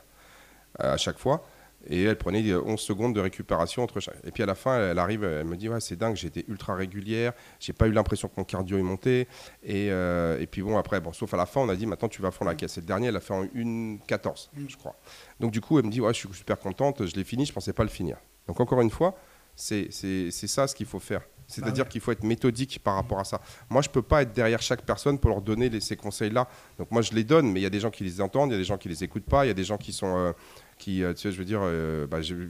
euh, 0.81 0.93
à 0.93 0.97
chaque 0.97 1.17
fois. 1.17 1.45
Et 1.87 2.03
elle 2.03 2.17
prenait 2.17 2.53
11 2.53 2.79
secondes 2.79 3.13
de 3.13 3.19
récupération 3.19 3.83
entre 3.83 3.99
chaque. 3.99 4.17
Et 4.23 4.31
puis 4.31 4.43
à 4.43 4.45
la 4.45 4.55
fin, 4.55 4.79
elle 4.79 4.99
arrive, 4.99 5.23
elle 5.23 5.45
me 5.45 5.57
dit 5.57 5.69
Ouais, 5.69 5.79
c'est 5.79 5.95
dingue, 5.95 6.15
j'étais 6.15 6.45
ultra 6.47 6.75
régulière, 6.75 7.33
j'ai 7.59 7.73
pas 7.73 7.87
eu 7.87 7.91
l'impression 7.91 8.27
que 8.27 8.35
mon 8.37 8.43
cardio 8.43 8.77
est 8.77 8.83
monté. 8.83 9.27
Et, 9.63 9.87
et, 9.87 10.47
puis 10.49 10.61
bon, 10.61 10.77
après, 10.77 11.01
bon, 11.01 11.13
sauf 11.13 11.33
à 11.33 11.37
la 11.37 11.45
fin, 11.45 11.61
on 11.61 11.69
a 11.69 11.75
dit 11.75 11.85
Maintenant, 11.85 12.07
tu 12.07 12.21
vas 12.21 12.29
à 12.29 12.31
fond 12.31 12.45
la 12.45 12.55
caisse. 12.55 12.77
Et 12.77 12.81
le 12.81 12.87
dernier, 12.87 13.07
elle 13.07 13.15
a 13.15 13.19
fait 13.19 13.33
en 13.33 13.43
1,14, 13.45 14.49
je 14.67 14.77
crois. 14.77 14.95
Donc 15.39 15.51
du 15.51 15.61
coup, 15.61 15.77
elle 15.79 15.85
me 15.85 15.91
dit 15.91 16.01
Ouais, 16.01 16.13
je 16.13 16.19
suis 16.19 16.29
super 16.33 16.57
contente, 16.57 17.05
je 17.05 17.15
l'ai 17.15 17.23
fini, 17.23 17.45
je 17.45 17.53
pensais 17.53 17.73
pas 17.73 17.83
le 17.83 17.89
finir. 17.89 18.17
Donc 18.47 18.59
encore 18.59 18.81
une 18.81 18.91
fois, 18.91 19.15
c'est 19.55 19.91
ça 19.91 20.67
ce 20.67 20.75
qu'il 20.75 20.85
faut 20.85 20.99
faire. 20.99 21.21
C'est-à-dire 21.47 21.85
bah 21.85 21.89
qu'il 21.89 22.01
faut 22.01 22.11
être 22.11 22.23
méthodique 22.23 22.79
par 22.83 22.95
rapport 22.95 23.19
à 23.19 23.23
ça. 23.23 23.41
Moi, 23.69 23.81
je 23.81 23.89
ne 23.89 23.93
peux 23.93 24.01
pas 24.01 24.21
être 24.21 24.33
derrière 24.33 24.61
chaque 24.61 24.83
personne 24.83 25.19
pour 25.19 25.29
leur 25.29 25.41
donner 25.41 25.69
les, 25.69 25.79
ces 25.79 25.95
conseils-là. 25.95 26.47
Donc 26.77 26.91
moi, 26.91 27.01
je 27.01 27.13
les 27.13 27.23
donne, 27.23 27.51
mais 27.51 27.59
il 27.59 27.63
y 27.63 27.67
a 27.67 27.69
des 27.69 27.79
gens 27.79 27.91
qui 27.91 28.03
les 28.03 28.21
entendent, 28.21 28.49
il 28.49 28.53
y 28.53 28.55
a 28.55 28.59
des 28.59 28.63
gens 28.63 28.77
qui 28.77 28.89
les 28.89 29.03
écoutent 29.03 29.25
pas, 29.25 29.45
il 29.45 29.49
y 29.49 29.51
a 29.51 29.55
des 29.55 29.63
gens 29.63 29.77
qui 29.77 29.93
sont, 29.93 30.17
euh, 30.17 30.31
qui, 30.77 31.03
euh, 31.03 31.13
tu 31.13 31.21
sais, 31.21 31.31
je 31.31 31.37
veux 31.37 31.45
dire, 31.45 31.61
euh, 31.63 32.07
bah, 32.07 32.21
je, 32.21 32.35
ne 32.35 32.47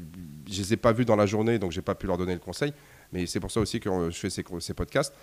les 0.47 0.73
ai 0.73 0.77
pas 0.77 0.91
vus 0.91 1.05
dans 1.05 1.15
la 1.15 1.25
journée, 1.25 1.59
donc 1.59 1.71
j'ai 1.71 1.81
pas 1.81 1.95
pu 1.95 2.07
leur 2.07 2.17
donner 2.17 2.33
le 2.33 2.39
conseil. 2.39 2.73
Mais 3.11 3.25
c'est 3.25 3.39
pour 3.39 3.51
ça 3.51 3.59
aussi 3.59 3.79
que 3.79 4.09
je 4.09 4.17
fais 4.17 4.29
ces, 4.29 4.43
ces 4.59 4.73
podcasts. 4.73 5.13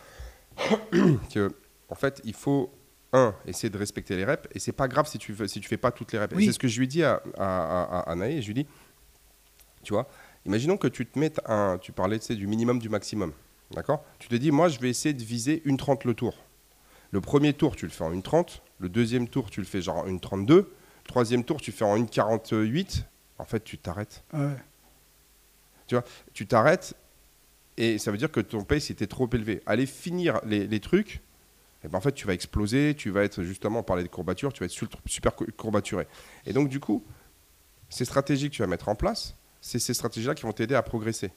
que, 1.32 1.52
en 1.88 1.94
fait, 1.94 2.20
il 2.24 2.34
faut 2.34 2.72
un, 3.12 3.34
essayer 3.46 3.70
de 3.70 3.78
respecter 3.78 4.16
les 4.16 4.24
reps, 4.24 4.48
et 4.54 4.58
c'est 4.58 4.72
pas 4.72 4.88
grave 4.88 5.08
si 5.08 5.18
tu 5.18 5.34
ne 5.38 5.46
si 5.46 5.60
tu 5.60 5.68
fais 5.68 5.76
pas 5.76 5.90
toutes 5.90 6.12
les 6.12 6.18
reps. 6.18 6.34
C'est 6.38 6.52
ce 6.52 6.58
que 6.58 6.68
je 6.68 6.78
lui 6.78 6.88
dis 6.88 7.02
à, 7.02 7.22
à, 7.38 8.10
à, 8.10 8.14
je 8.16 8.46
lui 8.46 8.54
dis, 8.54 8.66
tu 9.82 9.92
vois, 9.92 10.06
Imaginons 10.46 10.76
que 10.76 10.88
tu 10.88 11.06
te 11.06 11.18
mettes 11.18 11.40
un. 11.46 11.78
Tu 11.78 11.92
parlais 11.92 12.18
du 12.18 12.46
minimum, 12.46 12.78
du 12.78 12.88
maximum. 12.88 13.32
D'accord? 13.70 14.04
Tu 14.18 14.28
te 14.28 14.34
dis, 14.34 14.50
moi, 14.50 14.68
je 14.68 14.78
vais 14.80 14.90
essayer 14.90 15.14
de 15.14 15.22
viser 15.22 15.62
une 15.64 15.76
30 15.76 16.04
le 16.04 16.14
tour. 16.14 16.34
Le 17.12 17.20
premier 17.20 17.52
tour, 17.52 17.76
tu 17.76 17.86
le 17.86 17.92
fais 17.92 18.04
en 18.04 18.12
une 18.12 18.22
30. 18.22 18.62
Le 18.78 18.88
deuxième 18.88 19.28
tour, 19.28 19.50
tu 19.50 19.60
le 19.60 19.66
fais 19.66 19.82
genre 19.82 19.98
en 19.98 20.06
une 20.06 20.20
32. 20.20 20.56
Le 20.56 20.68
troisième 21.04 21.44
tour, 21.44 21.60
tu 21.60 21.72
fais 21.72 21.84
en 21.84 21.96
une 21.96 22.08
48. 22.08 23.04
En 23.38 23.44
fait, 23.44 23.64
tu 23.64 23.78
t'arrêtes. 23.78 24.24
Tu 25.86 25.94
vois, 25.94 26.04
tu 26.32 26.46
t'arrêtes 26.46 26.94
et 27.80 27.96
ça 27.96 28.10
veut 28.10 28.18
dire 28.18 28.30
que 28.30 28.40
ton 28.40 28.62
pace 28.62 28.90
était 28.90 29.06
trop 29.06 29.28
élevé. 29.32 29.62
Aller 29.64 29.86
finir 29.86 30.40
les, 30.44 30.80
trucs, 30.80 31.16
et 31.16 31.20
eh 31.86 31.88
ben 31.88 31.96
en 31.96 32.00
fait, 32.02 32.12
tu 32.12 32.26
vas 32.26 32.34
exploser, 32.34 32.94
tu 32.94 33.08
vas 33.08 33.24
être 33.24 33.42
justement, 33.42 33.78
on 33.78 33.82
parlait 33.82 34.02
de 34.02 34.08
courbature, 34.08 34.52
tu 34.52 34.60
vas 34.60 34.66
être 34.66 34.88
super 35.06 35.34
courbaturé. 35.34 36.06
Et 36.44 36.52
donc, 36.52 36.68
du 36.68 36.78
coup, 36.78 37.02
ces 37.88 38.04
stratégies 38.04 38.50
que 38.50 38.54
tu 38.54 38.60
vas 38.60 38.68
mettre 38.68 38.90
en 38.90 38.94
place, 38.94 39.34
c'est 39.62 39.78
ces 39.78 39.94
stratégies-là 39.94 40.34
qui 40.34 40.42
vont 40.42 40.52
t'aider 40.52 40.74
à 40.74 40.82
progresser. 40.82 41.32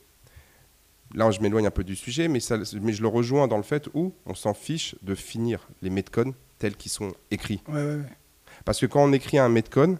Là, 1.14 1.30
je 1.32 1.40
m'éloigne 1.42 1.68
un 1.68 1.72
peu 1.72 1.84
du 1.84 1.96
sujet, 1.96 2.28
mais, 2.28 2.40
mais, 2.82 2.94
je 2.94 3.02
le 3.02 3.08
rejoins 3.08 3.48
dans 3.48 3.58
le 3.58 3.64
fait 3.64 3.88
où 3.94 4.14
on 4.26 4.34
s'en 4.34 4.54
fiche 4.54 4.96
de 5.04 5.16
finir 5.16 5.68
les 5.82 5.90
Metcon 5.90 6.34
tels 6.58 6.76
qu'ils 6.76 6.92
sont 6.92 7.12
écrits. 7.32 7.62
Parce 8.66 8.80
que 8.80 8.86
quand 8.86 9.04
on 9.04 9.14
écrit 9.14 9.38
un 9.38 9.50
Metcon, 9.50 9.98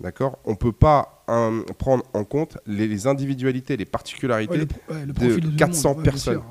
d'accord, 0.00 0.38
on 0.44 0.52
ne 0.52 0.56
peut 0.56 0.72
pas 0.72 1.24
prendre 1.78 2.04
en 2.14 2.24
compte 2.24 2.58
les, 2.66 3.06
individualités, 3.06 3.76
les 3.76 3.84
particularités 3.84 4.66
de 4.66 5.56
400 5.56 5.94
personnes. 5.96 6.42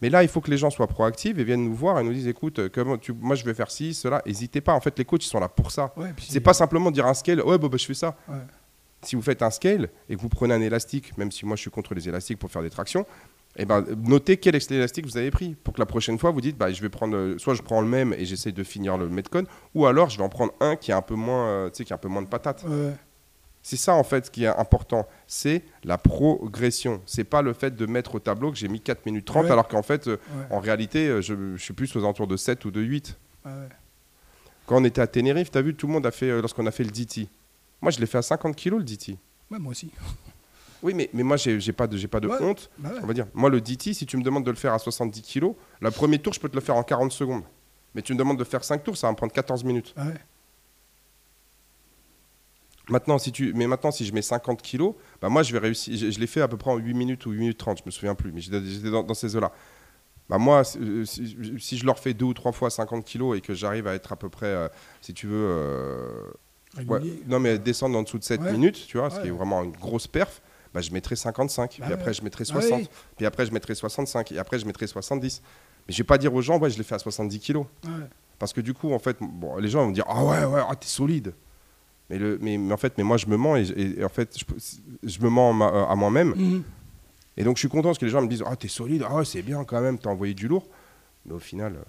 Mais 0.00 0.10
là, 0.10 0.24
il 0.24 0.28
faut 0.28 0.40
que 0.40 0.50
les 0.50 0.56
gens 0.56 0.70
soient 0.70 0.88
proactifs 0.88 1.38
et 1.38 1.44
viennent 1.44 1.64
nous 1.64 1.76
voir 1.76 2.00
et 2.00 2.02
nous 2.02 2.12
disent 2.12 2.26
écoute, 2.26 2.68
comment 2.70 2.98
tu, 2.98 3.12
moi 3.12 3.36
je 3.36 3.44
vais 3.44 3.54
faire 3.54 3.70
ci, 3.70 3.94
cela. 3.94 4.20
N'hésitez 4.26 4.60
pas. 4.60 4.72
En 4.72 4.80
fait, 4.80 4.98
les 4.98 5.04
coachs 5.04 5.24
ils 5.24 5.28
sont 5.28 5.38
là 5.38 5.48
pour 5.48 5.70
ça. 5.70 5.94
c'est 6.18 6.40
pas 6.40 6.54
simplement 6.54 6.90
dire 6.90 7.06
un 7.06 7.14
scale. 7.14 7.40
Ouais, 7.42 7.56
bah, 7.56 7.68
je 7.76 7.86
fais 7.86 7.94
ça 7.94 8.16
si 9.02 9.16
vous 9.16 9.22
faites 9.22 9.42
un 9.42 9.50
scale 9.50 9.88
et 10.08 10.16
que 10.16 10.20
vous 10.20 10.28
prenez 10.28 10.54
un 10.54 10.60
élastique, 10.60 11.16
même 11.18 11.30
si 11.32 11.44
moi 11.46 11.56
je 11.56 11.62
suis 11.62 11.70
contre 11.70 11.94
les 11.94 12.08
élastiques 12.08 12.38
pour 12.38 12.50
faire 12.50 12.62
des 12.62 12.70
tractions, 12.70 13.04
eh 13.56 13.64
ben, 13.66 13.84
notez 14.06 14.38
quel 14.38 14.54
élastique 14.56 15.04
vous 15.04 15.18
avez 15.18 15.30
pris 15.30 15.54
pour 15.62 15.74
que 15.74 15.78
la 15.80 15.84
prochaine 15.86 16.18
fois 16.18 16.30
vous 16.30 16.40
dites 16.40 16.56
bah, 16.56 16.72
je 16.72 16.80
vais 16.80 16.88
prendre 16.88 17.14
euh, 17.16 17.38
soit 17.38 17.52
je 17.54 17.60
prends 17.60 17.82
le 17.82 17.86
même 17.86 18.14
et 18.14 18.24
j'essaie 18.24 18.52
de 18.52 18.64
finir 18.64 18.96
le 18.96 19.08
Metcon 19.10 19.44
ou 19.74 19.84
alors 19.86 20.08
je 20.08 20.16
vais 20.16 20.24
en 20.24 20.30
prendre 20.30 20.52
un 20.60 20.74
qui 20.76 20.90
a 20.90 20.96
un 20.96 21.02
peu 21.02 21.14
moins 21.16 21.46
euh, 21.48 21.70
qui 21.70 21.92
a 21.92 21.96
un 21.96 21.98
peu 21.98 22.08
moins 22.08 22.22
de 22.22 22.28
patates. 22.28 22.64
C'est 23.64 23.76
ça 23.76 23.94
en 23.94 24.02
fait 24.04 24.30
qui 24.30 24.44
est 24.44 24.48
important, 24.48 25.06
c'est 25.26 25.62
la 25.84 25.96
progression. 25.98 27.00
C'est 27.06 27.24
pas 27.24 27.42
le 27.42 27.52
fait 27.52 27.76
de 27.76 27.86
mettre 27.86 28.14
au 28.14 28.18
tableau 28.20 28.50
que 28.50 28.56
j'ai 28.58 28.68
mis 28.68 28.80
4 28.80 29.06
minutes 29.06 29.24
30 29.26 29.44
Ouais. 29.44 29.50
alors 29.52 29.68
qu'en 29.68 29.82
fait, 29.82 30.08
euh, 30.08 30.16
Ouais. 30.36 30.44
en 30.50 30.58
réalité, 30.58 31.20
je, 31.22 31.56
je 31.56 31.62
suis 31.62 31.72
plus 31.74 31.94
aux 31.94 32.00
alentours 32.00 32.26
de 32.26 32.36
7 32.36 32.64
ou 32.64 32.70
de 32.72 32.80
8. 32.80 33.16
Ouais, 33.44 33.52
ouais. 33.52 33.56
Quand 34.66 34.80
on 34.80 34.84
était 34.84 35.00
à 35.00 35.06
Tenerife, 35.06 35.50
tu 35.52 35.58
as 35.58 35.62
vu, 35.62 35.74
tout 35.74 35.86
le 35.86 35.92
monde 35.92 36.06
a 36.06 36.10
fait, 36.10 36.28
lorsqu'on 36.40 36.66
a 36.66 36.70
fait 36.72 36.82
le 36.84 36.90
DT. 36.90 37.28
Moi, 37.82 37.90
je 37.90 37.98
l'ai 38.00 38.06
fait 38.06 38.18
à 38.18 38.22
50 38.22 38.56
kilos 38.56 38.78
le 38.78 38.84
DT. 38.84 39.18
Ouais, 39.50 39.58
moi 39.58 39.72
aussi. 39.72 39.90
Oui, 40.84 40.94
mais, 40.94 41.08
mais 41.12 41.22
moi, 41.22 41.36
j'ai 41.36 41.72
pas 41.72 41.86
de, 41.86 42.06
pas 42.08 42.18
de 42.18 42.26
Ouais. 42.26 42.42
honte. 42.42 42.68
Bah 42.76 42.88
ouais. 42.92 42.98
On 43.04 43.06
va 43.06 43.14
dire, 43.14 43.28
moi, 43.34 43.48
le 43.48 43.60
DT, 43.60 43.94
si 43.94 44.04
tu 44.04 44.16
me 44.16 44.22
demandes 44.24 44.44
de 44.44 44.50
le 44.50 44.56
faire 44.56 44.72
à 44.74 44.80
70 44.80 45.22
kilos, 45.22 45.54
le 45.80 45.92
premier 45.92 46.18
tour, 46.18 46.32
je 46.32 46.40
peux 46.40 46.48
te 46.48 46.56
le 46.56 46.60
faire 46.60 46.74
en 46.74 46.82
40 46.82 47.12
secondes. 47.12 47.44
Mais 47.94 48.02
tu 48.02 48.12
me 48.14 48.18
demandes 48.18 48.36
de 48.36 48.42
faire 48.42 48.64
5 48.64 48.82
tours, 48.82 48.96
ça 48.96 49.06
va 49.06 49.12
me 49.12 49.16
prendre 49.16 49.32
14 49.32 49.62
minutes. 49.62 49.94
Ouais. 49.96 50.14
Maintenant, 52.88 53.16
si 53.18 53.30
tu, 53.30 53.52
mais 53.54 53.68
maintenant, 53.68 53.92
si 53.92 54.04
je 54.04 54.12
mets 54.12 54.22
50 54.22 54.60
kilos, 54.60 54.94
bah 55.20 55.28
moi, 55.28 55.44
je 55.44 55.52
vais 55.52 55.60
réussir. 55.60 55.96
Je, 55.96 56.10
je 56.10 56.18
l'ai 56.18 56.26
fait 56.26 56.40
à 56.40 56.48
peu 56.48 56.56
près 56.56 56.72
en 56.72 56.78
8 56.78 56.94
minutes 56.94 57.26
ou 57.26 57.30
8 57.30 57.38
minutes 57.38 57.58
30, 57.58 57.78
je 57.78 57.82
me 57.86 57.90
souviens 57.92 58.16
plus, 58.16 58.32
mais 58.32 58.40
j'étais 58.40 58.90
dans, 58.90 59.04
dans 59.04 59.14
ces 59.14 59.36
eaux-là. 59.36 59.52
Bah 60.28 60.38
moi, 60.38 60.64
si, 60.64 60.78
euh, 60.78 61.04
si- 61.04 61.36
si 61.60 61.78
je 61.78 61.86
leur 61.86 61.98
fais 62.00 62.12
deux 62.12 62.24
ou 62.24 62.34
trois 62.34 62.50
fois 62.50 62.70
50 62.70 63.04
kilos 63.04 63.38
et 63.38 63.40
que 63.40 63.54
j'arrive 63.54 63.86
à 63.86 63.94
être 63.94 64.12
à 64.12 64.16
peu 64.16 64.28
près, 64.28 64.46
euh, 64.46 64.68
si 65.00 65.14
tu 65.14 65.28
veux, 65.28 65.46
euh, 65.48 66.08
ouais, 66.88 67.00
non 67.26 67.38
mais 67.40 67.58
descendre 67.58 67.98
en 67.98 68.02
dessous 68.02 68.18
de 68.18 68.24
7 68.24 68.40
Ouais. 68.40 68.52
minutes, 68.52 68.86
tu 68.86 68.98
vois, 68.98 69.10
ce 69.10 69.20
qui 69.20 69.28
est 69.28 69.30
vraiment 69.30 69.62
une 69.62 69.72
grosse 69.72 70.06
perf, 70.06 70.40
bah 70.74 70.80
je 70.80 70.90
mettrai 70.90 71.16
55, 71.16 71.76
Bah 71.78 71.84
puis 71.86 71.94
après 71.94 72.12
je 72.14 72.22
mettrai 72.22 72.42
Ah 72.48 72.52
60, 72.60 72.80
oui. 72.80 72.88
puis 73.16 73.26
après 73.26 73.44
je 73.46 73.52
mettrai 73.52 73.74
65, 73.74 74.32
et 74.32 74.38
après 74.38 74.58
je 74.58 74.66
mettrai 74.66 74.86
70. 74.86 75.42
Mais 75.86 75.92
je 75.92 75.98
vais 75.98 76.04
pas 76.06 76.16
dire 76.18 76.32
aux 76.32 76.40
gens, 76.42 76.58
ouais, 76.58 76.70
je 76.70 76.78
l'ai 76.78 76.84
fait 76.84 76.94
à 76.94 76.98
70 76.98 77.38
kilos. 77.40 77.66
Parce 78.38 78.52
que 78.52 78.60
du 78.60 78.72
coup, 78.74 78.92
en 78.92 78.98
fait, 78.98 79.16
bon, 79.20 79.56
les 79.58 79.68
gens 79.68 79.80
vont 79.82 79.88
me 79.88 79.94
dire 79.94 80.04
Ah 80.08 80.24
ouais, 80.24 80.44
ouais, 80.44 80.60
ah, 80.68 80.74
t'es 80.76 80.86
solide. 80.88 81.34
Mais, 82.10 82.18
le, 82.18 82.38
mais, 82.40 82.56
mais 82.58 82.72
en 82.72 82.76
fait, 82.76 82.92
mais 82.98 83.04
moi, 83.04 83.16
je 83.16 83.26
me 83.26 83.36
mens 83.36 83.56
et, 83.56 83.62
et- 83.70 84.00
et 84.00 84.04
en 84.04 84.08
fait, 84.08 84.36
je, 85.04 85.20
me 85.20 85.28
mens 85.28 85.50
à 85.50 85.52
ma- 85.52 85.88
à 85.90 85.94
moi-même. 85.94 86.34
Mhm. 86.36 86.62
Et 87.36 87.44
donc, 87.44 87.56
je 87.56 87.60
suis 87.60 87.68
content 87.68 87.88
parce 87.88 87.98
que 87.98 88.04
les 88.04 88.10
gens 88.10 88.20
me 88.22 88.28
disent 88.28 88.42
Ah, 88.46 88.56
t'es 88.56 88.68
solide, 88.68 89.04
ah, 89.08 89.24
c'est 89.24 89.42
bien 89.42 89.64
quand 89.64 89.80
même, 89.80 89.98
t'as 89.98 90.10
envoyé 90.10 90.34
du 90.34 90.48
lourd. 90.48 90.66
Mais 91.26 91.32
au 91.34 91.38
final, 91.38 91.74
euh, 91.76 91.82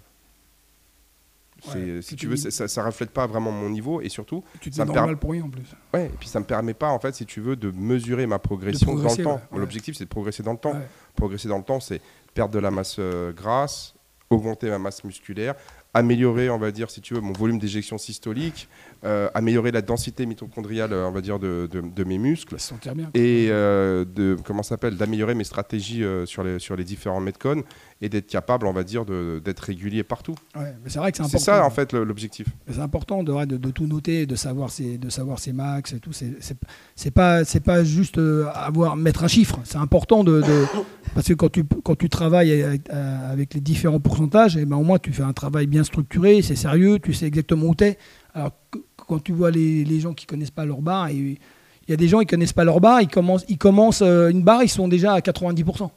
Ouais, 1.74 2.01
si 2.01 2.15
tu 2.15 2.27
veux, 2.27 2.36
ça, 2.36 2.67
ça 2.67 2.84
reflète 2.84 3.12
pas 3.12 3.25
vraiment 3.27 3.51
mon 3.51 3.70
niveau 3.70 4.01
et 4.01 4.10
surtout, 4.10 4.43
Tu 4.60 4.70
te 4.70 4.75
Ça 4.75 4.86
me 4.86 4.91
normal 4.93 5.17
pour 5.17 5.32
rien 5.32 5.43
en 5.43 5.50
plus. 5.50 5.63
ouais, 5.93 6.05
et 6.08 6.17
puis 6.20 6.27
ça 6.27 6.39
me 6.39 6.46
permet 6.46 6.74
pas, 6.74 6.89
en 6.89 7.00
fait, 7.00 7.15
si 7.15 7.25
tu 7.25 7.39
veux, 7.41 7.55
de 7.55 7.72
mesurer 7.72 8.25
ma 8.27 8.39
progression 8.39 8.96
dans 8.96 9.10
le 9.15 9.24
temps. 9.24 9.41
ouais. 9.51 9.60
L'objectif, 9.60 9.96
c'est 9.98 10.03
de 10.05 10.10
progresser 10.10 10.43
dans 10.43 10.53
le 10.53 10.58
temps. 10.60 10.75
Progresser 11.15 11.48
dans 11.48 11.58
le 11.58 11.63
temps, 11.63 11.79
c'est 11.79 12.01
perdre 12.34 12.53
de 12.53 12.60
la 12.60 12.72
masse 12.72 12.96
euh, 13.00 13.32
grasse, 13.32 13.93
augmenter 14.29 14.70
ma 14.70 14.79
masse 14.79 15.03
musculaire, 15.03 15.53
améliorer, 15.93 16.50
on 16.50 16.58
va 16.58 16.72
dire, 16.72 16.89
si 16.89 17.01
tu 17.01 17.13
veux, 17.13 17.22
mon 17.22 17.34
volume 17.34 17.60
d'éjection 17.60 18.00
systolique, 18.00 18.67
euh, 19.05 19.29
améliorer 19.36 19.72
la 19.72 19.84
densité 19.84 20.25
mitochondriale, 20.25 20.91
euh, 20.91 21.05
on 21.08 21.12
va 21.12 21.22
dire, 21.22 21.38
de, 21.38 21.70
de- 21.72 21.82
de 21.82 22.03
mes 22.03 22.17
muscles. 22.17 22.60
Se 22.60 22.70
sentir 22.70 22.96
bien. 22.96 23.12
Et 23.13 23.50
euh, 23.51 24.03
de 24.03 24.36
comment 24.43 24.63
s'appelle 24.63 24.98
d'améliorer 24.98 25.36
mes 25.36 25.43
stratégies 25.43 26.03
euh, 26.03 26.25
sur 26.25 26.43
les 26.43 26.58
sur 26.58 26.75
les 26.75 26.84
différents 26.84 27.20
metcon 27.20 27.62
et 28.05 28.10
d'être 28.10 28.27
capable, 28.27 28.67
on 28.67 28.74
va 28.74 28.83
dire, 28.83 29.05
d'être 29.05 29.62
régulier 29.62 30.03
partout. 30.03 30.36
Ouais, 30.57 30.74
mais 30.83 30.89
c'est 30.89 31.00
vrai 31.00 31.12
que 31.12 31.17
c'est 31.17 31.24
C'est 31.24 31.38
important. 31.38 31.62
ça 31.62 31.65
en 31.65 31.69
fait 31.69 31.93
l'objectif. 31.93 32.48
C'est 32.69 32.79
important 32.79 33.24
de, 33.24 33.45
de, 33.45 33.55
de 33.57 33.72
tout 33.72 33.88
noter, 33.88 34.25
de 34.25 34.36
savoir 34.36 34.69
ses, 34.72 34.98
de 34.98 35.10
savoir 35.10 35.39
ses 35.39 35.53
max 35.53 35.93
et 35.93 36.00
tout. 36.00 36.12
C'est 36.12 36.33
c'est- 36.41 36.57
c'est 36.95 37.12
pas 37.12 37.45
c'est 37.45 37.62
pas 37.62 37.83
juste 37.86 38.17
euh, 38.17 38.48
avoir 38.53 38.98
mettre 38.98 39.24
un 39.24 39.27
chiffre. 39.29 39.60
C'est 39.63 39.77
important 39.77 40.24
de, 40.25 40.41
de- 40.41 40.65
parce 41.15 41.27
que 41.27 41.33
quand 41.33 41.50
tu 41.50 41.63
quand 41.83 41.95
tu 41.98 42.10
travailles 42.10 42.62
avec, 42.62 42.89
euh, 42.89 43.31
avec 43.31 43.53
les 43.53 43.62
différents 43.62 44.01
pourcentages, 44.01 44.57
et 44.57 44.65
ben 44.65 44.75
au 44.75 44.83
moins 44.83 45.00
tu 45.00 45.13
fais 45.13 45.24
un 45.24 45.33
travail 45.33 45.67
bien 45.67 45.86
structuré, 45.86 46.41
c'est 46.41 46.55
sérieux, 46.57 47.00
tu 47.00 47.13
sais 47.13 47.25
exactement 47.27 47.67
où 47.67 47.75
t'es. 47.75 47.98
Alors 48.33 48.51
quand 48.98 49.24
tu 49.24 49.31
vois 49.31 49.50
les, 49.51 49.86
les 49.86 50.00
gens 50.01 50.13
qui 50.13 50.25
connaissent 50.25 50.51
pas 50.51 50.65
leur 50.65 50.81
barre, 50.81 51.07
et 51.07 51.15
il 51.15 51.91
y 51.91 51.93
a 51.93 51.98
des 51.98 52.07
gens 52.10 52.19
qui 52.19 52.25
connaissent 52.25 52.53
pas 52.53 52.63
leur 52.65 52.79
barre, 52.81 53.01
ils 53.01 53.07
commencent 53.07 53.45
ils 53.48 53.57
commencent 53.57 54.01
euh, 54.01 54.29
une 54.29 54.43
barre, 54.43 54.63
ils 54.63 54.69
sont 54.69 54.88
déjà 54.89 55.13
à 55.13 55.19
90%. 55.19 55.89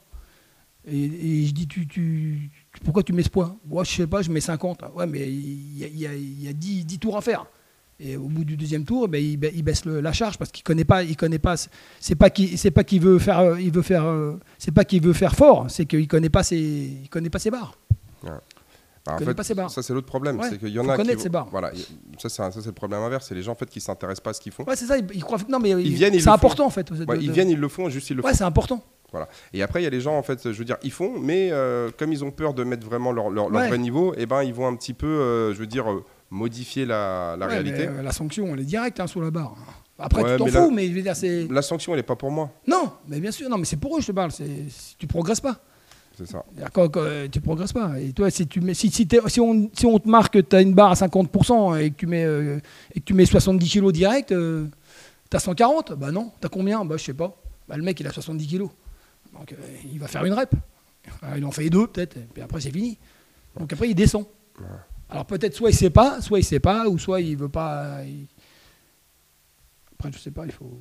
Et, 0.89 1.03
et 1.03 1.45
je 1.45 1.51
dis, 1.53 1.67
tu, 1.67 1.85
tu, 1.87 2.49
pourquoi 2.85 3.03
tu 3.03 3.11
mets 3.13 3.23
ce 3.23 3.29
poids 3.29 3.57
Moi, 3.65 3.83
je 3.83 3.91
sais 3.91 4.07
pas, 4.07 4.21
je 4.21 4.31
mets 4.31 4.39
50. 4.39 4.81
Ouais, 4.95 5.05
mais 5.05 5.27
il 5.27 5.77
y 5.79 5.83
a, 5.83 5.87
y 5.87 6.07
a- 6.07 6.15
y 6.15 6.47
a 6.47 6.53
10, 6.53 6.85
10 6.85 6.99
tours 6.99 7.17
à 7.17 7.21
faire. 7.21 7.45
Et 7.99 8.15
au 8.15 8.27
bout 8.27 8.45
du 8.45 8.55
deuxième 8.55 8.85
tour, 8.85 9.07
ben, 9.07 9.21
il, 9.21 9.39
il 9.55 9.63
baisse 9.63 9.83
le- 9.83 9.99
la 10.01 10.13
charge 10.13 10.37
parce 10.37 10.51
qu'il 10.51 10.63
connaît 10.63 10.85
pas, 10.85 11.03
il 11.03 11.17
connaît 11.17 11.39
pas. 11.39 11.55
C'est 11.99 12.15
pas 12.15 12.29
qu'il, 12.29 12.57
c'est 12.57 12.71
pas 12.71 12.83
qu'il 12.83 13.01
veut 13.01 13.17
faire, 13.19 13.39
euh, 13.39 13.59
il 13.59 13.71
veut 13.71 13.81
faire, 13.81 14.05
euh, 14.05 14.39
c'est 14.59 14.71
pas 14.71 14.85
qu'il 14.85 15.01
veut 15.01 15.13
faire 15.13 15.35
fort, 15.35 15.65
c'est 15.69 15.85
qu'il 15.85 16.07
connaît 16.07 16.29
pas 16.29 16.43
ses, 16.43 16.57
il 17.03 17.09
connaît 17.09 17.29
pas 17.31 17.39
ses 17.39 17.49
barres. 17.51 17.75
Bah, 18.23 18.39
en 19.15 19.17
fait, 19.19 19.33
pas 19.33 19.43
ses 19.43 19.53
barres. 19.55 19.71
ça 19.71 19.81
c'est 19.81 19.93
l'autre 19.93 20.05
problème, 20.07 20.37
Ouais, 20.37 20.49
c'est 20.49 20.57
qu'il 20.57 20.67
y 20.67 20.79
en 20.79 20.87
a 20.89 20.97
qui 20.97 21.17
ses 21.19 21.29
barres. 21.29 21.47
Voilà, 21.49 21.71
ça 22.17 22.27
c'est 22.27 22.41
un- 22.41 22.51
ça 22.51 22.59
c'est 22.59 22.67
le 22.67 22.73
problème 22.73 22.99
inverse, 23.01 23.25
c'est 23.29 23.35
les 23.35 23.41
gens 23.41 23.53
en 23.53 23.55
fait 23.55 23.69
qui 23.69 23.79
s'intéressent 23.79 24.21
pas 24.21 24.31
à 24.31 24.33
ce 24.33 24.41
qu'ils 24.41 24.51
font. 24.51 24.65
Ouais, 24.65 24.75
c'est 24.75 24.85
ça. 24.85 24.97
Ils, 24.97 25.07
ils 25.13 25.23
croient. 25.23 25.37
Non, 25.47 25.59
mais 25.59 25.69
Ils 25.69 25.93
viennent, 25.93 26.13
ils 26.13 26.21
c'est 26.21 26.29
important 26.29 26.65
en 26.65 26.69
fait. 26.69 26.91
de- 26.91 27.05
Ouais, 27.05 27.17
ils 27.21 27.27
de- 27.27 27.31
viennent, 27.31 27.49
ils 27.49 27.57
le 27.59 27.69
font, 27.69 27.87
juste 27.89 28.09
ils 28.09 28.17
le 28.17 28.21
font. 28.21 28.27
Ouais, 28.27 28.33
c'est 28.33 28.43
important. 28.43 28.83
Et 29.53 29.61
après 29.63 29.81
il 29.81 29.83
y 29.83 29.87
a 29.87 29.89
les 29.89 30.01
gens 30.01 30.17
en 30.17 30.21
fait, 30.23 30.51
je 30.51 30.57
veux 30.57 30.65
dire, 30.65 30.77
ils 30.83 30.91
font, 30.91 31.17
mais 31.19 31.49
euh, 31.51 31.89
comme 31.97 32.11
ils 32.11 32.23
ont 32.23 32.31
peur 32.31 32.53
de 32.53 32.63
mettre 32.63 32.85
vraiment 32.85 33.11
leur, 33.11 33.29
leur, 33.29 33.49
leur 33.49 33.61
Ouais. 33.61 33.67
vrai 33.69 33.77
niveau, 33.77 34.13
et 34.17 34.25
ben 34.25 34.43
ils 34.43 34.53
vont 34.53 34.67
un 34.67 34.75
petit 34.75 34.93
peu, 34.93 35.07
euh, 35.07 35.53
je 35.53 35.59
veux 35.59 35.65
dire, 35.67 35.89
euh, 35.91 36.03
modifier 36.29 36.85
la, 36.85 37.35
la 37.39 37.47
Ouais, 37.47 37.53
réalité. 37.53 37.87
mais, 37.87 37.99
euh, 37.99 38.03
la 38.03 38.11
sanction, 38.11 38.47
elle 38.53 38.59
est 38.59 38.65
directe 38.65 38.99
hein, 38.99 39.07
sous 39.07 39.21
la 39.21 39.31
barre. 39.31 39.55
Après, 39.97 40.21
Ouais, 40.23 40.33
tu 40.33 40.37
t'en 40.39 40.45
fous, 40.47 40.69
la- 40.69 40.75
mais 40.75 40.87
je 40.89 40.93
veux 40.93 41.01
dire, 41.01 41.15
c'est. 41.15 41.47
La 41.49 41.61
sanction 41.63 41.93
elle 41.93 41.99
est 42.01 42.03
pas 42.03 42.15
pour 42.17 42.29
moi, 42.31 42.51
Non, 42.67 42.91
mais 43.07 43.19
bien 43.19 43.31
sûr, 43.31 43.49
non, 43.49 43.57
mais 43.57 43.65
c'est 43.65 43.77
pour 43.77 43.97
eux 43.97 44.01
je 44.01 44.07
te 44.07 44.11
parle. 44.11 44.31
Si 44.31 44.95
tu 44.99 45.07
progresses 45.07 45.39
pas. 45.41 45.57
c'est 46.17 46.27
ça. 46.27 46.43
Quand, 46.73 46.89
quand, 46.89 47.05
tu 47.31 47.39
progresses 47.41 47.73
pas. 47.73 47.99
Et 47.99 48.11
toi, 48.11 48.29
si, 48.29 48.45
tu 48.45 48.59
mets, 48.61 48.73
si, 48.75 48.91
si, 48.91 49.07
si 49.27 49.39
on, 49.39 49.69
si 49.73 49.85
on 49.85 49.97
te 49.99 50.07
marque 50.09 50.33
que 50.33 50.39
tu 50.39 50.55
as 50.55 50.61
une 50.61 50.73
barre 50.73 50.91
à 50.91 50.95
50% 50.95 51.79
et 51.79 51.91
que 51.91 51.95
tu 51.95 52.07
mets, 52.07 52.23
et 52.93 52.99
que 52.99 53.05
tu 53.05 53.13
mets 53.13 53.25
70 53.25 53.67
kilos 53.69 53.93
direct, 53.93 54.29
tu 54.29 55.37
as 55.37 55.39
140 55.39 55.93
Bah 55.93 56.11
non. 56.11 56.31
Tu 56.41 56.45
as 56.45 56.49
combien? 56.49 56.83
Bah 56.85 56.97
je 56.97 57.03
sais 57.05 57.13
pas. 57.13 57.35
Bah, 57.67 57.75
le 57.77 57.83
mec, 57.83 57.99
il 57.99 58.05
a 58.07 58.11
70 58.11 58.45
kilos. 58.47 58.69
Donc 59.39 59.51
euh, 59.53 59.55
il 59.91 59.99
va 59.99 60.07
faire 60.07 60.25
une 60.25 60.33
rep. 60.33 60.51
Ah, 61.21 61.37
il 61.37 61.45
en 61.45 61.51
fait 61.51 61.69
deux 61.69 61.87
peut-être, 61.87 62.17
puis 62.33 62.41
après 62.41 62.59
c'est 62.61 62.71
fini. 62.71 62.97
Donc 63.57 63.71
après 63.71 63.89
il 63.89 63.95
descend. 63.95 64.25
Alors 65.09 65.25
peut-être 65.25 65.53
soit 65.55 65.69
il 65.69 65.75
sait 65.75 65.89
pas, 65.89 66.19
soit 66.21 66.39
il 66.39 66.43
sait 66.43 66.59
pas, 66.59 66.87
ou 66.87 66.97
soit 66.97 67.21
il 67.21 67.37
veut 67.37 67.49
pas. 67.49 68.03
il- 68.03 68.27
Après 69.99 70.11
je 70.11 70.19
sais 70.19 70.31
pas, 70.31 70.45
il 70.45 70.51
faut. 70.51 70.79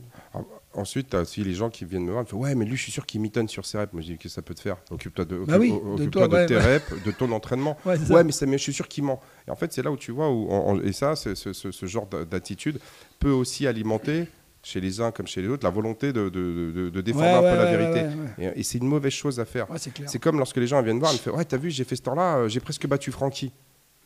Ensuite, 0.75 1.09
tu 1.11 1.17
as 1.17 1.21
aussi 1.21 1.43
les 1.43 1.55
gens 1.55 1.71
qui 1.71 1.87
viennent 1.87 2.05
me 2.05 2.11
voir, 2.11 2.23
ils 2.23 2.27
me 2.27 2.31
font 2.31 2.37
Ouais, 2.39 2.55
mais 2.55 2.67
lui, 2.67 2.77
je 2.77 2.83
suis 2.83 2.93
sûr 2.93 3.07
qu'il 3.07 3.21
mitonne 3.23 3.49
sur 3.49 3.65
ses 3.65 3.79
reps. 3.79 3.93
Moi, 3.95 4.03
je 4.03 4.09
dis 4.09 4.19
que 4.19 4.29
ça 4.29 4.43
peut 4.43 4.53
te 4.55 4.61
faire? 4.61 4.77
Occupe-toi 4.91 5.25
de, 5.25 5.39
Bah 5.39 5.57
oui, 5.59 5.71
occupe- 5.71 5.85
de 5.87 5.91
occupe-toi 6.03 6.29
toi, 6.29 6.29
de 6.29 6.35
ouais, 6.43 6.47
tes 6.47 6.57
ouais. 6.57 6.77
reps, 6.77 7.03
de 7.03 7.11
ton 7.13 7.33
entraînement. 7.33 7.79
Ouais, 7.87 8.25
mais, 8.25 8.33
ça, 8.33 8.45
mais 8.45 8.59
je 8.59 8.63
suis 8.63 8.75
sûr 8.75 8.87
qu'il 8.89 9.05
ment. 9.05 9.19
Et 9.49 9.51
en 9.51 9.57
fait, 9.57 9.73
c'est 9.73 9.83
là 9.83 9.91
où 9.91 9.97
tu 9.97 10.13
vois, 10.13 10.31
où, 10.31 10.81
et 10.83 10.93
ça, 10.93 11.17
ce, 11.17 11.35
ce- 11.35 11.87
genre 11.87 12.07
d'a- 12.07 12.27
d'attitude 12.27 12.79
peut 13.19 13.31
aussi 13.31 13.67
alimenter, 13.67 14.29
chez 14.69 14.81
les 14.81 15.01
uns 15.01 15.13
comme 15.13 15.29
chez 15.29 15.41
les 15.43 15.49
autres, 15.49 15.65
la 15.65 15.71
volonté 15.71 16.13
de, 16.13 16.29
de, 16.29 16.73
de- 16.75 16.91
de 16.91 17.01
déformer 17.01 17.29
Ouais, 17.29 17.35
un 17.35 17.41
ouais, 17.43 17.51
peu 17.53 17.57
la 17.57 17.77
vérité. 17.77 18.17
Et, 18.39 18.61
et 18.61 18.63
c'est 18.65 18.79
une 18.79 18.89
mauvaise 18.89 19.13
chose 19.13 19.39
à 19.39 19.45
faire. 19.45 19.67
C'est. 19.77 19.93
C'est 20.09 20.19
comme 20.19 20.39
lorsque 20.39 20.57
les 20.57 20.67
gens 20.67 20.83
viennent 20.83 20.99
voir, 20.99 21.13
ils 21.13 21.19
me 21.19 21.21
font 21.21 21.37
Ouais, 21.37 21.45
t'as 21.45 21.57
vu, 21.57 21.71
j'ai 21.71 21.85
fait 21.85 21.95
ce 21.95 22.03
temps-là, 22.03 22.39
euh, 22.39 22.49
j'ai 22.49 22.59
presque 22.59 22.85
battu 22.89 23.13
Francky. 23.13 23.53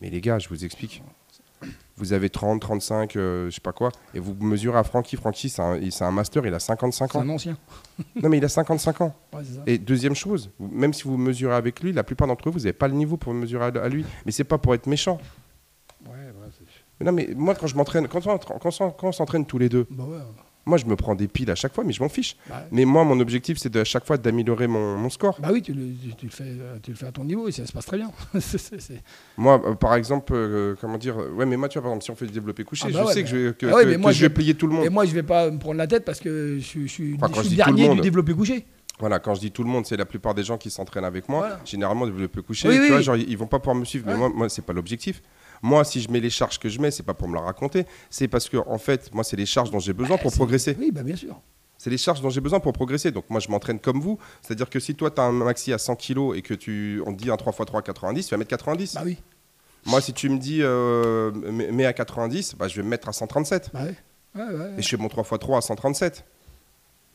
Mais 0.02 0.10
les 0.10 0.20
gars, 0.20 0.38
je 0.38 0.50
vous 0.50 0.62
explique. 0.64 1.02
Vous 1.96 2.12
avez 2.14 2.28
30, 2.30 2.60
35, 2.60 3.16
euh, 3.16 3.46
je 3.50 3.54
sais 3.54 3.60
pas 3.60 3.72
quoi, 3.72 3.90
et 4.14 4.18
vous 4.18 4.34
mesurez 4.40 4.78
à 4.78 4.84
Francky. 4.84 5.16
Francky, 5.16 5.48
c'est 5.50 5.60
un, 5.62 5.78
c'est 5.90 6.04
un 6.04 6.10
master, 6.10 6.44
il 6.46 6.52
a 6.54 6.58
55 6.58 7.12
C'est 7.12 7.18
ans. 7.18 7.20
un 7.22 7.28
ancien. 7.30 7.56
Non, 8.22 8.28
mais 8.30 8.36
il 8.38 8.44
a 8.44 8.48
55 8.48 9.00
ans. 9.02 9.14
C'est. 9.42 9.72
Et 9.72 9.78
deuxième 9.78 10.14
chose, 10.14 10.50
vous- 10.58 10.68
même 10.68 10.92
si 10.94 11.04
vous 11.04 11.16
mesurez 11.18 11.54
avec 11.54 11.80
lui, 11.82 11.92
la 11.92 12.02
plupart 12.04 12.28
d'entre 12.28 12.48
eux, 12.48 12.52
vous 12.52 12.60
n'avez 12.60 12.72
pas 12.74 12.88
le 12.88 12.94
niveau 12.94 13.16
pour 13.18 13.32
mesurer 13.34 13.64
à, 13.64 13.82
à 13.84 13.88
lui. 13.88 14.04
Mais 14.26 14.32
c'est 14.32 14.44
pas 14.44 14.56
pour 14.58 14.74
être 14.74 14.86
méchant. 14.86 15.18
Ouais, 16.06 16.12
c'est- 16.98 17.04
non, 17.04 17.12
mais 17.12 17.28
moi, 17.36 17.54
quand 17.54 17.66
je 17.66 17.76
m'entraîne, 17.76 18.08
quand 18.08 18.26
on, 18.26 19.12
s'entraîne 19.12 19.44
tous 19.46 19.58
les 19.58 19.68
deux, 19.70 19.86
Bah 19.90 20.04
ouais. 20.04 20.18
Moi, 20.70 20.78
je 20.78 20.86
me 20.86 20.96
prends 20.96 21.14
des 21.14 21.28
piles 21.28 21.50
à 21.50 21.54
chaque 21.54 21.74
fois, 21.74 21.84
mais 21.84 21.92
je 21.92 22.02
m'en 22.02 22.08
fiche. 22.08 22.36
Bah, 22.48 22.64
Mais 22.70 22.84
moi, 22.86 23.04
mon 23.04 23.18
objectif, 23.20 23.58
c'est 23.58 23.74
à 23.76 23.84
chaque 23.84 24.06
fois 24.06 24.16
d'améliorer 24.16 24.66
mon, 24.68 24.96
mon 24.96 25.10
score. 25.10 25.38
Bah 25.40 25.50
oui, 25.52 25.60
tu 25.60 25.74
le, 25.74 25.82
tu- 26.16 26.24
le 26.26 26.30
fais, 26.32 26.44
euh, 26.44 26.76
tu 26.82 26.92
le 26.92 26.96
fais 26.96 27.06
à 27.06 27.12
ton 27.12 27.24
niveau 27.24 27.48
et 27.48 27.52
ça 27.52 27.66
se 27.66 27.72
passe 27.72 27.84
très 27.86 27.98
bien. 27.98 28.10
Moi, 29.36 29.60
euh, 29.66 29.74
par 29.74 29.94
exemple, 29.94 30.32
euh, 30.34 30.74
comment 30.80 30.98
dire, 30.98 31.16
ouais, 31.34 31.46
mais 31.46 31.56
moi, 31.56 31.68
tu 31.68 31.78
vois, 31.78 31.82
par 31.82 31.90
exemple, 31.92 32.04
si 32.04 32.10
on 32.10 32.14
fait 32.16 32.26
du 32.26 32.32
développé 32.32 32.64
couché, 32.64 32.84
Ah 32.86 32.92
bah 32.92 33.00
je 33.02 33.06
ouais, 33.08 33.12
sais 33.14 33.22
que 33.22 33.28
je 33.28 33.36
vais, 33.36 33.54
que, 33.54 33.66
Ah 33.66 33.74
ouais, 33.76 33.84
que- 33.84 33.88
mais 33.90 33.96
moi, 33.98 34.10
que 34.12 34.16
je 34.16 34.22
vais 34.22 34.30
plier 34.30 34.54
tout 34.54 34.66
le 34.66 34.74
monde. 34.74 34.84
Et 34.84 34.88
moi, 34.90 35.04
je 35.04 35.12
vais 35.12 35.22
pas 35.22 35.50
me 35.50 35.58
prendre 35.58 35.76
la 35.78 35.86
tête 35.86 36.04
parce 36.04 36.20
que 36.20 36.56
je, 36.58 36.64
suis- 36.64 36.88
je 36.88 36.92
suis, 36.92 37.14
Enfin, 37.20 37.28
je 37.34 37.40
suis 37.40 37.50
le 37.50 37.56
dernier 37.56 37.88
du 37.94 38.00
développé 38.00 38.32
couché. 38.34 38.66
Voilà, 38.98 39.18
quand 39.18 39.34
je 39.34 39.40
dis 39.40 39.50
tout 39.50 39.62
le 39.64 39.70
monde, 39.70 39.86
c'est 39.86 39.96
la 39.96 40.04
plupart 40.04 40.34
des 40.34 40.42
gens 40.42 40.58
qui 40.58 40.68
s'entraînent 40.70 41.04
avec 41.06 41.26
moi. 41.28 41.40
Voilà. 41.40 41.60
Généralement, 41.64 42.04
développé 42.06 42.42
couché, 42.42 42.68
Oui, 42.68 42.74
tu 42.74 42.80
oui, 42.82 42.88
vois, 42.88 42.96
oui. 42.98 43.02
genre, 43.02 43.16
ils 43.16 43.36
vont 43.38 43.46
pas 43.46 43.58
pouvoir 43.58 43.74
me 43.76 43.84
suivre. 43.86 44.04
Mais 44.06 44.14
moi, 44.16 44.28
moi 44.28 44.48
c'est 44.50 44.60
pas 44.64 44.74
l'objectif. 44.74 45.22
Moi, 45.62 45.84
si 45.84 46.00
je 46.00 46.10
mets 46.10 46.20
les 46.20 46.30
charges 46.30 46.58
que 46.58 46.68
je 46.68 46.80
mets, 46.80 46.90
c'est 46.90 47.02
pas 47.02 47.14
pour 47.14 47.28
me 47.28 47.34
la 47.34 47.42
raconter. 47.42 47.84
C'est 48.08 48.28
parce 48.28 48.48
que, 48.48 48.56
en 48.56 48.78
fait, 48.78 49.12
moi, 49.14 49.24
c'est 49.24 49.36
les 49.36 49.46
charges 49.46 49.70
dont 49.70 49.78
j'ai 49.78 49.92
besoin 49.92 50.16
pour 50.16 50.30
C'est- 50.30 50.36
progresser. 50.38 50.76
Oui, 50.78 50.90
bah 50.90 51.02
bien 51.02 51.16
sûr. 51.16 51.40
C'est 51.76 51.90
les 51.90 51.98
charges 51.98 52.20
dont 52.20 52.28
j'ai 52.30 52.40
besoin 52.42 52.60
pour 52.60 52.72
progresser. 52.74 53.10
Donc 53.10 53.24
moi, 53.30 53.40
je 53.40 53.48
m'entraîne 53.50 53.78
comme 53.78 54.00
vous. 54.00 54.18
C'est-à-dire 54.42 54.68
que 54.70 54.78
si 54.80 54.94
toi, 54.94 55.10
tu 55.10 55.20
as 55.20 55.24
un 55.24 55.32
maxi 55.32 55.72
à 55.72 55.78
100 55.78 55.96
kg 55.96 56.34
et 56.34 56.42
que 56.42 56.52
tu, 56.54 57.02
on 57.06 57.14
te 57.14 57.22
dit 57.22 57.30
un 57.30 57.36
3x3 57.36 57.82
90, 57.82 58.26
tu 58.26 58.30
vas 58.34 58.36
mettre 58.38 58.50
90. 58.50 58.94
Bah 58.94 59.02
oui. 59.04 59.18
Moi, 59.86 60.00
si 60.02 60.12
tu 60.12 60.28
me 60.28 60.36
dis 60.38 60.58
euh, 60.60 61.30
mets 61.32 61.86
à 61.86 61.94
90, 61.94 62.54
bah, 62.56 62.68
je 62.68 62.76
vais 62.76 62.82
me 62.82 62.88
mettre 62.88 63.08
à 63.08 63.12
137. 63.14 63.70
Bah 63.72 63.80
ouais. 63.84 63.94
Ouais, 64.36 64.54
ouais, 64.54 64.70
Et 64.78 64.82
je 64.82 64.88
fais 64.88 64.96
mon 64.98 65.08
3x3 65.08 65.56
à 65.56 65.60
137. 65.62 66.24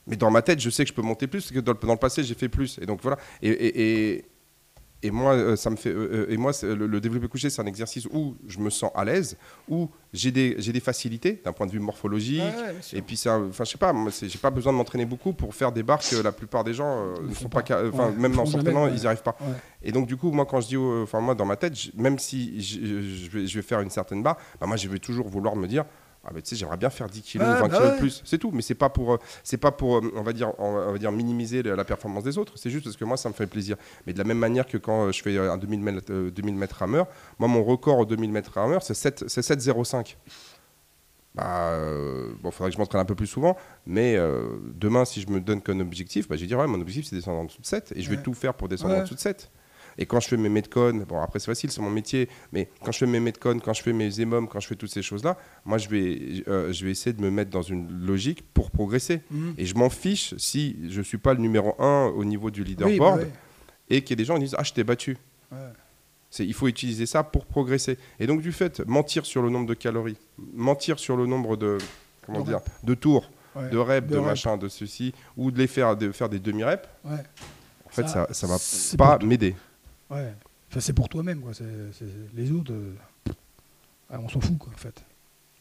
Mais 0.08 0.16
dans 0.16 0.30
ma 0.32 0.42
tête, 0.42 0.60
je 0.60 0.70
sais 0.70 0.84
que 0.84 0.90
je 0.90 0.94
peux 0.96 1.02
monter 1.02 1.28
plus, 1.28 1.42
parce 1.42 1.52
que 1.52 1.60
dans 1.60 1.72
le, 1.74 1.78
dans 1.80 1.94
le 1.94 2.00
passé, 2.00 2.24
j'ai 2.24 2.34
fait 2.36 2.50
plus. 2.50 2.78
Et 2.82 2.86
donc 2.86 3.00
voilà. 3.02 3.18
Et, 3.42 3.50
et- 3.50 4.12
et 4.16 4.26
et 5.04 5.12
moi, 5.12 5.34
euh, 5.34 5.56
ça 5.56 5.70
me 5.70 5.76
fait, 5.76 5.90
euh, 5.90 6.26
euh, 6.28 6.32
et 6.34 6.38
moi, 6.38 6.52
le, 6.64 6.88
le 6.88 7.02
développé 7.02 7.28
couché, 7.28 7.50
c'est 7.50 7.62
un 7.62 7.66
exercice 7.68 8.08
où 8.08 8.36
je 8.48 8.60
me 8.60 8.70
sens 8.70 8.90
à 8.96 9.06
l'aise, 9.06 9.38
où 9.70 9.90
j'ai 10.14 10.32
des, 10.32 10.56
des 10.56 10.80
facilités 10.80 11.42
d'un 11.46 11.54
point 11.54 11.68
de 11.68 11.72
vue 11.72 11.80
morphologique. 11.80 12.42
Ouais. 12.42 12.76
Et 12.94 13.02
puis, 13.02 13.22
un- 13.26 13.50
enfin, 13.50 13.66
je 13.66 13.72
sais 13.72 13.78
pas, 13.78 13.94
j'ai 14.24 14.38
pas 14.40 14.50
besoin 14.50 14.72
de 14.74 14.78
m'entraîner 14.78 15.06
beaucoup 15.06 15.34
pour 15.34 15.54
faire 15.54 15.72
des 15.72 15.84
barres 15.84 16.00
que 16.00 16.16
la 16.16 16.32
plupart 16.32 16.64
des 16.64 16.74
gens 16.74 17.14
ne 17.22 17.34
font 17.34 17.50
pas, 17.50 17.62
pas. 17.62 17.84
Ouais, 17.84 18.12
même 18.18 18.40
en 18.40 18.46
s'entraînant, 18.46 18.88
ils 18.88 19.02
n'y 19.02 19.06
arrivent 19.06 19.22
pas. 19.24 19.38
Ouais. 19.42 19.54
Et 19.84 19.92
donc, 19.92 20.08
du 20.08 20.18
coup, 20.18 20.32
moi, 20.32 20.46
quand 20.46 20.62
je 20.62 20.68
dis, 20.70 20.78
enfin, 20.78 21.20
moi, 21.22 21.36
dans 21.36 21.46
ma 21.46 21.56
tête, 21.58 21.76
je- 21.80 21.92
même 21.96 22.18
si 22.18 22.60
je, 22.62 22.80
je 23.02 23.30
vais, 23.30 23.46
je 23.48 23.56
vais 23.60 23.62
faire 23.62 23.82
une 23.82 23.90
certaine 23.92 24.24
barre, 24.24 24.38
bah, 24.60 24.66
moi, 24.66 24.78
je 24.78 24.88
vais 24.88 25.00
toujours 25.00 25.28
vouloir 25.28 25.56
me 25.56 25.68
dire, 25.68 25.86
ah, 26.26 26.32
tu 26.34 26.42
sais, 26.44 26.56
j'aimerais 26.56 26.78
bien 26.78 26.90
faire 26.90 27.08
10 27.08 27.22
kilos, 27.22 27.48
Ouais, 27.48 27.54
20 27.54 27.68
bah 27.68 27.78
kilos 27.78 27.94
de 27.94 27.98
plus. 28.00 28.22
C'est 28.26 28.38
tout. 28.38 28.52
Mais 28.52 28.62
c'est 28.62 28.76
pas 28.76 28.90
pour, 28.90 29.14
euh, 29.14 29.18
c'est 29.44 29.58
pas 29.58 29.72
pour, 29.72 29.98
euh, 29.98 30.12
on 30.16 30.24
va 30.24 30.34
dire, 30.34 30.52
on 30.58 30.92
va 30.92 30.98
dire 30.98 31.12
minimiser 31.12 31.62
la 31.64 31.86
performance 31.86 32.24
des 32.24 32.38
autres. 32.38 32.54
C'est 32.56 32.70
juste 32.70 32.86
parce 32.86 32.98
que 32.98 33.06
moi, 33.06 33.18
ça 33.18 33.30
me 33.30 33.34
fait 33.34 33.48
plaisir. 33.48 33.78
Mais 34.08 34.14
de 34.14 34.18
la 34.18 34.24
même 34.24 34.40
manière 34.40 34.66
que 34.66 34.78
quand 34.78 35.06
euh, 35.06 35.12
je 35.12 35.22
fais 35.22 35.38
un 35.38 35.58
2000 35.58 35.80
mètres, 35.82 36.12
euh, 36.12 36.32
2000 36.32 36.56
mètres 36.56 36.78
rameur, 36.78 37.08
moi, 37.40 37.48
mon 37.48 37.64
record 37.64 38.00
au 38.00 38.06
2000 38.06 38.32
mètres 38.32 38.52
rameur, 38.54 38.82
c'est 38.82 38.94
7 38.94 39.26
c'est 39.28 39.42
7,05. 39.42 40.18
Bah, 41.36 41.72
euh, 41.72 42.34
bon, 42.42 42.50
faudrait 42.50 42.70
que 42.70 42.76
je 42.76 42.80
m'entraîne 42.80 43.02
un 43.02 43.06
peu 43.06 43.14
plus 43.16 43.28
souvent, 43.28 43.58
mais 43.86 44.16
euh, 44.16 44.58
demain, 44.74 45.04
si 45.04 45.20
je 45.20 45.30
me 45.30 45.42
donne 45.42 45.62
comme 45.62 45.82
objectif, 45.82 46.30
bah, 46.30 46.38
je 46.38 46.42
vais 46.42 46.48
dire, 46.48 46.58
ouais, 46.58 46.68
mon 46.68 46.80
objectif, 46.80 47.08
c'est 47.10 47.16
descendre 47.18 47.40
en 47.40 47.44
dessous 47.44 47.62
de 47.62 47.66
7, 47.66 47.94
et 47.96 48.02
je 48.02 48.10
vais 48.10 48.22
tout 48.22 48.34
faire 48.34 48.54
pour 48.54 48.70
descendre 48.70 48.96
en 48.96 49.02
dessous 49.02 49.16
de 49.16 49.20
7. 49.20 49.52
Et 49.98 50.06
quand 50.06 50.20
je 50.20 50.28
fais 50.28 50.38
mes 50.38 50.50
metcon, 50.50 51.06
bon, 51.08 51.22
après, 51.22 51.40
c'est 51.40 51.46
facile, 51.46 51.72
c'est 51.72 51.82
mon 51.82 51.90
métier, 51.90 52.28
mais 52.52 52.70
quand 52.84 52.92
je 52.92 52.98
fais 53.00 53.06
mes 53.06 53.20
metcon, 53.20 53.60
quand 53.64 53.74
je 53.74 53.82
fais 53.82 53.94
mes 53.94 54.20
émums, 54.20 54.48
quand 54.48 54.60
je 54.60 54.68
fais 54.68 54.76
toutes 54.76 54.92
ces 54.92 55.02
choses-là, 55.02 55.38
moi, 55.64 55.78
je 55.78 55.88
vais, 55.90 56.44
euh, 56.48 56.74
je 56.74 56.86
vais 56.86 56.92
essayer 56.92 57.14
de 57.14 57.22
me 57.22 57.32
mettre 57.32 57.50
dans 57.52 57.62
une 57.62 57.90
logique 58.06 58.44
pour 58.54 58.72
progresser. 58.72 59.22
Mhm. 59.32 59.54
Et 59.58 59.66
je 59.66 59.76
m'en 59.76 59.90
fiche 59.90 60.34
si 60.38 60.78
je 60.90 61.02
suis 61.02 61.18
pas 61.18 61.34
le 61.34 61.40
numéro 61.40 61.76
1 61.82 62.08
au 62.16 62.26
niveau 62.26 62.52
du 62.52 62.62
Oui, 62.62 62.68
leaderboard, 62.70 63.20
bah 63.20 63.24
ouais. 63.26 63.32
et 63.90 64.02
qu'il 64.02 64.12
y 64.12 64.14
a 64.14 64.18
des 64.18 64.26
gens 64.26 64.36
qui 64.36 64.42
disent, 64.44 64.56
ah, 64.58 64.64
je 64.64 64.74
t'ai 64.74 64.84
battu. 64.84 65.18
Ouais. 65.52 65.58
Il 66.40 66.54
faut 66.54 66.68
utiliser 66.68 67.06
ça 67.06 67.24
pour 67.24 67.46
progresser. 67.46 67.98
Et 68.20 68.28
donc, 68.28 68.42
du 68.42 68.52
fait, 68.52 68.86
mentir 68.86 69.26
sur 69.26 69.42
le 69.42 69.50
nombre 69.50 69.68
de 69.68 69.74
calories, 69.74 70.18
mentir 70.54 71.00
sur 71.00 71.16
le 71.16 71.26
nombre 71.26 71.56
de, 71.56 71.78
comment 72.26 72.42
De 72.42 72.46
dire, 72.48 72.60
de 72.84 72.94
tours, 72.94 73.32
Ouais. 73.56 73.70
de 73.70 73.78
reps, 73.78 74.10
de, 74.10 74.16
De 74.16 74.20
machin, 74.20 74.58
de 74.58 74.68
ceci, 74.68 75.14
ou 75.38 75.50
de 75.50 75.58
les 75.58 75.68
faire, 75.68 75.96
de 75.96 76.12
faire 76.12 76.28
des 76.28 76.40
demi-reps, 76.40 76.86
Ouais. 77.06 77.12
en 77.86 77.90
fait, 77.90 78.10
ça, 78.10 78.28
ça 78.32 78.48
va 78.48 78.58
pas 78.98 79.24
m'aider. 79.26 79.56
Ouais. 80.16 80.34
Enfin, 80.72 80.80
c'est 80.80 80.94
pour 80.94 81.10
toi-même, 81.10 81.42
quoi. 81.42 81.54
C'est, 81.54 81.64
c'est- 81.94 82.06
Les 82.36 82.52
autres, 82.52 82.74
euh, 82.74 82.94
ah, 84.10 84.20
on 84.22 84.30
s'en 84.30 84.40
fout, 84.42 84.58
quoi, 84.58 84.72
en 84.74 84.78
fait. 84.78 85.04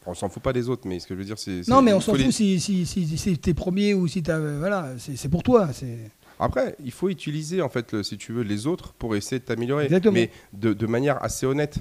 On 0.07 0.13
s'en 0.13 0.29
fout 0.29 0.41
pas 0.43 0.53
des 0.53 0.69
autres, 0.69 0.87
mais 0.87 0.99
ce 0.99 1.07
que 1.07 1.15
je 1.15 1.19
veux 1.19 1.25
dire, 1.25 1.39
c'est. 1.39 1.67
Non, 1.67 1.81
mais 1.81 1.91
on 1.93 1.99
s'en 2.01 2.11
fout 2.13 2.21
les- 2.21 2.31
si, 2.31 2.59
si, 2.59 2.85
si, 2.85 3.17
si 3.17 3.37
t'es 3.39 3.53
premier 3.53 3.93
ou 3.93 4.07
si 4.07 4.21
t'as. 4.21 4.39
Voilà, 4.39 4.93
c'est, 4.99 5.29
pour 5.29 5.41
toi. 5.43 5.69
C'est... 5.73 5.97
Après, 6.39 6.75
il 6.83 6.91
faut 6.91 7.09
utiliser, 7.09 7.61
en 7.61 7.69
fait, 7.69 7.91
le- 7.93 8.03
si 8.03 8.17
tu 8.17 8.31
veux, 8.33 8.43
les 8.43 8.67
autres 8.67 8.93
pour 8.93 9.15
essayer 9.15 9.39
de 9.39 9.45
t'améliorer. 9.45 9.85
Exactement. 9.85 10.13
Mais 10.13 10.29
de, 10.53 10.73
de 10.73 10.85
manière 10.87 11.23
assez 11.23 11.45
honnête. 11.45 11.77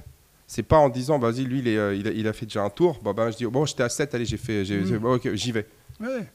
C'est 0.47 0.63
pas 0.63 0.77
en 0.79 0.89
disant, 0.91 1.19
vas-y, 1.19 1.45
lui, 1.45 1.59
il, 1.61 1.69
est, 1.69 1.77
euh, 1.79 1.95
il, 1.95 2.07
a, 2.07 2.11
il 2.13 2.29
a 2.29 2.33
fait 2.35 2.45
déjà 2.47 2.63
un 2.63 2.71
tour. 2.71 3.01
Ben, 3.03 3.31
je 3.31 3.37
dis, 3.39 3.47
bon, 3.47 3.65
j'étais 3.67 3.83
à 3.83 3.89
7, 3.89 4.15
allez, 4.15 4.27
j'ai 4.27 4.37
fait. 4.37 4.65
j'ai- 4.65 4.81
Mm. 4.81 5.05
ok, 5.05 5.35
j'y 5.35 5.53
vais. 5.53 5.67
Ouais. 6.01 6.27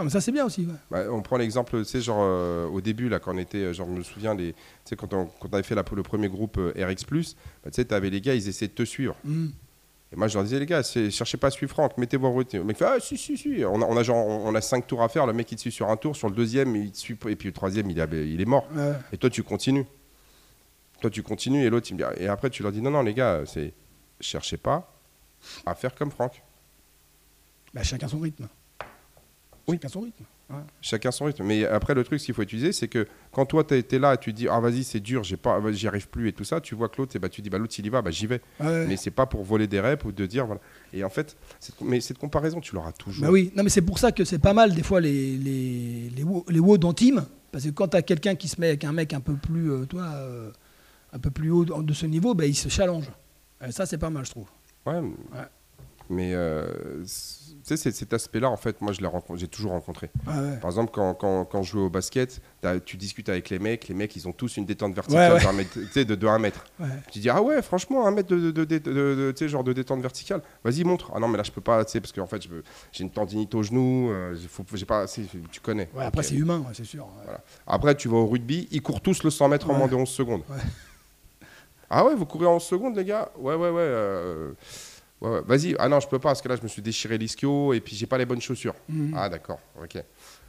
Non, 0.00 0.04
mais 0.04 0.10
ça, 0.10 0.22
c'est 0.22 0.32
bien 0.32 0.46
aussi. 0.46 0.62
ouais. 0.64 0.72
Bah, 0.90 1.04
on 1.12 1.20
prend 1.20 1.36
l'exemple, 1.36 1.76
tu 1.80 1.84
sais, 1.84 2.00
genre 2.00 2.20
euh, 2.22 2.66
au 2.66 2.80
début, 2.80 3.10
là, 3.10 3.18
quand 3.18 3.34
on 3.34 3.38
était, 3.38 3.58
euh, 3.58 3.72
genre, 3.74 3.86
je 3.86 3.98
me 3.98 4.02
souviens, 4.02 4.34
les, 4.34 4.54
tu 4.54 4.58
sais, 4.86 4.96
quand 4.96 5.12
on, 5.12 5.26
quand 5.26 5.48
on 5.50 5.52
avait 5.52 5.62
fait 5.62 5.74
la- 5.74 5.84
le 5.94 6.02
premier 6.02 6.30
groupe 6.30 6.56
euh, 6.56 6.72
RX, 6.74 7.04
bah, 7.10 7.70
tu 7.70 7.72
sais, 7.72 7.84
t'avais 7.84 8.08
les 8.08 8.22
gars, 8.22 8.34
ils 8.34 8.48
essayaient 8.48 8.68
de 8.70 8.72
te 8.72 8.82
suivre. 8.84 9.14
Mhm. 9.24 9.52
Et 10.12 10.16
moi, 10.16 10.26
je 10.26 10.34
leur 10.36 10.44
disais, 10.44 10.58
les 10.58 10.64
gars, 10.64 10.82
cherchez 10.82 11.36
pas 11.36 11.48
à 11.48 11.50
suivre 11.50 11.70
Franck, 11.70 11.98
mettez-vous 11.98 12.26
en 12.26 12.32
route. 12.32 12.54
Le 12.54 12.64
mec 12.64 12.78
fait, 12.78 12.86
ah, 12.86 12.96
si, 12.98 13.18
si, 13.18 13.36
si. 13.36 13.62
On 13.66 13.82
a, 13.82 13.84
on 13.84 13.94
a, 13.94 14.02
genre, 14.02 14.26
on 14.26 14.54
a 14.54 14.60
cinq 14.62 14.86
tours 14.86 15.02
à 15.02 15.10
faire, 15.10 15.26
le 15.26 15.34
mec, 15.34 15.52
il 15.52 15.56
te 15.56 15.60
suit 15.60 15.70
sur 15.70 15.90
un 15.90 15.96
tour, 15.98 16.16
sur 16.16 16.30
le 16.30 16.34
deuxième, 16.34 16.74
il 16.76 16.90
te 16.92 16.96
suit, 16.96 17.18
et 17.28 17.36
puis 17.36 17.48
le 17.48 17.52
troisième, 17.52 17.90
il, 17.90 17.98
est- 18.00 18.26
il 18.26 18.40
est 18.40 18.44
mort. 18.46 18.66
Ouais. 18.74 18.94
Et 19.12 19.18
toi, 19.18 19.28
tu 19.28 19.42
continues. 19.42 19.84
Toi, 21.02 21.10
tu 21.10 21.22
continues, 21.22 21.62
et 21.62 21.68
l'autre, 21.68 21.88
il 21.90 21.94
me 21.94 21.98
dit, 21.98 22.22
et 22.22 22.26
après, 22.28 22.48
tu 22.48 22.62
leur 22.62 22.72
dis, 22.72 22.80
non, 22.80 22.90
non, 22.90 23.02
les 23.02 23.12
gars, 23.12 23.42
c'est, 23.44 23.74
cherchez 24.18 24.56
pas 24.56 24.90
à 25.66 25.74
faire 25.74 25.94
comme 25.94 26.10
Franck. 26.10 26.42
Bah, 27.74 27.82
chacun 27.82 28.08
son 28.08 28.18
rythme. 28.20 28.48
Oui. 29.70 29.76
Chacun 29.76 29.88
son 29.88 30.00
rythme. 30.00 30.24
Ouais. 30.50 30.56
Chacun 30.80 31.10
son 31.12 31.24
rythme. 31.26 31.44
Mais 31.44 31.64
après, 31.64 31.94
le 31.94 32.02
truc, 32.02 32.18
ce 32.18 32.24
qu'il 32.24 32.34
faut 32.34 32.42
utiliser, 32.42 32.72
c'est 32.72 32.88
que 32.88 33.06
quand 33.30 33.46
toi, 33.46 33.62
tu 33.62 33.76
été 33.76 33.98
là, 34.00 34.16
tu 34.16 34.32
te 34.32 34.36
dis, 34.36 34.48
ah, 34.48 34.58
vas-y, 34.58 34.82
c'est 34.82 34.98
dur, 34.98 35.22
j'ai 35.22 35.36
pas, 35.36 35.60
j'y 35.70 35.86
arrive 35.86 36.08
plus 36.08 36.28
et 36.28 36.32
tout 36.32 36.42
ça, 36.42 36.60
tu 36.60 36.74
vois 36.74 36.88
que 36.88 36.96
l'autre, 36.98 37.16
ben, 37.18 37.28
tu 37.28 37.40
dis, 37.40 37.50
bah, 37.50 37.58
l'autre, 37.58 37.72
s'il 37.72 37.86
y 37.86 37.88
va, 37.88 38.02
bah, 38.02 38.10
j'y 38.10 38.26
vais. 38.26 38.40
Ouais. 38.58 38.86
Mais 38.86 38.96
c'est 38.96 39.12
pas 39.12 39.26
pour 39.26 39.44
voler 39.44 39.68
des 39.68 39.78
reps 39.78 40.04
ou 40.04 40.10
de 40.12 40.26
dire, 40.26 40.46
voilà. 40.46 40.60
Et 40.92 41.04
en 41.04 41.08
fait, 41.08 41.36
cette, 41.60 41.80
mais 41.80 42.00
cette 42.00 42.18
comparaison, 42.18 42.60
tu 42.60 42.74
l'auras 42.74 42.90
toujours. 42.92 43.24
Bah 43.26 43.30
oui, 43.30 43.52
non 43.54 43.62
mais 43.62 43.70
c'est 43.70 43.82
pour 43.82 43.98
ça 44.00 44.10
que 44.10 44.24
c'est 44.24 44.40
pas 44.40 44.52
mal 44.52 44.74
des 44.74 44.82
fois 44.82 45.00
les 45.00 45.36
les 45.36 46.10
les, 46.16 46.24
wo- 46.24 46.44
les 46.48 46.58
WOD 46.58 46.84
en 46.84 46.92
team 46.92 47.24
parce 47.52 47.64
que 47.64 47.70
quand 47.70 47.86
tu 47.88 47.96
as 47.96 48.02
quelqu'un 48.02 48.34
qui 48.34 48.48
se 48.48 48.60
met 48.60 48.68
avec 48.68 48.82
un 48.84 48.92
mec 48.92 49.12
un 49.12 49.20
peu 49.20 49.34
plus 49.34 49.70
euh, 49.70 49.84
toi 49.84 50.02
euh, 50.16 50.50
un 51.12 51.18
peu 51.20 51.30
plus 51.30 51.50
haut 51.52 51.64
de 51.64 51.92
ce 51.94 52.06
niveau, 52.06 52.34
bah, 52.34 52.46
il 52.46 52.56
se 52.56 52.68
challenge. 52.68 53.04
Et 53.64 53.70
ça 53.70 53.86
c'est 53.86 53.98
pas 53.98 54.10
mal 54.10 54.24
je 54.24 54.30
trouve. 54.32 54.48
Ouais. 54.86 55.00
Mais 56.10 56.32
euh, 56.34 56.66
tu 57.04 57.76
sais, 57.76 57.92
cet 57.92 58.12
aspect-là, 58.12 58.50
en 58.50 58.56
fait, 58.56 58.80
moi, 58.80 58.92
je 58.92 59.00
l'ai 59.00 59.06
rencontré- 59.06 59.38
j'ai 59.38 59.46
toujours 59.46 59.70
rencontré. 59.70 60.10
Ouais. 60.26 60.56
Par 60.60 60.70
exemple, 60.70 60.90
quand, 60.92 61.14
quand, 61.14 61.44
quand 61.44 61.62
je 61.62 61.70
jouais 61.70 61.82
au 61.82 61.88
basket, 61.90 62.42
tu 62.84 62.96
discutes 62.96 63.28
avec 63.28 63.48
les 63.48 63.60
mecs, 63.60 63.86
les 63.86 63.94
mecs, 63.94 64.16
ils 64.16 64.26
ont 64.26 64.32
tous 64.32 64.56
une 64.56 64.66
détente 64.66 64.92
verticale 64.92 65.34
Ouais, 65.34 65.46
ouais. 65.46 65.52
mètre- 65.52 66.04
de 66.04 66.14
2 66.16 66.26
à 66.26 66.32
1 66.32 66.38
mètre. 66.40 66.64
Tu 67.12 67.20
dis, 67.20 67.30
ah 67.30 67.40
ouais, 67.40 67.62
franchement, 67.62 68.06
un 68.08 68.10
mètre 68.10 68.28
de, 68.34 68.50
de, 68.50 68.64
de, 68.64 69.46
genre 69.48 69.62
de 69.62 69.72
détente 69.72 70.00
verticale, 70.00 70.42
vas-y, 70.64 70.82
montre. 70.82 71.12
Ah 71.14 71.20
non, 71.20 71.28
mais 71.28 71.36
là, 71.36 71.44
je 71.44 71.52
peux 71.52 71.60
pas, 71.60 71.84
tu 71.84 71.92
sais, 71.92 72.00
parce 72.00 72.12
qu'en 72.12 72.26
fait, 72.26 72.42
j'ai 72.92 73.04
une 73.04 73.10
tendinite 73.10 73.54
au 73.54 73.62
genou, 73.62 74.10
euh, 74.10 74.34
faut- 74.48 74.64
pas, 74.86 75.06
tu 75.06 75.60
connais. 75.60 75.88
Après 75.96 76.24
c'est 76.24 76.34
humain, 76.34 76.64
c'est 76.72 76.84
sûr. 76.84 77.06
Voilà. 77.24 77.40
Après, 77.68 77.94
tu 77.94 78.08
vas 78.08 78.16
au 78.16 78.26
rugby, 78.26 78.66
ils 78.72 78.82
courent 78.82 79.00
tous 79.00 79.22
le 79.22 79.30
100 79.30 79.48
mètres 79.48 79.70
en 79.70 79.74
moins 79.74 79.86
de 79.86 79.94
11 79.94 80.08
secondes. 80.08 80.42
Ah 81.88 82.04
ouais, 82.04 82.14
vous 82.14 82.24
courez 82.26 82.46
en 82.46 82.54
11 82.54 82.62
secondes, 82.62 82.96
les 82.96 83.04
gars? 83.04 83.30
Ouais, 83.38 83.54
ouais, 83.54 83.70
ouais. 83.70 83.80
euh, 83.80 84.52
ouais, 85.20 85.28
ouais. 85.30 85.40
Vas-y. 85.46 85.74
Ah 85.78 85.88
non, 85.88 86.00
je 86.00 86.08
peux 86.08 86.18
pas, 86.18 86.30
parce 86.30 86.42
que 86.42 86.48
là, 86.48 86.56
je 86.56 86.62
me 86.62 86.68
suis 86.68 86.82
déchiré 86.82 87.18
l'ischio 87.18 87.72
et 87.72 87.80
puis 87.80 87.94
j'ai 87.96 88.06
pas 88.06 88.18
les 88.18 88.26
bonnes 88.26 88.40
chaussures. 88.40 88.74
Mhm. 88.88 89.14
Ah 89.16 89.28
d'accord, 89.28 89.60
ok. 89.82 90.02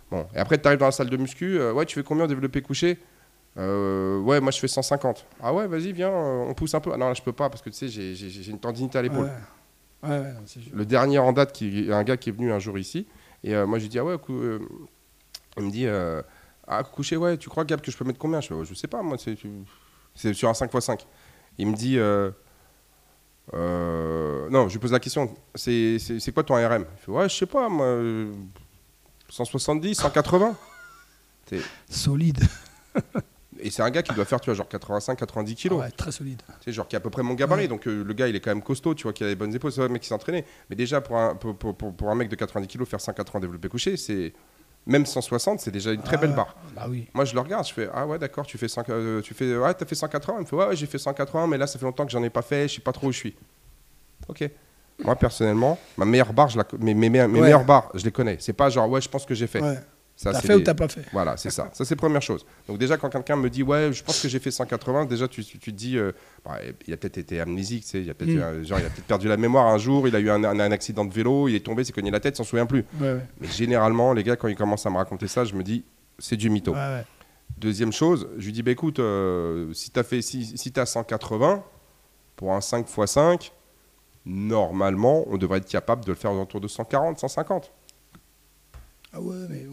Bon, 0.10 0.28
et 0.36 0.40
après, 0.40 0.58
tu 0.60 0.68
arrives 0.68 0.80
dans 0.80 0.86
la 0.88 0.92
salle 0.92 1.10
de 1.10 1.18
muscu, 1.18 1.58
euh, 1.58 1.72
ouais, 1.74 1.86
tu 1.86 1.96
fais 1.96 2.04
combien 2.04 2.26
au 2.26 2.28
développé 2.28 2.62
couché? 2.62 2.98
Euh, 3.58 4.20
Ouais, 4.20 4.40
moi, 4.42 4.52
je 4.52 4.60
fais 4.60 4.68
150. 4.68 5.26
Ah 5.42 5.54
ouais, 5.54 5.68
vas-y, 5.68 5.92
viens, 5.94 6.10
euh, 6.12 6.46
on 6.48 6.54
pousse 6.54 6.74
un 6.74 6.80
peu. 6.80 6.92
Ah 6.94 6.98
non, 6.98 7.08
là, 7.08 7.14
je 7.14 7.22
peux 7.22 7.32
pas, 7.34 7.50
parce 7.50 7.62
que 7.62 7.70
tu 7.70 7.76
sais, 7.76 7.88
j'ai- 7.88 8.50
une 8.50 8.60
tendinite 8.60 8.96
à 8.96 9.02
l'épaule. 9.02 9.26
Ouais. 9.26 9.30
Le 10.74 10.86
dernier 10.86 11.20
en 11.20 11.32
date, 11.32 11.52
qui, 11.54 11.88
un 11.92 12.04
gars 12.04 12.18
qui 12.18 12.30
est 12.30 12.34
venu 12.34 12.52
un 12.52 12.60
jour 12.60 12.78
ici, 12.78 13.06
et 13.44 13.54
moi 13.66 13.78
je 13.78 13.84
lui 13.84 13.90
dis 13.90 14.00
ah 14.00 14.04
ouais, 14.06 14.16
il 15.58 15.64
me 15.64 15.70
dit 15.72 15.86
euh, 15.86 16.22
ah 16.68 16.84
coucher 16.84 17.18
ouais, 17.18 17.38
tu 17.38 17.50
crois 17.50 17.66
Gab 17.66 17.82
que 17.82 17.92
je 17.92 17.98
peux 17.98 18.04
mettre 18.06 18.18
combien? 18.18 18.42
Je 18.42 18.48
fais 18.48 18.66
je 18.66 18.74
sais 18.74 18.88
pas 18.88 19.02
moi, 19.04 19.18
c'est 19.20 20.34
sur 20.34 20.50
un 20.50 20.54
5x5. 20.54 21.06
Il 21.60 21.68
me 21.68 21.76
dit 21.76 21.98
euh, 23.54 24.46
euh, 24.46 24.50
non, 24.50 24.68
je 24.68 24.74
lui 24.74 24.80
pose 24.80 24.92
la 24.92 25.00
question, 25.00 25.34
c'est 25.56 25.98
quoi 26.34 26.44
ton 26.44 26.56
RM 26.56 26.86
Il 27.00 27.06
fait 27.06 27.12
ouais, 27.12 27.30
je 27.30 27.36
sais 27.36 27.46
pas 27.46 27.68
moi, 27.70 27.86
euh, 27.86 28.32
170, 29.30 29.96
180. 29.96 30.56
Solide. 31.90 32.40
Et 33.60 33.70
c'est 33.70 33.82
un 33.84 33.90
gars 33.92 34.02
qui 34.02 34.14
doit 34.14 34.26
faire 34.26 34.40
tu 34.40 34.46
vois 34.50 34.56
genre 34.56 34.68
85, 34.68 35.18
90 35.20 35.56
kilos. 35.56 35.80
Ouais, 35.82 35.92
très 35.92 36.12
solide. 36.12 36.42
Tu 36.62 36.66
sais, 36.66 36.72
genre 36.72 36.88
qui 36.88 36.96
est 36.96 36.98
à 36.98 37.00
peu 37.02 37.10
près 37.10 37.22
mon 37.24 37.34
gabarit, 37.36 37.64
Ouais. 37.64 37.68
donc 37.68 37.88
euh, 37.88 38.04
le 38.04 38.14
gars 38.14 38.28
il 38.28 38.36
est 38.36 38.40
quand 38.40 38.52
même 38.52 38.64
costaud, 38.64 38.96
tu 38.96 39.04
vois, 39.04 39.14
qui 39.14 39.24
a 39.24 39.28
les 39.28 39.36
bonnes 39.36 39.54
épaules, 39.54 39.72
c'est 39.72 39.82
le 39.82 39.90
mec 39.90 40.02
qui 40.02 40.08
s'est 40.08 40.14
entraîné. 40.16 40.46
Mais 40.70 40.76
déjà 40.76 41.02
pour 41.02 41.18
un, 41.18 41.36
pour, 41.36 41.56
pour- 41.56 41.76
pour- 41.76 41.94
pour 41.94 42.10
un 42.10 42.16
mec 42.16 42.30
de 42.30 42.36
90 42.36 42.68
kilos, 42.68 42.88
faire 42.88 43.02
180 43.02 43.40
développé 43.42 43.68
couché, 43.70 43.98
c'est. 43.98 44.34
Même 44.88 45.06
160, 45.06 45.60
c'est 45.60 45.70
déjà 45.72 45.92
une 45.92 46.02
très 46.02 46.18
belle 46.18 46.32
Ah, 46.34 46.38
barre. 46.38 46.56
Bah 46.76 46.86
oui. 46.90 47.08
Moi 47.14 47.24
je 47.26 47.34
le 47.36 47.40
regarde, 47.40 47.68
je 47.68 47.74
fais 47.74 47.88
Ah 47.94 48.08
ouais, 48.08 48.18
d'accord, 48.18 48.46
tu 48.48 48.58
fais 48.58 48.68
100, 48.68 48.84
euh, 48.90 49.22
tu 49.22 49.34
fais, 49.36 49.56
ouais, 49.56 49.74
t'as 49.76 49.86
fait 49.86 49.94
180 49.96 50.34
Il 50.38 50.42
me 50.42 50.46
fait 50.46 50.56
Ouais, 50.56 50.66
ouais, 50.68 50.76
j'ai 50.76 50.88
fait 50.88 50.98
180, 50.98 51.46
mais 51.48 51.58
là 51.60 51.68
ça 51.68 51.78
fait 51.78 51.86
longtemps 51.86 52.06
que 52.06 52.12
j'en 52.12 52.24
ai 52.24 52.30
pas 52.32 52.42
fait, 52.42 52.68
je 52.68 52.76
sais 52.76 52.82
pas 52.82 52.92
trop 52.92 53.08
où 53.08 53.12
je 53.12 53.18
suis. 53.18 53.36
Ok. 54.28 54.50
Moi 55.04 55.16
personnellement, 55.16 55.78
ma 55.98 56.06
meilleure 56.06 56.34
barre, 56.34 56.50
je 56.50 56.58
la, 56.58 56.66
mes, 56.80 56.94
mes, 56.96 57.10
mes 57.10 57.22
Ouais. 57.22 57.28
meilleures 57.28 57.64
barres, 57.66 57.90
je 57.94 58.04
les 58.04 58.12
connais. 58.12 58.38
C'est 58.40 58.54
pas 58.54 58.70
genre 58.70 58.90
Ouais, 58.90 59.02
je 59.02 59.10
pense 59.10 59.26
que 59.26 59.34
j'ai 59.36 59.48
fait. 59.48 59.62
Ouais. 59.62 59.78
Ça, 60.22 60.34
T'as 60.34 60.42
fait 60.42 60.54
ou 60.54 60.62
t'as 60.62 60.76
pas 60.76 60.88
fait 60.88 61.02
voilà, 61.12 61.36
c'est 61.36 61.50
ça. 61.50 61.72
Ça, 61.74 61.84
c'est 61.84 61.96
première 61.96 62.22
chose. 62.22 62.46
Donc, 62.68 62.78
déjà, 62.78 62.96
quand 62.96 63.10
quelqu'un 63.10 63.36
me 63.38 63.50
dit, 63.50 63.64
ouais, 63.64 63.92
je 63.92 64.04
pense 64.04 64.22
que 64.22 64.28
j'ai 64.30 64.38
fait 64.38 64.52
180, 64.52 65.06
déjà, 65.06 65.28
tu, 65.28 65.44
tu 65.44 65.58
te 65.58 65.70
dis, 65.72 65.98
euh, 65.98 66.12
bah, 66.46 66.60
il 66.88 66.94
a 66.94 66.98
peut-être 66.98 67.18
été 67.18 67.40
amnésique, 67.40 67.84
tu 67.86 67.90
sais, 67.90 68.02
il 68.04 68.10
a 68.10 68.14
peut-être 68.14 68.30
Mm. 68.30 68.64
il 68.64 68.72
a 68.74 68.80
peut-être 68.82 69.08
perdu 69.08 69.28
la 69.28 69.38
mémoire 69.38 69.66
un 69.66 69.80
jour, 69.80 70.08
il 70.08 70.16
a 70.16 70.20
eu 70.20 70.30
un, 70.30 70.44
un- 70.44 70.60
un 70.60 70.72
accident 70.72 71.06
de 71.06 71.12
vélo, 71.14 71.48
il 71.48 71.56
est 71.56 71.66
tombé, 71.66 71.84
s'est 71.84 71.92
cogné 71.92 72.12
la 72.12 72.20
tête, 72.20 72.36
il 72.36 72.38
s'en 72.38 72.44
souvient 72.44 72.68
plus. 72.68 72.86
Ouais, 73.00 73.14
ouais. 73.14 73.26
Mais 73.40 73.48
généralement, 73.48 74.14
les 74.14 74.24
gars, 74.24 74.36
quand 74.36 74.48
ils 74.48 74.56
commencent 74.56 74.86
à 74.86 74.92
me 74.92 74.98
raconter 74.98 75.28
ça, 75.28 75.44
je 75.44 75.56
me 75.56 75.64
dis, 75.64 75.84
c'est 76.20 76.38
du 76.38 76.52
mytho. 76.52 76.74
Ouais. 76.74 77.04
Deuxième 77.58 77.92
chose, 77.92 78.28
je 78.38 78.46
lui 78.46 78.54
dis, 78.54 78.62
bah, 78.62 78.70
écoute, 78.72 79.00
euh, 79.00 79.74
si 79.74 79.90
tu 79.90 80.00
as 80.00 80.04
fait, 80.04 80.22
si, 80.22 80.56
si 80.56 80.72
t'as 80.72 80.86
180, 80.86 81.64
pour 82.36 82.54
un 82.54 82.62
5 82.62 82.88
x 82.88 83.12
5, 83.12 83.52
normalement, 84.26 85.24
on 85.28 85.38
devrait 85.38 85.58
être 85.58 85.68
capable 85.68 86.06
de 86.06 86.10
le 86.12 86.16
faire 86.16 86.32
autour 86.34 86.62
de 86.62 86.68
140, 86.68 87.18
150. 87.20 87.72
Ah 89.14 89.20
ouais, 89.20 89.36
mais 89.50 89.66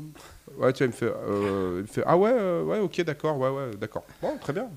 Ouais, 0.58 0.72
tu 0.72 0.84
vois, 0.84 0.86
il 0.86 0.88
me 0.88 0.92
fait, 0.92 1.06
euh, 1.06 1.74
il 1.76 1.82
me 1.82 1.86
fait 1.86 2.02
ah 2.06 2.16
ouais, 2.16 2.30
euh, 2.32 2.64
ouais, 2.64 2.78
ok, 2.80 3.00
d'accord, 3.02 3.38
ouais, 3.38 3.48
ouais, 3.48 3.70
d'accord. 3.80 4.04
Bon, 4.20 4.36
très 4.40 4.52
bien. 4.52 4.68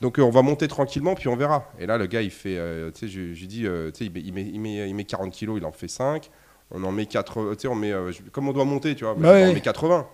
Donc 0.00 0.18
euh, 0.18 0.22
on 0.22 0.30
va 0.30 0.42
monter 0.42 0.66
tranquillement, 0.66 1.14
puis 1.14 1.28
on 1.28 1.36
verra. 1.36 1.70
Et 1.78 1.86
là, 1.86 1.96
le 1.96 2.06
gars, 2.06 2.22
il 2.22 2.30
fait, 2.32 2.56
euh, 2.58 2.90
tu 2.90 3.06
sais, 3.06 3.08
je, 3.08 3.20
lui 3.20 3.46
dis, 3.46 3.66
euh, 3.66 3.90
tu 3.92 4.04
sais, 4.04 4.04
il 4.06 4.12
met, 4.12 4.20
il, 4.20 4.32
met, 4.32 4.42
il, 4.42 4.60
met, 4.60 4.88
il 4.88 4.94
met 4.94 5.04
40 5.04 5.30
kilos, 5.32 5.58
il 5.60 5.64
en 5.64 5.70
fait 5.72 5.86
5. 5.88 6.28
On 6.72 6.82
en 6.82 6.90
met 6.90 7.06
4, 7.06 7.54
tu 7.54 7.60
sais, 7.60 7.68
on 7.68 7.74
met, 7.76 7.92
euh, 7.92 8.10
comme 8.32 8.48
on 8.48 8.52
doit 8.52 8.64
monter, 8.64 8.94
tu 8.96 9.04
vois, 9.04 9.14
Bah 9.14 9.28
on 9.28 9.32
ouais. 9.32 9.54
met 9.54 9.60
80. 9.60 10.06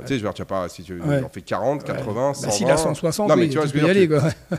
Tu 0.00 0.06
sais, 0.06 0.14
je 0.14 0.14
veux 0.14 0.20
dire, 0.28 0.34
tu 0.34 0.42
as 0.42 0.44
pas, 0.46 0.68
si 0.68 0.84
tu 0.84 0.98
Ouais. 1.02 1.22
en 1.22 1.28
fais 1.28 1.42
40, 1.42 1.84
80, 1.84 2.28
Bah, 2.28 2.34
120. 2.34 2.50
S'il 2.52 2.70
a 2.70 2.76
160, 2.76 3.28
Non, 3.28 3.36
mais 3.36 3.42
oui, 3.42 3.48
tu 3.50 3.56
vois 3.58 3.66
tu 3.66 3.72
peux 3.72 3.78
je 3.80 3.84
y 3.84 3.86
dire, 4.06 4.14
aller. 4.16 4.30
Quoi. 4.48 4.58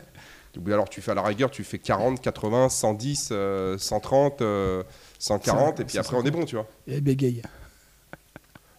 Ou 0.58 0.72
alors 0.72 0.88
tu 0.88 1.00
fais 1.00 1.12
à 1.12 1.14
la 1.14 1.22
rigueur, 1.22 1.50
tu 1.50 1.64
fais 1.64 1.78
40, 1.78 2.20
80, 2.20 2.68
110, 2.68 3.28
euh, 3.32 3.78
130, 3.78 4.42
euh, 4.42 4.82
140, 5.18 5.80
et 5.80 5.84
puis 5.84 5.96
après 5.98 6.16
on 6.16 6.22
est 6.24 6.30
bon, 6.30 6.44
tu 6.44 6.56
vois. 6.56 6.66
Et 6.86 7.00
bégaye. 7.00 7.42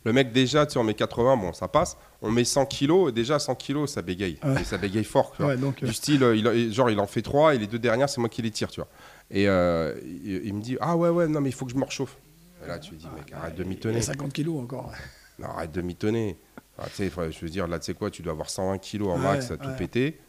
Le 0.03 0.13
mec 0.13 0.31
déjà, 0.31 0.65
tu 0.65 0.73
sais, 0.73 0.79
on 0.79 0.83
met 0.83 0.95
80, 0.95 1.37
bon, 1.37 1.53
ça 1.53 1.67
passe. 1.67 1.95
On 2.23 2.31
met 2.31 2.43
100 2.43 2.65
kilos, 2.65 3.09
et 3.09 3.11
déjà 3.11 3.37
100 3.37 3.53
kilos, 3.55 3.91
ça 3.91 4.01
bégaye. 4.01 4.39
Ouais. 4.43 4.61
Et 4.61 4.63
ça 4.63 4.77
bégaye 4.77 5.03
fort, 5.03 5.31
tu 5.31 5.43
vois. 5.43 5.51
Ouais, 5.51 5.57
donc, 5.57 5.83
euh, 5.83 5.87
Du 5.87 5.93
style, 5.93 6.23
euh, 6.23 6.35
il, 6.35 6.73
genre 6.73 6.89
il 6.89 6.99
en 6.99 7.05
fait 7.07 7.21
3, 7.21 7.53
et 7.55 7.59
les 7.59 7.67
deux 7.67 7.77
dernières, 7.79 8.09
c'est 8.09 8.19
moi 8.19 8.29
qui 8.29 8.41
les 8.41 8.49
tire, 8.51 8.69
tu 8.69 8.79
vois. 8.79 8.89
Et 9.29 9.47
euh, 9.47 9.93
il, 10.03 10.41
il 10.45 10.53
me 10.55 10.61
dit, 10.61 10.75
ah 10.81 10.97
ouais, 10.97 11.09
ouais, 11.09 11.27
non, 11.27 11.39
mais 11.39 11.49
il 11.49 11.53
faut 11.53 11.65
que 11.65 11.71
je 11.71 11.77
me 11.77 11.83
réchauffe. 11.85 12.17
Et 12.63 12.67
là, 12.67 12.79
tu 12.79 12.91
lui 12.91 12.97
dis, 12.97 13.07
mec, 13.15 13.31
arrête 13.31 13.55
de 13.55 13.63
mitonner. 13.63 13.99
a 13.99 14.01
50 14.01 14.33
kilos 14.33 14.59
encore. 14.61 14.91
Non, 15.39 15.49
arrête 15.49 15.71
de 15.71 15.81
mitonner. 15.81 16.37
Ah, 16.79 16.85
tu 16.87 16.95
sais, 16.95 17.09
frère, 17.09 17.31
je 17.31 17.39
veux 17.39 17.49
dire, 17.49 17.67
là, 17.67 17.77
tu 17.77 17.85
sais 17.85 17.93
quoi, 17.93 18.09
tu 18.09 18.23
dois 18.23 18.33
avoir 18.33 18.49
120 18.49 18.79
kilos 18.79 19.09
en 19.09 19.17
Ouais, 19.17 19.23
max 19.23 19.51
à 19.51 19.57
tout 19.57 19.69
péter. 19.77 20.19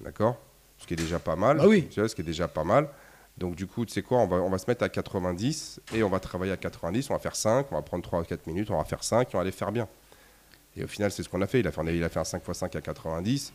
D'accord? 0.00 0.36
Ce 0.78 0.86
qui 0.86 0.94
est 0.94 0.96
déjà 0.96 1.18
pas 1.18 1.36
mal. 1.36 1.56
Bah 1.56 1.66
oui. 1.66 1.88
Tu 1.90 2.00
vois, 2.00 2.08
ce 2.08 2.14
qui 2.14 2.20
est 2.20 2.24
déjà 2.24 2.46
pas 2.48 2.64
mal. 2.64 2.88
Donc, 3.38 3.54
du 3.54 3.66
coup, 3.66 3.84
tu 3.84 3.92
sais 3.92 4.02
quoi, 4.02 4.18
on 4.18 4.26
va, 4.26 4.36
on 4.36 4.48
va 4.48 4.58
se 4.58 4.64
mettre 4.66 4.82
à 4.82 4.88
90 4.88 5.80
et 5.94 6.02
on 6.02 6.08
va 6.08 6.20
travailler 6.20 6.52
à 6.52 6.56
90. 6.56 7.10
On 7.10 7.14
va 7.14 7.18
faire 7.18 7.36
5, 7.36 7.66
on 7.70 7.74
va 7.74 7.82
prendre 7.82 8.02
3 8.02 8.20
ou 8.20 8.24
4 8.24 8.46
minutes, 8.46 8.70
on 8.70 8.78
va 8.78 8.84
faire 8.84 9.04
5 9.04 9.28
et 9.28 9.36
on 9.36 9.38
va 9.38 9.44
les 9.44 9.52
faire 9.52 9.72
bien. 9.72 9.88
Et 10.76 10.84
au 10.84 10.86
final, 10.86 11.10
c'est 11.10 11.22
ce 11.22 11.28
qu'on 11.28 11.42
a 11.42 11.46
fait. 11.46 11.60
Il 11.60 11.66
a 11.66 11.72
fait, 11.72 11.96
il 11.96 12.04
a 12.04 12.08
fait 12.08 12.20
un 12.20 12.24
5 12.24 12.42
x 12.46 12.58
5 12.58 12.76
à 12.76 12.80
90. 12.80 13.52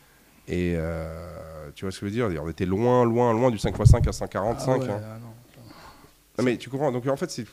Et 0.48 0.74
euh, 0.76 1.70
tu 1.76 1.86
vois 1.86 1.92
ce 1.92 2.00
que 2.00 2.08
je 2.08 2.12
veux 2.12 2.30
dire? 2.30 2.44
On 2.44 2.50
était 2.50 2.66
loin, 2.66 3.06
loin, 3.06 3.34
loin 3.34 3.52
du 3.52 3.58
5 3.58 3.76
x 3.78 3.90
5 3.90 4.08
à 4.08 4.12
145. 4.12 4.70
Ah 4.70 4.78
ouais, 4.78 4.92
hein. 4.92 5.02
ah 5.04 5.20
non. 5.20 5.28
Non, 6.38 6.44
mais 6.46 6.58
tu 6.58 6.70
comprends. 6.70 6.92
Donc, 6.92 7.08
en 7.08 7.18
fait, 7.18 7.30
c'est 7.30 7.46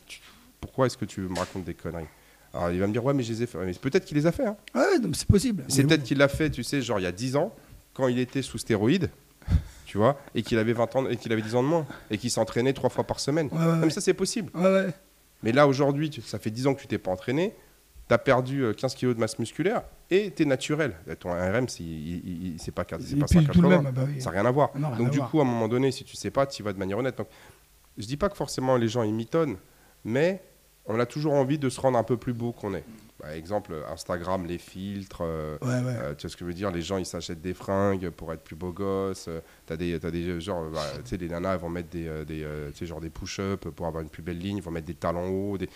pourquoi 0.60 0.86
est-ce 0.86 0.96
que 0.96 1.04
tu 1.04 1.20
me 1.22 1.38
racontes 1.38 1.64
des 1.64 1.74
conneries? 1.74 2.06
Alors, 2.52 2.70
il 2.70 2.80
va 2.80 2.86
me 2.86 2.92
dire, 2.92 3.04
ouais, 3.04 3.14
mais 3.14 3.22
je 3.22 3.32
les 3.32 3.42
ai 3.42 3.46
fait. 3.46 3.58
Mais 3.58 3.72
peut-être 3.72 4.04
qu'il 4.04 4.16
les 4.16 4.26
a 4.26 4.32
fait. 4.32 4.46
Hein. 4.46 4.56
Ouais, 4.74 4.96
c'est 5.12 5.28
possible. 5.28 5.64
C'est 5.68 5.84
peut-être 5.84 6.00
bon. 6.00 6.06
qu'il 6.06 6.18
l'a 6.18 6.28
fait, 6.28 6.50
tu 6.50 6.62
sais, 6.62 6.80
genre 6.80 6.98
il 6.98 7.02
y 7.02 7.06
a 7.06 7.12
10 7.12 7.36
ans, 7.36 7.54
quand 7.94 8.08
il 8.08 8.18
était 8.18 8.42
sous 8.42 8.58
stéroïdes, 8.58 9.10
tu 9.88 9.96
vois, 9.96 10.18
et 10.34 10.42
qu'il 10.42 10.58
avait 10.58 10.74
20 10.74 10.96
ans 10.96 11.08
et 11.08 11.16
qu'il 11.16 11.32
avait 11.32 11.40
10 11.40 11.54
ans 11.54 11.62
de 11.62 11.68
moins, 11.68 11.86
et 12.10 12.18
qu'il 12.18 12.30
s'entraînait 12.30 12.74
trois 12.74 12.90
fois 12.90 13.04
par 13.04 13.18
semaine. 13.20 13.48
Ouais, 13.50 13.58
ouais, 13.58 13.64
Même 13.72 13.82
ouais. 13.84 13.90
ça, 13.90 14.02
c'est 14.02 14.12
possible. 14.12 14.52
Mais 15.42 15.50
là, 15.52 15.66
aujourd'hui, 15.66 16.10
ça 16.24 16.38
fait 16.38 16.50
10 16.50 16.66
ans 16.66 16.74
que 16.74 16.80
tu 16.82 16.86
t'es 16.86 16.98
pas 16.98 17.10
entraîné, 17.10 17.54
tu 18.06 18.14
as 18.14 18.18
perdu 18.18 18.64
euh, 18.64 18.74
15 18.74 18.94
kilos 18.94 19.14
de 19.14 19.20
masse 19.20 19.38
musculaire, 19.38 19.82
et 20.10 20.30
tu 20.30 20.42
es 20.42 20.46
naturel. 20.46 20.94
Ton 21.20 21.30
RM, 21.30 21.68
c'est 21.68 22.70
pas, 22.70 22.84
pas 22.84 22.98
puis 22.98 23.06
tout 23.06 23.16
le 23.16 23.26
180. 23.26 23.68
même. 23.68 23.86
ah 23.88 23.92
bah 23.92 24.02
oui. 24.06 24.20
Ça 24.20 24.30
n'a 24.30 24.40
rien 24.40 24.46
à 24.46 24.50
voir. 24.50 24.70
Non, 24.76 24.88
rien 24.88 24.98
Donc, 24.98 25.10
du 25.10 25.18
voir. 25.18 25.30
coup, 25.30 25.38
à 25.38 25.42
un 25.42 25.46
moment 25.46 25.68
donné, 25.68 25.90
si 25.90 26.04
tu 26.04 26.16
sais 26.16 26.30
pas, 26.30 26.46
tu 26.46 26.60
y 26.60 26.64
vas 26.64 26.74
de 26.74 26.78
manière 26.78 26.98
honnête. 26.98 27.16
Donc, 27.16 27.28
je 27.96 28.06
dis 28.06 28.16
pas 28.18 28.28
que 28.28 28.36
forcément 28.36 28.76
les 28.76 28.88
gens 28.88 29.02
ils 29.02 29.14
mitonnent, 29.14 29.56
mais 30.04 30.42
on 30.88 30.98
a 30.98 31.06
toujours 31.06 31.34
envie 31.34 31.58
de 31.58 31.68
se 31.68 31.80
rendre 31.80 31.98
un 31.98 32.02
peu 32.02 32.16
plus 32.16 32.32
beau 32.32 32.52
qu'on 32.52 32.74
est. 32.74 32.84
Par 33.20 33.30
exemple, 33.30 33.74
Instagram, 33.92 34.46
les 34.46 34.58
filtres. 34.58 35.22
euh, 35.22 35.58
Ouais, 35.60 35.68
ouais. 35.68 35.96
euh, 36.00 36.14
tu 36.14 36.22
vois 36.22 36.30
ce 36.30 36.36
que 36.36 36.40
je 36.40 36.44
veux 36.46 36.54
dire 36.54 36.70
Les 36.70 36.82
gens, 36.82 36.98
ils 36.98 37.06
s'achètent 37.06 37.40
des 37.40 37.54
fringues 37.54 38.10
pour 38.10 38.32
être 38.32 38.42
plus 38.44 38.54
beaux 38.56 38.72
gosses. 38.72 39.26
Euh, 39.28 39.40
T'as 39.66 39.76
des, 39.76 39.98
t'as 39.98 40.10
des 40.12 40.40
genre, 40.40 40.62
euh, 40.64 40.70
bah, 40.70 40.82
tu 41.02 41.10
sais, 41.10 41.16
les 41.16 41.28
nanas, 41.28 41.54
elles 41.54 41.60
vont 41.60 41.68
mettre 41.68 41.88
des, 41.90 42.24
des, 42.24 42.46
genre 42.86 43.00
des 43.00 43.10
push-ups 43.10 43.66
pour 43.74 43.86
avoir 43.86 44.02
une 44.02 44.08
plus 44.08 44.22
belle 44.22 44.38
ligne. 44.38 44.58
Ils 44.58 44.62
vont 44.62 44.70
mettre 44.70 44.86
des 44.86 44.94
talons 44.94 45.28
hauts. 45.52 45.58
Des... 45.58 45.68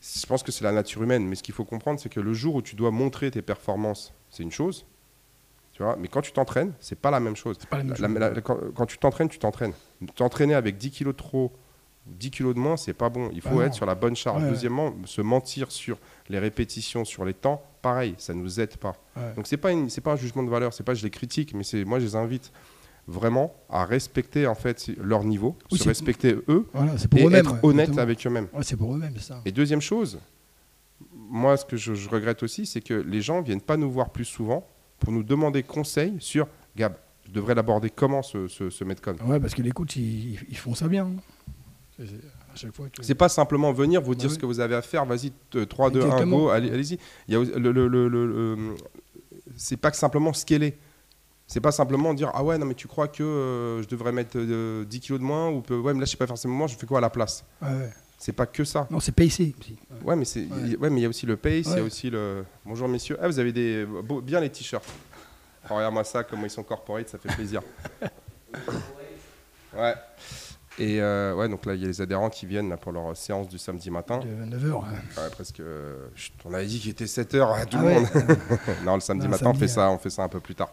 Je 0.00 0.26
pense 0.26 0.44
que 0.44 0.52
c'est 0.52 0.62
la 0.64 0.70
nature 0.72 1.02
humaine. 1.02 1.26
Mais 1.26 1.34
ce 1.34 1.42
qu'il 1.42 1.54
faut 1.54 1.64
comprendre, 1.64 1.98
c'est 1.98 2.08
que 2.08 2.20
le 2.20 2.32
jour 2.32 2.54
où 2.54 2.62
tu 2.62 2.76
dois 2.76 2.92
montrer 2.92 3.30
tes 3.32 3.42
performances, 3.42 4.12
c'est 4.30 4.44
une 4.44 4.52
chose. 4.52 4.86
Tu 5.72 5.82
vois 5.82 5.96
Mais 5.96 6.06
quand 6.08 6.22
tu 6.22 6.30
t'entraînes, 6.32 6.72
c'est 6.78 6.98
pas 7.00 7.10
la 7.10 7.18
même 7.18 7.34
chose. 7.36 7.56
Pas 7.68 7.78
la 7.78 7.82
même 7.84 8.18
La- 8.18 8.28
chose. 8.28 8.36
la- 8.36 8.40
quand, 8.40 8.56
quand 8.76 8.86
tu 8.86 8.98
t'entraînes, 8.98 9.28
tu 9.28 9.38
t'entraînes. 9.40 9.72
T'entraîner 10.14 10.54
avec 10.54 10.76
10 10.78 10.92
kilos 10.92 11.12
de 11.14 11.18
trop, 11.18 11.52
10 12.08 12.30
kilos 12.30 12.54
de 12.54 12.60
moins, 12.60 12.76
c'est 12.76 12.92
pas 12.94 13.08
bon. 13.08 13.30
Il 13.32 13.40
Ah 13.44 13.48
faut 13.50 13.56
non. 13.56 13.62
être 13.62 13.74
sur 13.74 13.86
la 13.86 13.94
bonne 13.94 14.16
charge. 14.16 14.38
Ouais, 14.42 14.48
ouais. 14.48 14.54
Deuxièmement, 14.54 14.94
se 15.04 15.20
mentir 15.20 15.70
sur 15.70 15.98
les 16.28 16.38
répétitions, 16.38 17.04
sur 17.04 17.24
les 17.24 17.34
temps, 17.34 17.62
pareil, 17.82 18.14
ça 18.18 18.34
nous 18.34 18.60
aide 18.60 18.76
pas. 18.76 18.94
Ouais. 19.16 19.34
Donc 19.36 19.46
c'est 19.46 19.56
pas 19.56 19.72
une- 19.72 19.88
c'est 19.90 20.00
pas 20.00 20.12
un 20.12 20.16
jugement 20.16 20.42
de 20.42 20.50
valeur, 20.50 20.72
c'est 20.72 20.82
pas 20.84 20.94
je 20.94 21.02
les 21.04 21.10
critique, 21.10 21.54
mais 21.54 21.64
c'est 21.64 21.84
moi 21.84 21.98
je 22.00 22.04
les 22.06 22.16
invite 22.16 22.52
vraiment 23.06 23.54
à 23.70 23.84
respecter 23.84 24.46
en 24.46 24.54
fait 24.54 24.90
leur 25.00 25.24
niveau, 25.24 25.56
Oui, 25.72 25.78
se 25.78 25.88
respecter 25.88 26.36
eux 26.48 26.66
Voilà, 26.74 26.92
pour 27.10 27.18
et 27.32 27.34
être 27.36 27.54
honnête 27.64 27.96
avec 27.98 28.26
eux-mêmes. 28.26 28.48
C'est 28.62 28.76
pour 28.76 28.94
eux-mêmes, 28.94 29.16
ça. 29.18 29.40
Et 29.46 29.52
deuxième 29.52 29.80
chose, 29.80 30.18
moi 31.14 31.56
ce 31.56 31.64
que 31.64 31.76
je, 31.76 31.94
je 31.94 32.08
regrette 32.08 32.42
aussi, 32.42 32.66
c'est 32.66 32.80
que 32.80 32.94
les 32.94 33.20
gens 33.22 33.40
viennent 33.40 33.60
pas 33.60 33.76
nous 33.76 33.90
voir 33.90 34.10
plus 34.10 34.24
souvent 34.24 34.66
pour 34.98 35.12
nous 35.12 35.22
demander 35.22 35.62
conseil 35.62 36.16
sur 36.18 36.48
Gab, 36.76 36.94
je 37.26 37.32
devrais 37.32 37.54
l'aborder 37.54 37.88
comment 37.90 38.22
ce, 38.22 38.46
ce, 38.48 38.68
ce 38.70 38.84
Metcon? 38.84 39.16
Ouais, 39.26 39.40
parce 39.40 39.54
que 39.54 39.62
les 39.62 39.70
coachs, 39.72 39.96
ils, 39.96 40.34
ils- 40.34 40.40
ils 40.50 40.56
font 40.56 40.74
ça 40.74 40.86
bien. 40.88 41.06
hein. 41.06 41.52
C'est- 41.98 42.06
c'est- 42.06 42.14
À 42.52 42.56
chaque 42.56 42.74
fois 42.74 42.86
que. 42.88 43.02
C'est 43.02 43.14
pas 43.14 43.28
simplement 43.28 43.72
venir 43.72 44.00
vous 44.02 44.12
Bah 44.12 44.18
dire 44.20 44.28
oui. 44.30 44.34
ce 44.34 44.38
que 44.40 44.46
vous 44.46 44.60
avez 44.60 44.74
à 44.74 44.82
faire, 44.82 45.04
vas-y, 45.04 45.30
t- 45.50 45.66
3, 45.66 45.90
2, 45.90 46.00
1, 46.00 46.04
Exactement. 46.06 46.38
go, 46.38 46.48
allez- 46.48 46.70
allez-y. 46.70 46.98
Il 47.28 47.34
y 47.34 47.36
a 47.36 47.40
aussi- 47.40 47.52
le, 47.52 47.72
le- 47.72 47.88
le- 47.88 48.08
le- 48.08 48.26
le- 48.26 48.74
c'est 49.56 49.76
pas 49.76 49.90
que 49.90 49.96
simplement 49.96 50.32
scaler. 50.32 50.76
C'est 51.50 51.60
pas 51.60 51.72
simplement 51.72 52.12
dire 52.12 52.30
ah 52.34 52.44
ouais 52.44 52.58
non 52.58 52.66
mais 52.66 52.74
tu 52.74 52.88
crois 52.88 53.08
que 53.08 53.22
euh, 53.22 53.82
je 53.82 53.88
devrais 53.88 54.12
mettre 54.12 54.32
euh, 54.36 54.84
10 54.84 55.00
kilos 55.00 55.18
de 55.18 55.24
moins 55.24 55.48
ou 55.48 55.62
ouais 55.70 55.94
mais 55.94 56.00
là 56.00 56.04
je 56.04 56.10
sais 56.10 56.18
pas 56.18 56.26
faire 56.26 56.36
ce 56.36 56.46
moment 56.46 56.66
je 56.66 56.76
fais 56.76 56.84
quoi 56.86 56.98
à 56.98 57.00
la 57.00 57.08
place? 57.08 57.42
Ouais, 57.62 57.68
ouais. 57.68 57.90
c'est 58.18 58.34
pas 58.34 58.44
que 58.44 58.64
ça 58.64 58.86
Non, 58.90 59.00
c'est 59.00 59.12
payé 59.12 59.30
aussi. 59.30 59.54
ouais 60.04 60.14
mais 60.14 60.26
c'est 60.26 60.40
Ouais. 60.42 60.90
mais 60.90 61.00
il 61.00 61.02
y 61.02 61.06
a 61.06 61.08
aussi 61.08 61.24
le 61.24 61.38
pace 61.38 61.64
il 61.68 61.72
y 61.72 61.78
a 61.78 61.82
aussi 61.82 62.10
le 62.10 62.44
bonjour 62.66 62.86
messieurs 62.86 63.16
ah 63.22 63.28
vous 63.28 63.38
avez 63.38 63.52
des 63.52 63.86
beaux- 63.86 64.20
bien 64.20 64.40
les 64.40 64.50
t-shirts 64.50 64.84
Oh, 65.70 65.74
regarde-moi 65.76 66.04
ça 66.04 66.22
comment 66.22 66.44
ils 66.44 66.50
sont 66.50 66.62
corporate 66.62 67.08
ça 67.08 67.16
fait 67.16 67.34
plaisir 67.34 67.62
ouais 69.74 69.94
et 70.78 71.00
euh, 71.00 71.34
ouais 71.34 71.48
donc 71.48 71.66
là 71.66 71.74
il 71.74 71.80
y 71.80 71.84
a 71.84 71.88
les 71.88 72.00
adhérents 72.00 72.30
qui 72.30 72.46
viennent 72.46 72.68
là, 72.68 72.76
pour 72.76 72.92
leur 72.92 73.16
séance 73.16 73.48
du 73.48 73.58
samedi 73.58 73.90
matin 73.90 74.18
De 74.18 74.56
9h. 74.56 74.72
Ouais, 74.74 75.30
presque. 75.32 75.60
euh, 75.60 76.06
chut, 76.14 76.32
on 76.44 76.54
avait 76.54 76.66
dit 76.66 76.78
qu'il 76.80 76.90
était 76.90 77.04
7h 77.06 77.52
à 77.54 77.66
tout 77.66 77.76
Ah 77.80 77.82
le 77.82 77.86
ouais. 77.88 77.94
monde. 78.00 78.08
non, 78.84 78.94
le 78.94 79.00
samedi 79.00 79.26
Non, 79.26 79.30
matin, 79.32 79.50
on 79.50 79.54
fait 79.54 79.68
ça, 79.68 79.90
on 79.90 79.98
fait 79.98 80.10
ça 80.10 80.22
un 80.22 80.28
peu 80.28 80.40
plus 80.40 80.54
tard. 80.54 80.72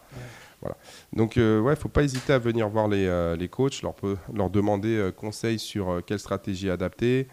Voilà. 0.62 0.76
Donc, 1.12 1.36
euh, 1.36 1.60
ouais, 1.60 1.76
faut 1.76 1.88
pas 1.90 2.02
hésiter 2.02 2.32
à 2.32 2.38
venir 2.38 2.68
voir 2.68 2.88
les, 2.88 3.06
euh, 3.06 3.36
les 3.36 3.48
coachs, 3.48 3.82
leur, 3.82 3.94
leur 4.32 4.48
demander 4.48 4.96
euh, 4.96 5.12
conseil 5.12 5.58
sur 5.58 5.90
euh, 5.90 6.00
quelle 6.00 6.18
stratégie 6.18 6.70
adapter, 6.70 7.28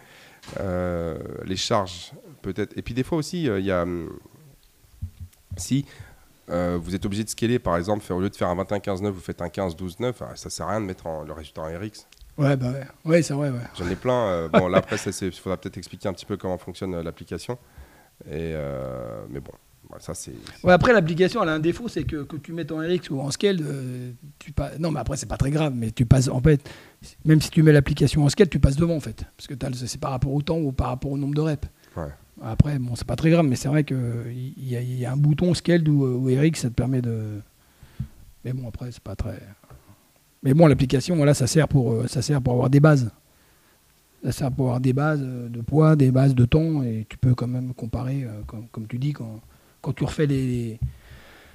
euh, 0.59 1.17
les 1.45 1.55
charges 1.55 2.11
peut-être. 2.41 2.77
Et 2.77 2.81
puis 2.81 2.93
des 2.93 3.03
fois 3.03 3.17
aussi, 3.17 3.47
euh, 3.49 3.59
il 3.61 3.65
y 3.65 3.71
a 3.71 3.83
hum, 3.83 4.09
si 5.57 5.85
euh, 6.49 6.77
vous 6.81 6.93
êtes 6.95 7.05
obligé 7.05 7.23
de 7.23 7.29
scaler, 7.29 7.59
par 7.59 7.77
exemple, 7.77 8.03
faire, 8.03 8.17
au 8.17 8.19
lieu 8.21 8.29
de 8.29 8.35
faire 8.35 8.49
un 8.49 8.55
21-15-9, 8.61 9.09
vous 9.11 9.21
faites 9.21 9.41
un 9.41 9.47
15-12-9, 9.47 10.13
ah, 10.21 10.35
ça 10.35 10.49
sert 10.49 10.67
à 10.67 10.71
rien 10.71 10.81
de 10.81 10.85
mettre 10.85 11.07
en- 11.07 11.23
le 11.23 11.31
résultat 11.31 11.61
en 11.61 11.65
RX. 11.67 12.05
Ouais, 12.37 12.57
bah 12.57 12.71
ouais. 12.71 12.85
Ouais, 13.05 13.21
c'est 13.21 13.33
vrai, 13.33 13.49
ouais. 13.49 13.59
J'en 13.77 13.87
ai 13.87 13.95
plein. 13.95 14.27
euh, 14.27 14.49
bon, 14.49 14.67
là, 14.67 14.79
après, 14.79 14.95
il 14.97 15.31
faudra 15.31 15.57
peut-être 15.57 15.77
expliquer 15.77 16.07
un 16.09 16.13
petit 16.13 16.25
peu 16.25 16.35
comment 16.37 16.57
fonctionne 16.57 16.95
euh, 16.95 17.03
l'application. 17.03 17.57
Et 18.25 18.53
euh, 18.55 19.23
mais 19.29 19.39
bon, 19.39 19.51
ça, 19.99 20.13
c'est. 20.13 20.33
Ouais, 20.63 20.73
après, 20.73 20.93
l'application, 20.93 21.43
elle 21.43 21.49
a 21.49 21.53
un 21.53 21.59
défaut, 21.59 21.87
c'est 21.87 22.03
que 22.03 22.23
que 22.23 22.37
tu 22.37 22.53
mets 22.53 22.71
en 22.71 22.77
RX 22.77 23.09
ou 23.11 23.19
en 23.19 23.29
scale, 23.31 23.59
tu 24.39 24.51
passes. 24.51 24.79
Non, 24.79 24.91
mais 24.91 24.99
après, 24.99 25.17
c'est 25.17 25.27
pas 25.27 25.37
très 25.37 25.51
grave, 25.51 25.73
mais 25.75 25.91
tu 25.91 26.05
passes. 26.05 26.27
En 26.27 26.41
fait, 26.41 26.67
même 27.25 27.39
si 27.41 27.49
tu 27.51 27.61
mets 27.61 27.71
l'application 27.71 28.23
en 28.23 28.29
scale, 28.29 28.49
tu 28.49 28.59
passes 28.59 28.77
devant, 28.77 28.95
en 28.95 28.99
fait. 28.99 29.25
Parce 29.37 29.47
que 29.47 29.53
c'est 29.85 29.99
par 29.99 30.11
rapport 30.11 30.33
au 30.33 30.41
temps 30.41 30.57
ou 30.57 30.71
par 30.71 30.87
rapport 30.87 31.11
au 31.11 31.17
nombre 31.17 31.35
de 31.35 31.41
reps. 31.41 31.67
Ouais. 31.95 32.09
Après, 32.41 32.79
bon, 32.79 32.95
c'est 32.95 33.05
pas 33.07 33.15
très 33.15 33.29
grave, 33.29 33.45
mais 33.45 33.55
c'est 33.55 33.67
vrai 33.67 33.83
qu'il 33.83 34.53
y, 34.57 34.73
y 34.75 35.05
a 35.05 35.11
un 35.11 35.17
bouton 35.17 35.53
scale 35.53 35.87
ou, 35.87 36.03
ou 36.03 36.25
RX, 36.25 36.55
ça 36.61 36.69
te 36.69 36.73
permet 36.73 37.01
de. 37.01 37.41
Mais 38.43 38.53
bon, 38.53 38.67
après, 38.67 38.91
c'est 38.91 39.03
pas 39.03 39.15
très. 39.15 39.39
Mais 40.43 40.53
bon, 40.53 40.67
l'application, 40.67 41.15
voilà, 41.15 41.33
ça 41.33 41.47
sert 41.47 41.67
pour, 41.67 41.93
euh, 41.93 42.07
ça 42.07 42.21
sert 42.21 42.41
pour 42.41 42.53
avoir 42.53 42.69
des 42.69 42.79
bases. 42.79 43.11
Ça 44.23 44.31
sert 44.31 44.51
pour 44.51 44.65
avoir 44.67 44.79
des 44.79 44.93
bases 44.93 45.21
euh, 45.23 45.49
de 45.49 45.61
poids, 45.61 45.95
des 45.95 46.11
bases 46.11 46.35
de 46.35 46.45
temps, 46.45 46.83
et 46.83 47.05
tu 47.09 47.17
peux 47.17 47.33
quand 47.33 47.47
même 47.47 47.73
comparer, 47.73 48.23
euh, 48.23 48.41
comme, 48.45 48.67
comme 48.67 48.87
tu 48.87 48.99
dis, 48.99 49.13
quand, 49.13 49.39
quand 49.81 49.93
tu 49.93 50.03
refais 50.03 50.25
les, 50.25 50.79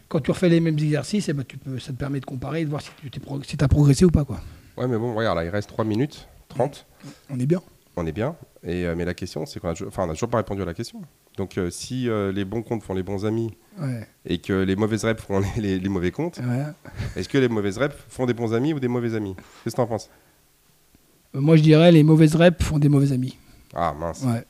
quand 0.09 0.21
tu 0.21 0.31
refais 0.31 0.49
les 0.49 0.61
mêmes 0.61 0.79
exercices, 0.79 1.29
eh 1.29 1.35
ben, 1.35 1.45
tu 1.47 1.59
peux, 1.59 1.79
ça 1.79 1.93
te 1.93 1.99
permet 1.99 2.21
de 2.21 2.25
comparer 2.25 2.63
et 2.63 2.65
de 2.65 2.71
voir 2.71 2.81
si 2.81 2.91
tu 3.01 3.11
t'es 3.11 3.21
si 3.47 3.57
as 3.61 3.69
progressé 3.69 4.05
ou 4.05 4.11
pas. 4.11 4.25
Quoi. 4.25 4.41
Ouais, 4.77 4.89
mais 4.89 4.97
bon, 4.97 5.15
regarde, 5.15 5.37
là, 5.37 5.45
il 5.45 5.51
reste 5.51 5.69
3 5.69 5.85
minutes 5.85 6.29
30. 6.49 6.87
On 7.31 7.39
est 7.39 7.47
bien. 7.47 7.61
On 7.97 8.07
est 8.07 8.13
bien. 8.13 8.37
Et, 8.63 8.87
euh, 8.87 8.95
mais 8.97 9.05
la 9.05 9.15
question, 9.15 9.45
c'est 9.45 9.61
qu'on 9.61 9.69
a, 9.69 9.75
on 9.75 10.07
n'a 10.07 10.13
toujours 10.15 10.31
pas 10.31 10.39
répondu 10.39 10.63
à 10.63 10.65
la 10.65 10.75
question. 10.75 11.03
Donc, 11.39 11.57
euh, 11.57 11.71
si 11.71 12.09
euh, 12.09 12.33
les 12.33 12.45
bons 12.45 12.63
comptes 12.63 12.83
font 12.83 12.93
les 12.95 13.03
bons 13.03 13.25
amis 13.25 13.55
Ouais. 13.81 14.07
et 14.27 14.39
que 14.39 14.53
les 14.53 14.75
mauvaises 14.75 15.05
reps 15.05 15.23
font 15.23 15.39
les, 15.57 15.63
les- 15.63 15.79
les 15.79 15.89
mauvais 15.89 16.11
comptes, 16.11 16.39
Ouais. 16.39 16.65
est-ce 17.17 17.29
que 17.29 17.39
les 17.39 17.49
mauvaises 17.49 17.79
reps 17.79 17.95
font 18.09 18.27
des 18.27 18.35
bons 18.35 18.53
amis 18.53 18.75
ou 18.75 18.81
des 18.81 18.89
mauvais 18.89 19.15
amis? 19.15 19.35
Qu'est-ce 19.65 19.77
que 19.77 19.81
t'en 19.81 19.87
penses? 19.87 20.11
Euh, 21.35 21.41
Moi, 21.41 21.57
je 21.57 21.63
dirais 21.63 21.93
les 21.93 22.03
mauvaises 22.03 22.35
reps 22.35 22.63
font 22.65 22.79
des 22.79 22.89
mauvais 22.89 23.13
amis. 23.13 23.37
Ah, 23.75 23.95
mince. 23.99 24.25
Ouais. 24.25 24.45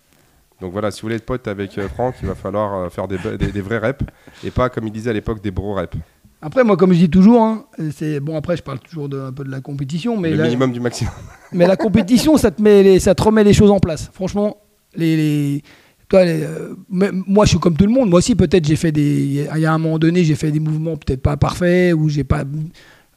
Donc 0.61 0.73
voilà, 0.73 0.91
si 0.91 1.01
vous 1.03 1.07
voulez 1.07 1.17
être 1.17 1.27
pote 1.27 1.47
avec 1.47 1.79
Franck, 1.95 2.17
il 2.23 2.27
va 2.29 2.35
falloir 2.35 2.91
faire 2.91 3.07
des, 3.07 3.19
des- 3.39 3.53
des 3.53 3.61
vrais 3.61 3.79
reps 3.79 4.03
et 4.43 4.51
pas, 4.51 4.71
comme 4.71 4.87
il 4.87 4.93
disait 4.93 5.11
à 5.11 5.13
l'époque, 5.13 5.43
des 5.43 5.51
bro 5.53 5.75
reps. 5.75 5.97
Après, 6.41 6.65
moi, 6.65 6.77
comme 6.77 6.93
je 6.93 6.99
dis 7.01 7.11
toujours, 7.11 7.43
hein, 7.43 7.67
c'est 7.93 8.19
bon. 8.21 8.37
Après, 8.37 8.57
je 8.57 8.63
parle 8.63 8.79
toujours 8.81 9.09
de, 9.09 9.21
un 9.21 9.33
peu 9.33 9.45
de 9.45 9.51
la 9.51 9.61
compétition, 9.61 10.17
mais 10.17 10.31
le 10.31 10.37
là- 10.37 10.45
minimum 10.45 10.73
du 10.73 10.81
maximum. 10.81 11.13
Mais 11.53 11.67
la 11.67 11.77
compétition, 11.77 12.37
ça 12.39 12.51
te, 12.51 12.63
met 12.63 12.83
les- 12.83 13.01
ça 13.01 13.15
te 13.15 13.23
remet 13.23 13.45
les 13.45 13.53
choses 13.53 13.71
en 13.71 13.79
place. 13.81 14.09
Franchement, 14.15 14.57
les, 14.95 15.17
les- 15.17 15.63
toi, 16.09 16.21
euh, 16.21 16.75
moi, 16.89 17.45
je 17.45 17.51
suis 17.51 17.59
comme 17.59 17.77
tout 17.77 17.85
le 17.85 17.93
monde. 17.93 18.09
Moi 18.09 18.19
aussi, 18.19 18.35
peut-être, 18.35 18.67
j'ai 18.67 18.77
fait 18.77 18.93
des. 18.93 19.47
Il 19.55 19.61
y 19.61 19.67
a 19.67 19.73
un 19.73 19.79
moment 19.79 19.99
donné, 19.99 20.25
j'ai 20.25 20.35
fait 20.35 20.51
des 20.51 20.61
mouvements 20.61 20.97
peut-être 20.97 21.21
pas 21.23 21.37
parfaits, 21.37 21.95
ou 21.95 22.09
j'ai 22.09 22.25
pas. 22.25 22.45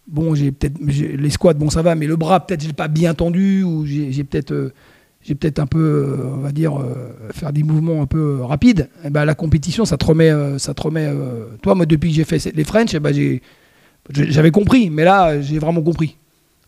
Bon, 0.07 0.35
j'ai 0.35 0.51
peut-être. 0.51 0.77
Les 0.81 1.29
squats, 1.29 1.53
bon, 1.53 1.69
ça 1.69 1.81
va, 1.81 1.95
mais 1.95 2.05
le 2.07 2.17
bras, 2.17 2.45
peut-être, 2.45 2.63
je 2.63 2.71
pas 2.71 2.89
bien 2.89 3.13
tendu, 3.13 3.63
ou 3.63 3.85
j'ai 3.85 4.23
peut-être. 4.23 4.51
euh, 4.51 4.73
j'ai 5.23 5.35
peut-être 5.35 5.59
un 5.59 5.67
peu, 5.67 5.79
euh, 5.79 6.33
on 6.33 6.37
va 6.37 6.51
dire, 6.51 6.73
faire 7.31 7.53
des 7.53 7.61
mouvements 7.61 8.01
un 8.01 8.07
peu 8.07 8.41
rapides, 8.41 8.89
et 9.05 9.11
ben, 9.11 9.23
la 9.23 9.35
compétition, 9.35 9.85
ça 9.85 9.95
te 9.95 10.03
remet. 10.05 10.31
ça 10.57 10.73
te 10.73 10.81
remet 10.81 11.13
toi, 11.61 11.75
moi, 11.75 11.85
depuis 11.85 12.09
que 12.09 12.15
j'ai 12.15 12.23
fait 12.23 12.43
les 12.55 12.63
French, 12.63 12.95
eh 12.95 12.99
ben, 12.99 13.39
j'avais 14.09 14.51
compris, 14.51 14.89
mais 14.89 15.03
là, 15.03 15.39
j'ai 15.39 15.59
vraiment 15.59 15.83
compris. 15.83 16.17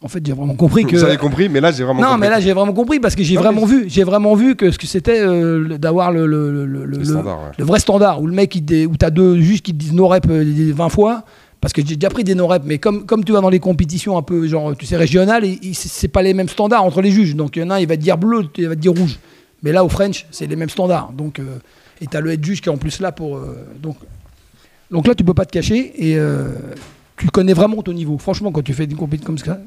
En 0.04 0.10
fait, 0.10 0.20
j'ai 0.26 0.34
vraiment 0.34 0.54
compris 0.56 0.84
que. 0.86 0.98
J'avais 0.98 1.18
compris, 1.18 1.48
mais 1.50 1.62
là 1.62 1.72
j'ai 1.72 1.84
vraiment 1.84 2.02
Non, 2.02 2.08
compris. 2.10 2.22
mais 2.22 2.30
là, 2.30 2.40
j'ai 2.42 2.52
vraiment 2.54 2.74
compris 2.74 3.00
parce 3.00 3.16
que 3.16 3.24
j'ai 3.24 3.38
vraiment 3.38 3.62
mais- 3.62 3.68
vu, 3.68 3.86
j'ai 3.88 4.04
vraiment 4.04 4.36
vu 4.36 4.56
que 4.58 4.70
ce 4.70 4.78
que 4.78 4.86
c'était 4.86 5.20
euh, 5.22 5.78
d'avoir 5.78 6.12
le, 6.12 6.28
le, 6.28 6.66
le, 6.66 6.86
le- 6.86 7.04
standard, 7.06 7.40
ouais. 7.40 7.52
le 7.58 7.64
vrai 7.66 7.80
standard 7.80 8.22
où 8.22 8.28
le 8.28 8.34
mec, 8.34 8.54
il 8.56 8.62
dé- 8.66 8.86
où 8.86 8.98
t'as 8.98 9.10
deux 9.10 9.40
juges 9.40 9.62
qui 9.62 9.72
te 9.72 9.78
disent 9.78 9.94
no 9.94 10.08
rep 10.08 10.26
euh, 10.30 10.72
20 10.76 10.90
fois. 10.90 11.24
Parce 11.62 11.72
que 11.72 11.82
j'ai 11.86 11.96
déjà 11.96 12.10
pris 12.10 12.26
des 12.26 12.36
no 12.36 12.46
rep, 12.48 12.64
mais 12.66 12.78
comme, 12.78 13.06
comme 13.06 13.24
tu 13.24 13.32
vas 13.32 13.40
dans 13.40 13.50
les 13.50 13.60
compétitions 13.62 14.18
un 14.18 14.22
peu, 14.22 14.46
genre, 14.48 14.76
tu 14.76 14.86
sais, 14.86 14.98
régionales, 14.98 15.46
c'est 15.72 16.10
pas 16.10 16.22
les 16.22 16.34
mêmes 16.34 16.50
standards 16.50 16.84
entre 16.84 17.02
les 17.02 17.10
juges. 17.10 17.38
Donc, 17.38 17.56
il 17.56 17.62
y 17.62 17.64
en 17.64 17.70
a 17.70 17.76
un, 17.76 17.80
il 17.80 17.88
va 17.88 17.96
te 17.96 18.02
dire 18.02 18.18
bleu, 18.18 18.44
il 18.58 18.68
va 18.68 18.76
te 18.76 18.82
dire 18.82 18.92
rouge. 18.92 19.18
Mais 19.62 19.72
là, 19.72 19.86
au 19.86 19.88
French, 19.88 20.26
c'est 20.30 20.46
les 20.46 20.58
mêmes 20.58 20.68
standards. 20.70 21.14
Donc, 21.18 21.40
euh, 21.40 21.44
et 22.02 22.08
t'as 22.08 22.20
le 22.20 22.32
head 22.34 22.44
juge 22.44 22.60
qui 22.60 22.68
est 22.68 22.72
en 22.74 22.76
plus 22.76 23.00
là 23.00 23.14
pour. 23.14 23.38
euh, 23.38 23.66
donc, 23.82 23.96
donc 24.92 25.08
là, 25.08 25.16
tu 25.16 25.24
peux 25.24 25.34
pas 25.34 25.46
te 25.46 25.54
cacher 25.54 25.94
et 25.96 26.18
euh, 26.18 26.50
tu 27.18 27.30
connais 27.30 27.54
vraiment 27.54 27.82
ton 27.82 27.94
niveau. 27.94 28.18
Franchement, 28.18 28.52
quand 28.52 28.64
tu 28.64 28.74
fais 28.74 28.86
une 28.86 28.96
compétition 28.96 29.28
comme 29.28 29.38
ça, 29.38 29.60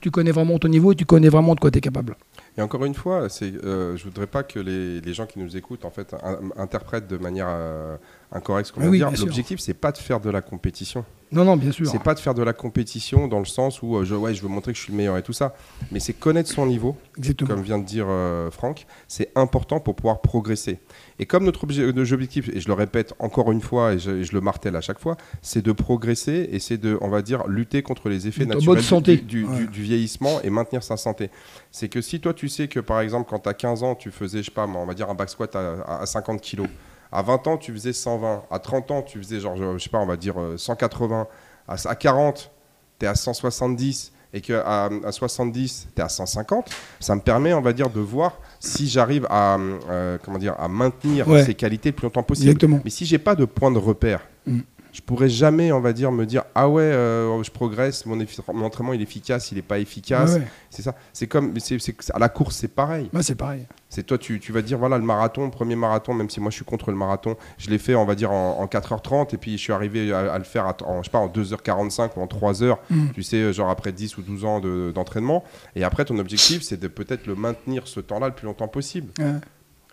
tu, 0.00 0.10
connais 0.10 0.32
vraiment 0.32 0.58
ton 0.58 0.68
niveau 0.68 0.92
et 0.92 0.94
tu 0.94 1.04
connais 1.04 1.28
vraiment 1.28 1.54
de 1.54 1.60
quoi 1.60 1.70
tu 1.70 1.78
es 1.78 1.80
capable. 1.80 2.16
Et 2.56 2.62
encore 2.62 2.84
une 2.84 2.94
fois, 2.94 3.28
c'est, 3.28 3.52
euh, 3.64 3.96
je 3.96 4.04
voudrais 4.04 4.26
pas 4.26 4.42
que 4.42 4.58
les, 4.58 5.14
gens 5.14 5.26
qui 5.26 5.38
nous 5.38 5.56
écoutent 5.56 5.84
en 5.84 5.90
fait 5.90 6.14
in- 6.22 6.50
interprètent 6.56 7.08
de 7.08 7.16
manière 7.16 7.46
euh, 7.48 7.96
incorrecte 8.32 8.68
ce 8.68 8.72
qu'on 8.72 8.80
Ah 8.80 8.84
va 8.84 8.90
oui, 8.90 8.98
dire. 8.98 9.08
bien 9.08 9.16
sûr. 9.16 9.26
L'objectif, 9.26 9.60
c'est 9.60 9.74
pas 9.74 9.92
de 9.92 9.98
faire 9.98 10.20
de 10.20 10.30
la 10.30 10.40
compétition. 10.42 11.04
Non, 11.30 11.44
non, 11.46 11.56
bien 11.56 11.72
sûr. 11.72 11.86
C'est 11.86 12.02
pas 12.02 12.12
de 12.14 12.20
faire 12.20 12.34
de 12.34 12.42
la 12.42 12.52
compétition 12.52 13.26
dans 13.26 13.38
le 13.38 13.46
sens 13.46 13.80
où 13.80 13.96
euh, 13.96 14.04
je, 14.04 14.14
ouais, 14.14 14.34
je 14.34 14.42
veux 14.42 14.48
montrer 14.48 14.72
que 14.72 14.76
je 14.78 14.82
suis 14.82 14.92
le 14.92 14.98
meilleur 14.98 15.16
et 15.16 15.22
tout 15.22 15.32
ça. 15.32 15.54
Mais 15.90 15.98
c'est 15.98 16.12
connaître 16.12 16.50
son 16.50 16.66
niveau, 16.66 16.94
Exactement. 17.16 17.48
comme 17.48 17.62
vient 17.62 17.78
de 17.78 17.84
dire 17.86 18.04
euh, 18.08 18.50
Franck. 18.50 18.84
C'est 19.08 19.30
important 19.34 19.80
pour 19.80 19.94
pouvoir 19.96 20.20
progresser. 20.20 20.78
Et 21.18 21.24
comme 21.24 21.44
notre 21.44 21.66
obje- 21.66 21.90
notre 21.92 22.12
objectif, 22.12 22.50
et 22.50 22.60
je 22.60 22.68
le 22.68 22.74
répète 22.74 23.14
encore 23.18 23.50
une 23.50 23.62
fois 23.62 23.94
et 23.94 23.98
je, 23.98 24.10
et 24.10 24.24
je 24.24 24.34
le 24.34 24.42
martèle 24.42 24.76
à 24.76 24.82
chaque 24.82 24.98
fois, 24.98 25.16
c'est 25.40 25.62
de 25.64 25.72
progresser 25.72 26.50
et 26.52 26.58
c'est 26.58 26.76
de, 26.76 26.98
on 27.00 27.08
va 27.08 27.22
dire, 27.22 27.46
lutter 27.46 27.82
contre 27.82 28.10
les 28.10 28.26
effets 28.28 28.44
naturels 28.44 28.82
santé. 28.82 29.16
Du, 29.16 29.22
du- 29.24 29.44
Ouais. 29.46 29.56
du- 29.60 29.66
du 29.68 29.82
vieillissement 29.82 30.42
et 30.42 30.50
maintenir 30.50 30.82
sa 30.82 30.98
santé. 30.98 31.30
C'est 31.70 31.88
que 31.88 32.02
si 32.02 32.20
toi 32.20 32.34
tu 32.34 32.48
sais 32.50 32.68
que 32.68 32.78
par 32.80 33.00
exemple 33.00 33.30
quand 33.30 33.38
tu 33.38 33.48
as 33.48 33.54
15 33.54 33.82
ans 33.84 33.94
tu 33.94 34.10
faisais, 34.10 34.40
je 34.40 34.44
sais 34.46 34.50
pas, 34.50 34.66
on 34.66 34.84
va 34.84 34.92
dire 34.94 35.08
un 35.08 35.14
back 35.14 35.30
squat 35.30 35.56
à, 35.56 35.80
à- 35.86 36.02
à 36.02 36.06
50 36.06 36.42
kg, 36.42 36.66
à 37.12 37.22
20 37.22 37.46
ans 37.46 37.56
tu 37.58 37.72
faisais 37.72 37.92
120, 37.92 38.44
à 38.50 38.58
30 38.58 38.90
ans 38.90 39.02
tu 39.02 39.18
faisais 39.18 39.38
genre, 39.40 39.54
je, 39.56 39.78
sais 39.78 39.90
pas, 39.90 39.98
on 39.98 40.06
va 40.06 40.16
dire 40.16 40.40
euh, 40.40 40.56
180, 40.56 41.26
à, 41.68 41.74
à 41.88 41.94
40 41.94 42.50
tu 42.98 43.04
es 43.06 43.08
à 43.08 43.14
170 43.14 44.12
et 44.34 44.40
qu'à 44.40 44.86
à 44.86 45.12
70 45.12 45.88
tu 45.94 46.00
es 46.00 46.04
à 46.04 46.08
150, 46.08 46.70
ça 47.00 47.14
me 47.14 47.20
permet, 47.20 47.52
on 47.52 47.60
va 47.60 47.72
dire, 47.74 47.90
de 47.90 48.00
voir 48.00 48.38
si 48.60 48.88
j'arrive 48.88 49.26
à, 49.28 49.58
euh, 49.58 50.16
comment 50.24 50.38
dire, 50.38 50.54
à 50.58 50.68
maintenir 50.68 51.28
Ouais. 51.28 51.44
ces 51.44 51.54
qualités 51.54 51.90
le 51.90 51.96
plus 51.96 52.04
longtemps 52.04 52.22
possible. 52.22 52.48
Exactement. 52.48 52.80
Mais 52.82 52.90
si 52.90 53.04
j'ai 53.04 53.18
pas 53.18 53.34
de 53.34 53.44
point 53.44 53.70
de 53.70 53.78
repère, 53.78 54.20
Mm. 54.44 54.58
Je 54.92 55.00
pourrais 55.00 55.28
jamais, 55.28 55.72
on 55.72 55.80
va 55.80 55.92
dire, 55.92 56.12
me 56.12 56.26
dire 56.26 56.44
ah 56.54 56.68
ouais, 56.68 56.82
euh, 56.82 57.42
je 57.42 57.50
progresse, 57.50 58.04
mon, 58.04 58.18
entraînement 58.62 58.92
il 58.92 59.00
est 59.00 59.04
efficace, 59.04 59.50
il 59.50 59.58
est 59.58 59.62
pas 59.62 59.78
efficace. 59.78 60.32
Ouais, 60.34 60.40
ouais. 60.40 60.46
C'est 60.70 60.82
ça. 60.82 60.94
C'est 61.12 61.26
comme, 61.26 61.58
c'est, 61.58 61.78
à 62.14 62.18
la 62.18 62.28
course 62.28 62.56
c'est 62.56 62.68
pareil. 62.68 63.08
Ouais, 63.14 63.22
c'est 63.22 63.34
pareil. 63.34 63.66
C'est 63.88 64.04
toi, 64.04 64.18
tu, 64.18 64.38
tu 64.38 64.52
vas 64.52 64.62
dire 64.62 64.78
voilà 64.78 64.98
le 64.98 65.04
marathon, 65.04 65.44
le 65.44 65.50
premier 65.50 65.76
marathon, 65.76 66.14
même 66.14 66.28
si 66.30 66.40
moi 66.40 66.50
je 66.50 66.56
suis 66.56 66.64
contre 66.64 66.90
le 66.90 66.96
marathon, 66.96 67.36
je 67.58 67.70
l'ai 67.70 67.78
fait, 67.78 67.94
on 67.94 68.04
va 68.04 68.14
dire 68.14 68.30
en, 68.32 68.58
en 68.60 68.66
4h30 68.66 69.34
et 69.34 69.38
puis 69.38 69.52
je 69.52 69.62
suis 69.62 69.72
arrivé 69.72 70.12
à, 70.12 70.32
à 70.32 70.38
le 70.38 70.44
faire 70.44 70.66
à- 70.66 70.76
en, 70.86 71.02
je 71.02 71.08
sais 71.08 71.10
pas, 71.10 71.18
en 71.18 71.28
2h45 71.28 72.10
ou 72.16 72.20
en 72.20 72.26
3h. 72.26 72.76
Mm. 72.90 73.06
Tu 73.14 73.22
sais, 73.22 73.52
genre 73.52 73.70
après 73.70 73.92
10 73.92 74.18
ou 74.18 74.22
12 74.22 74.44
ans 74.44 74.60
de- 74.60 74.92
d'entraînement. 74.94 75.42
Et 75.74 75.84
après 75.84 76.04
ton 76.04 76.18
objectif 76.18 76.62
c'est 76.62 76.78
de 76.78 76.88
peut-être 76.88 77.26
le 77.26 77.34
maintenir 77.34 77.86
ce 77.86 78.00
temps-là 78.00 78.28
le 78.28 78.34
plus 78.34 78.46
longtemps 78.46 78.68
possible. 78.68 79.12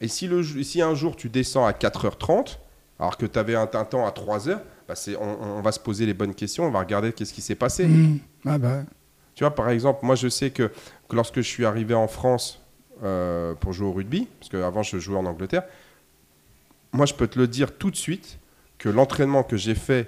Et 0.01 0.07
si, 0.07 0.27
le, 0.27 0.43
si 0.43 0.81
un 0.81 0.95
jour 0.95 1.15
tu 1.15 1.29
descends 1.29 1.65
à 1.65 1.71
4h30, 1.71 2.57
alors 2.99 3.17
que 3.17 3.25
tu 3.25 3.39
avais 3.39 3.55
un, 3.55 3.65
temps 3.67 4.05
à 4.05 4.11
3h, 4.11 4.59
bah 4.87 4.95
c'est, 4.95 5.15
on, 5.15 5.57
on 5.57 5.61
va 5.61 5.71
se 5.71 5.79
poser 5.79 6.05
les 6.05 6.13
bonnes 6.13 6.35
questions, 6.35 6.65
on 6.65 6.71
va 6.71 6.79
regarder 6.79 7.13
qu'est-ce 7.13 7.33
qui 7.33 7.41
s'est 7.41 7.55
passé. 7.55 7.87
Mm. 7.87 8.19
Ah 8.45 8.57
bah, 8.57 8.83
Tu 9.35 9.43
vois, 9.43 9.55
par 9.55 9.69
exemple, 9.69 9.99
moi 10.05 10.15
je 10.15 10.27
sais 10.27 10.49
que, 10.51 10.71
que 11.07 11.15
lorsque 11.15 11.37
je 11.37 11.47
suis 11.47 11.65
arrivé 11.65 11.93
en 11.93 12.07
France 12.07 12.61
euh, 13.03 13.53
pour 13.55 13.71
jouer 13.73 13.87
au 13.87 13.93
rugby, 13.93 14.27
parce 14.39 14.49
qu'avant 14.49 14.83
je 14.83 14.97
jouais 14.99 15.17
en 15.17 15.25
Angleterre, 15.25 15.63
moi 16.91 17.05
je 17.05 17.13
peux 17.13 17.27
te 17.27 17.39
le 17.39 17.47
dire 17.47 17.77
tout 17.77 17.91
de 17.91 17.95
suite 17.95 18.37
que 18.77 18.89
l'entraînement 18.89 19.43
que 19.43 19.57
j'ai 19.57 19.75
fait 19.75 20.07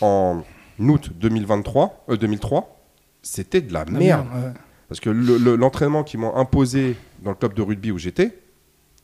en 0.00 0.42
août 0.78 1.10
2023, 1.14 2.04
euh, 2.08 2.16
2003, 2.16 2.80
c'était 3.22 3.60
de 3.60 3.72
la 3.72 3.84
merde. 3.84 4.26
ouais. 4.34 4.52
Parce 4.88 5.00
que 5.00 5.10
le- 5.10 5.38
le- 5.38 5.56
l'entraînement 5.56 6.02
qu'ils 6.04 6.20
m'ont 6.20 6.34
imposé 6.36 6.96
dans 7.22 7.30
le 7.30 7.36
club 7.36 7.54
de 7.54 7.62
rugby 7.62 7.90
où 7.92 7.98
j'étais, 7.98 8.36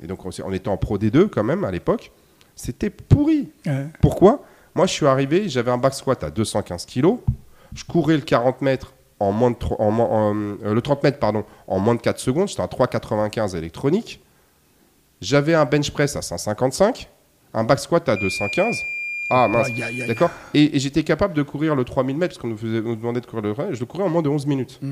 et 0.02 0.06
donc 0.06 0.24
on, 0.26 0.30
on 0.44 0.52
était 0.52 0.68
en 0.68 0.76
Pro 0.76 0.98
D2 0.98 1.28
quand 1.28 1.44
même 1.44 1.64
à 1.64 1.70
l'époque, 1.70 2.10
c'était 2.58 2.90
pourri. 2.90 3.50
Ouais. 3.66 3.86
Pourquoi? 4.02 4.44
Moi 4.74 4.86
je 4.86 4.92
suis 4.92 5.06
arrivé, 5.06 5.48
j'avais 5.48 5.70
un 5.70 5.78
back 5.78 5.94
squat 5.94 6.22
à 6.24 6.30
215 6.30 6.84
kg, 6.86 7.14
je 7.74 7.84
courais 7.84 8.16
le 8.16 8.22
40 8.22 8.60
mètres 8.62 8.92
en 9.20 9.32
moins 9.32 9.50
de 9.50 9.56
en, 9.78 9.98
en- 9.98 10.34
euh, 10.36 10.74
le 10.74 10.80
30 10.82 11.02
mètres 11.02 11.18
pardon, 11.18 11.44
en 11.66 11.78
moins 11.78 11.94
de 11.94 12.00
4 12.00 12.18
secondes, 12.20 12.48
j'étais 12.48 12.62
à 12.62 12.66
3,95 12.66 13.56
électronique. 13.56 14.20
J'avais 15.20 15.54
un 15.54 15.64
bench 15.64 15.90
press 15.90 16.14
à 16.14 16.22
155, 16.22 17.08
un 17.54 17.64
back 17.64 17.78
squat 17.80 18.08
à 18.08 18.16
215. 18.16 18.76
Ah 19.30 19.46
mince, 19.48 19.68
d'accord? 20.06 20.30
Et, 20.54 20.76
et 20.76 20.78
j'étais 20.78 21.02
capable 21.02 21.34
de 21.34 21.42
courir 21.42 21.74
le 21.74 21.84
3000 21.84 22.16
mètres 22.16 22.34
parce 22.34 22.40
qu'on 22.40 22.48
nous, 22.48 22.94
demandait 22.96 23.20
de 23.20 23.26
courir 23.26 23.42
le 23.42 23.74
je 23.74 23.80
le 23.80 23.86
courais 23.86 24.04
en 24.04 24.08
moins 24.08 24.22
de 24.22 24.28
11 24.28 24.46
minutes. 24.46 24.78
Ouais. 24.82 24.90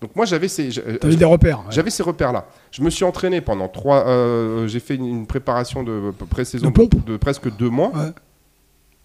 Donc 0.00 0.14
moi 0.14 0.24
j'avais 0.26 0.46
ces, 0.48 0.70
je- 0.70 0.80
T'avais 0.80 1.16
des 1.16 1.24
repères. 1.24 1.58
ouais. 1.60 1.64
j'avais 1.70 1.90
ces 1.90 2.02
repères-là. 2.04 2.46
Je 2.70 2.82
me 2.82 2.90
suis 2.90 3.04
entraîné 3.04 3.40
pendant 3.40 3.68
trois. 3.68 4.06
euh, 4.06 4.68
j'ai 4.68 4.80
fait 4.80 4.94
une, 4.94 5.26
préparation 5.26 5.82
de 5.82 6.12
pré-saison 6.30 6.70
De 6.70 7.16
presque 7.16 7.50
deux 7.56 7.70
mois. 7.70 7.88
Ouais. 7.94 8.10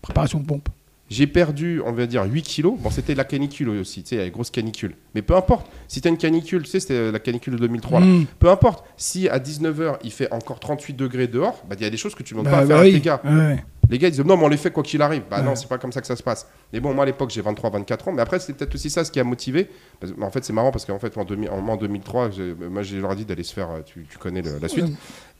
Préparation 0.02 0.40
de 0.40 0.46
pompe. 0.46 0.70
J'ai 1.10 1.28
perdu, 1.28 1.82
on 1.86 1.92
va 1.92 2.06
dire, 2.08 2.24
8 2.24 2.42
kilos. 2.44 2.74
Bon, 2.80 2.90
c'était 2.90 3.14
la 3.14 3.24
canicule 3.24 3.70
aussi, 3.70 4.02
tu 4.04 4.10
sais, 4.10 4.16
il 4.16 4.18
y 4.20 4.22
a 4.22 4.26
les 4.26 4.32
grosses 4.32 4.50
canicules. 4.50 4.96
Mais 5.14 5.22
peu 5.22 5.36
importe. 5.36 5.68
Si 5.88 6.02
tu 6.02 6.08
as 6.08 6.12
une 6.12 6.18
canicule, 6.18 6.64
tu 6.64 6.70
sais, 6.70 6.80
c'était 6.80 7.12
la 7.12 7.20
canicule 7.20 7.54
de 7.54 7.60
2003. 7.60 8.00
là. 8.00 8.06
Mm. 8.06 8.26
Peu 8.40 8.50
importe. 8.50 8.84
Si 8.98 9.28
à 9.30 9.38
19h, 9.38 9.98
il 10.04 10.12
fait 10.12 10.32
encore 10.34 10.60
38 10.60 10.94
degrés 10.94 11.28
dehors, 11.28 11.62
bah, 11.70 11.76
il 11.78 11.84
y 11.84 11.86
a 11.86 11.90
des 11.90 11.98
choses 11.98 12.16
que 12.16 12.24
tu 12.24 12.34
ne 12.36 12.40
demandes 12.40 12.52
Bah, 12.52 12.60
pas 12.60 12.64
à 12.64 12.68
faire 12.68 12.76
bah 12.78 12.82
avec 12.82 12.94
oui. 12.94 13.00
les 13.00 13.02
gars. 13.02 13.22
Ouais, 13.24 13.32
ouais. 13.32 13.64
Les 13.94 14.00
gars, 14.00 14.08
ils 14.08 14.12
disent 14.12 14.26
non, 14.26 14.36
mais 14.38 14.44
on 14.46 14.48
les 14.50 14.58
fait 14.58 14.72
quoi 14.72 14.82
qu'il 14.82 15.02
arrive. 15.04 15.22
Bah 15.30 15.42
non, 15.42 15.52
Ouais. 15.52 15.56
c'est 15.56 15.68
pas 15.70 15.78
comme 15.78 15.92
ça 15.92 16.02
que 16.02 16.08
ça 16.08 16.16
se 16.16 16.24
passe. 16.24 16.48
Mais 16.74 16.80
bon, 16.80 16.94
moi 16.96 17.04
à 17.04 17.06
l'époque, 17.06 17.30
j'ai 17.30 17.42
23, 17.42 17.70
24 17.70 18.08
ans. 18.08 18.12
Mais 18.12 18.24
après, 18.24 18.40
c'est 18.40 18.54
peut-être 18.54 18.74
aussi 18.74 18.90
ça 18.90 19.06
ce 19.06 19.12
qui 19.12 19.20
a 19.20 19.24
motivé. 19.24 19.70
Parce 20.00 20.12
en 20.20 20.32
fait, 20.32 20.44
c'est 20.44 20.52
marrant 20.52 20.72
parce 20.72 20.84
qu'en 20.86 20.98
fait, 20.98 21.16
en, 21.16 21.24
2000 21.26 21.50
en, 21.52 21.68
en 21.68 21.78
2003, 21.78 22.32
j'ai- 22.32 22.56
moi, 22.56 22.82
j'ai 22.82 23.00
leur 23.00 23.16
dit 23.16 23.24
d'aller 23.24 23.44
se 23.44 23.54
faire. 23.54 23.70
euh, 23.70 23.82
Tu, 23.86 24.06
tu 24.10 24.18
connais 24.18 24.42
le- 24.42 24.58
la 24.60 24.68
suite. 24.68 24.86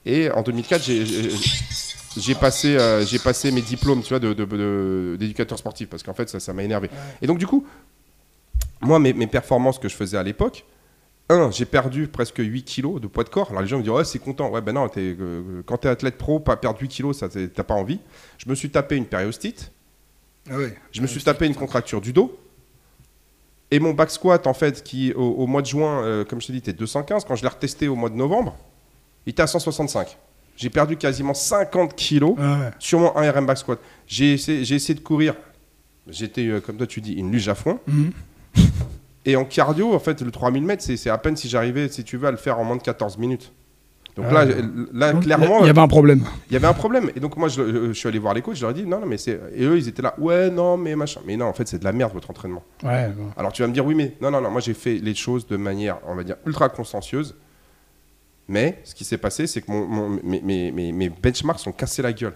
Et 0.06 0.30
en 0.30 0.42
2004, 0.42 0.82
j'ai- 0.84 1.04
j'ai 1.04 1.30
j'ai 2.16 2.34
passé, 2.36 2.76
euh, 2.76 3.04
j'ai 3.04 3.18
passé 3.18 3.50
mes 3.50 3.60
diplômes, 3.60 4.00
tu 4.02 4.10
vois, 4.10 4.20
de- 4.20 5.16
d'éducateur 5.18 5.58
sportif 5.58 5.88
parce 5.88 6.04
qu'en 6.04 6.14
fait, 6.14 6.28
ça, 6.28 6.38
ça 6.38 6.52
m'a 6.52 6.62
énervé. 6.62 6.88
Et 7.20 7.26
donc, 7.26 7.38
du 7.38 7.46
coup, 7.48 7.66
moi, 8.80 9.00
mes, 9.00 9.12
mes 9.12 9.26
performances 9.26 9.80
que 9.80 9.88
je 9.88 9.96
faisais 9.96 10.16
à 10.16 10.22
l'époque. 10.22 10.64
Un, 11.30 11.50
j'ai 11.50 11.64
perdu 11.64 12.06
presque 12.06 12.38
8 12.38 12.64
kilos 12.64 13.00
de 13.00 13.06
poids 13.06 13.24
de 13.24 13.30
corps. 13.30 13.48
Alors 13.50 13.62
les 13.62 13.68
gens 13.68 13.78
me 13.78 13.82
disent, 13.82 13.90
ouais, 13.92 14.04
c'est 14.04 14.18
content. 14.18 14.50
Ouais, 14.50 14.60
ben 14.60 14.72
non, 14.72 14.88
euh, 14.96 15.62
quand 15.64 15.78
t'es 15.78 15.88
athlète 15.88 16.18
pro, 16.18 16.38
pas 16.38 16.56
perdre 16.56 16.78
8 16.80 16.88
kilos, 16.88 17.18
ça, 17.18 17.28
t'as 17.28 17.62
pas 17.62 17.74
envie. 17.74 17.98
Je 18.38 18.48
me 18.48 18.54
suis 18.54 18.68
tapé 18.70 18.96
une 18.96 19.06
périostite. 19.06 19.72
Ah 20.50 20.58
ouais. 20.58 20.76
Je 20.92 21.00
me 21.00 21.06
suis 21.06 21.22
tapé 21.22 21.46
une 21.46 21.54
contracture 21.54 22.02
du 22.02 22.12
dos. 22.12 22.38
Et 23.70 23.78
mon 23.80 23.94
back 23.94 24.10
squat, 24.10 24.46
en 24.46 24.52
fait, 24.52 24.82
qui 24.84 25.14
au, 25.14 25.22
au 25.22 25.46
mois 25.46 25.62
de 25.62 25.66
juin, 25.66 26.04
euh, 26.04 26.24
comme 26.26 26.40
je 26.42 26.48
t'ai 26.48 26.52
dit, 26.52 26.58
était 26.58 26.74
215. 26.74 27.24
Quand 27.24 27.34
je 27.36 27.42
l'ai 27.42 27.48
retesté 27.48 27.88
au 27.88 27.96
mois 27.96 28.10
de 28.10 28.14
novembre, 28.16 28.54
il 29.26 29.30
était 29.30 29.42
à 29.42 29.46
165. 29.46 30.18
J'ai 30.56 30.68
perdu 30.70 30.96
quasiment 30.98 31.32
50 31.34 31.96
kilos 31.96 32.36
Ouais, 32.38 32.44
ouais. 32.44 32.70
sur 32.78 33.00
mon 33.00 33.16
1 33.16 33.30
RM 33.32 33.46
back 33.46 33.56
squat. 33.58 33.78
J'ai 34.06 34.34
essayé, 34.34 34.94
de 34.94 35.00
courir. 35.00 35.34
J'étais, 36.06 36.46
euh, 36.46 36.60
comme 36.60 36.76
toi 36.76 36.86
tu 36.86 37.00
dis, 37.00 37.14
une 37.14 37.32
luge 37.32 37.48
à 37.48 37.54
fond. 37.54 37.80
Mhm. 37.88 38.12
Et 39.26 39.36
en 39.36 39.44
cardio, 39.44 39.94
en 39.94 39.98
fait, 39.98 40.20
le 40.20 40.30
3000 40.30 40.62
mètres, 40.64 40.82
c'est 40.82 41.08
à 41.10 41.18
peine 41.18 41.36
si 41.36 41.48
j'arrivais, 41.48 41.88
si 41.88 42.04
tu 42.04 42.16
veux, 42.16 42.28
à 42.28 42.30
le 42.30 42.36
faire 42.36 42.58
en 42.58 42.64
moins 42.64 42.76
de 42.76 42.82
14 42.82 43.16
minutes. 43.18 43.52
Donc 44.16 44.26
Ah, 44.28 44.32
là, 44.32 44.44
ouais. 44.44 44.62
là, 44.92 45.12
Donc, 45.12 45.24
clairement, 45.24 45.60
Il 45.62 45.66
y 45.66 45.70
avait 45.70 45.80
un 45.80 45.88
problème. 45.88 46.22
il 46.48 46.52
y 46.52 46.56
avait 46.56 46.66
un 46.68 46.72
problème. 46.74 47.10
Et 47.16 47.20
donc, 47.20 47.36
moi, 47.36 47.48
je, 47.48 47.88
je 47.88 47.92
suis 47.92 48.08
allé 48.08 48.18
voir 48.20 48.32
les 48.34 48.42
coachs, 48.42 48.54
je 48.54 48.60
leur 48.60 48.70
ai 48.70 48.74
dit, 48.74 48.84
non, 48.86 49.00
non, 49.00 49.06
mais 49.06 49.16
c'est. 49.18 49.40
Et 49.54 49.64
eux, 49.64 49.76
ils 49.76 49.88
étaient 49.88 50.02
là, 50.02 50.14
ouais, 50.18 50.50
non, 50.50 50.76
mais 50.76 50.94
machin. 50.94 51.20
Mais 51.26 51.36
non, 51.36 51.46
en 51.46 51.52
fait, 51.52 51.66
c'est 51.66 51.78
de 51.80 51.84
la 51.84 51.92
merde, 51.92 52.12
votre 52.12 52.30
entraînement. 52.30 52.62
Ouais. 52.84 53.08
bon. 53.08 53.30
Alors, 53.36 53.52
tu 53.52 53.62
vas 53.62 53.68
me 53.68 53.72
dire, 53.72 53.84
oui, 53.84 53.94
mais. 53.96 54.14
Non, 54.20 54.30
non, 54.30 54.40
non, 54.40 54.50
moi, 54.50 54.60
j'ai 54.60 54.74
fait 54.74 54.98
les 54.98 55.14
choses 55.16 55.46
de 55.48 55.56
manière, 55.56 55.98
on 56.06 56.14
va 56.14 56.22
dire, 56.22 56.36
ultra 56.46 56.68
consciencieuse. 56.68 57.34
Mais 58.46 58.78
ce 58.84 58.94
qui 58.94 59.04
s'est 59.04 59.18
passé, 59.18 59.46
c'est 59.46 59.62
que 59.62 59.70
mon, 59.72 59.86
mon- 59.86 60.20
mes, 60.22 60.40
mes- 60.42 60.70
mes- 60.70 60.92
mes 60.92 61.08
benchmarks 61.08 61.60
sont 61.60 61.72
cassés 61.72 62.02
la 62.02 62.12
gueule. 62.12 62.34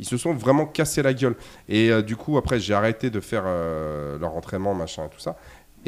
Ils 0.00 0.04
se 0.06 0.16
sont 0.16 0.32
vraiment 0.34 0.66
cassés 0.66 1.02
la 1.02 1.14
gueule. 1.14 1.34
Et 1.68 1.90
euh, 1.90 2.02
du 2.02 2.14
coup, 2.16 2.36
après, 2.36 2.60
j'ai 2.60 2.74
arrêté 2.74 3.10
de 3.10 3.20
faire 3.20 3.44
euh, 3.46 4.18
leur 4.18 4.36
entraînement, 4.36 4.74
machin, 4.74 5.08
tout 5.10 5.18
ça. 5.20 5.36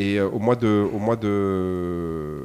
Et 0.00 0.18
euh, 0.18 0.26
au 0.28 0.38
mois 0.38 0.56
de, 0.56 0.88
au 0.94 0.98
mois 0.98 1.16
de, 1.16 2.38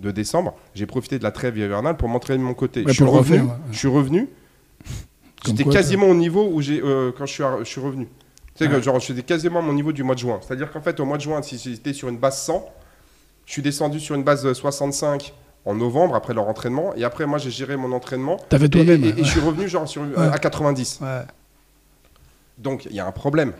de 0.00 0.10
décembre, 0.12 0.54
j'ai 0.74 0.86
profité 0.86 1.18
de 1.18 1.24
la 1.24 1.32
trêve 1.32 1.58
hivernale 1.58 1.96
pour 1.96 2.08
m'entraîner 2.08 2.38
de 2.38 2.44
mon 2.44 2.54
côté. 2.54 2.80
Ouais, 2.84 2.88
je, 2.92 2.92
suis 2.92 3.04
revenu, 3.04 3.40
refaire, 3.40 3.44
ouais. 3.44 3.60
je 3.72 3.78
suis 3.78 3.88
revenu. 3.88 4.28
Comme 5.44 5.56
J'étais 5.56 5.68
quasiment 5.70 6.06
au 6.06 6.14
niveau 6.14 6.48
où 6.52 6.60
j'ai 6.62 6.80
euh, 6.80 7.10
quand 7.16 7.26
je 7.26 7.32
suis, 7.32 7.42
ar- 7.42 7.58
je 7.58 7.64
suis 7.64 7.80
revenu. 7.80 8.06
Tu 8.54 8.64
sais, 8.64 8.70
que, 8.70 8.80
genre, 8.80 9.00
j'étais 9.00 9.22
quasiment 9.24 9.58
à 9.58 9.62
mon 9.62 9.72
niveau 9.72 9.90
du 9.92 10.04
mois 10.04 10.14
de 10.14 10.20
juin. 10.20 10.38
C'est-à-dire 10.40 10.70
qu'en 10.70 10.80
fait, 10.80 11.00
au 11.00 11.04
mois 11.04 11.16
de 11.16 11.22
juin, 11.22 11.42
si 11.42 11.58
j'étais 11.58 11.92
sur 11.92 12.08
une 12.08 12.16
base 12.18 12.40
100, 12.42 12.64
je 13.46 13.52
suis 13.52 13.62
descendu 13.62 13.98
sur 13.98 14.14
une 14.14 14.22
base 14.22 14.52
65 14.52 15.34
en 15.64 15.74
novembre 15.74 16.14
après 16.14 16.32
leur 16.32 16.46
entraînement. 16.48 16.94
Et 16.94 17.02
après, 17.02 17.26
moi, 17.26 17.38
j'ai 17.38 17.50
géré 17.50 17.76
mon 17.76 17.90
entraînement. 17.90 18.36
Et, 18.52 18.68
toi-même. 18.68 19.02
et- 19.04 19.08
et 19.08 19.12
ouais. 19.14 19.18
je 19.24 19.28
suis 19.30 19.40
revenu 19.40 19.68
genre 19.68 19.88
sur, 19.88 20.02
à 20.16 20.38
90. 20.38 21.00
Ouais. 21.02 21.22
Donc, 22.56 22.84
il 22.86 22.94
y 22.94 23.00
a 23.00 23.06
un 23.06 23.12
problème. 23.12 23.52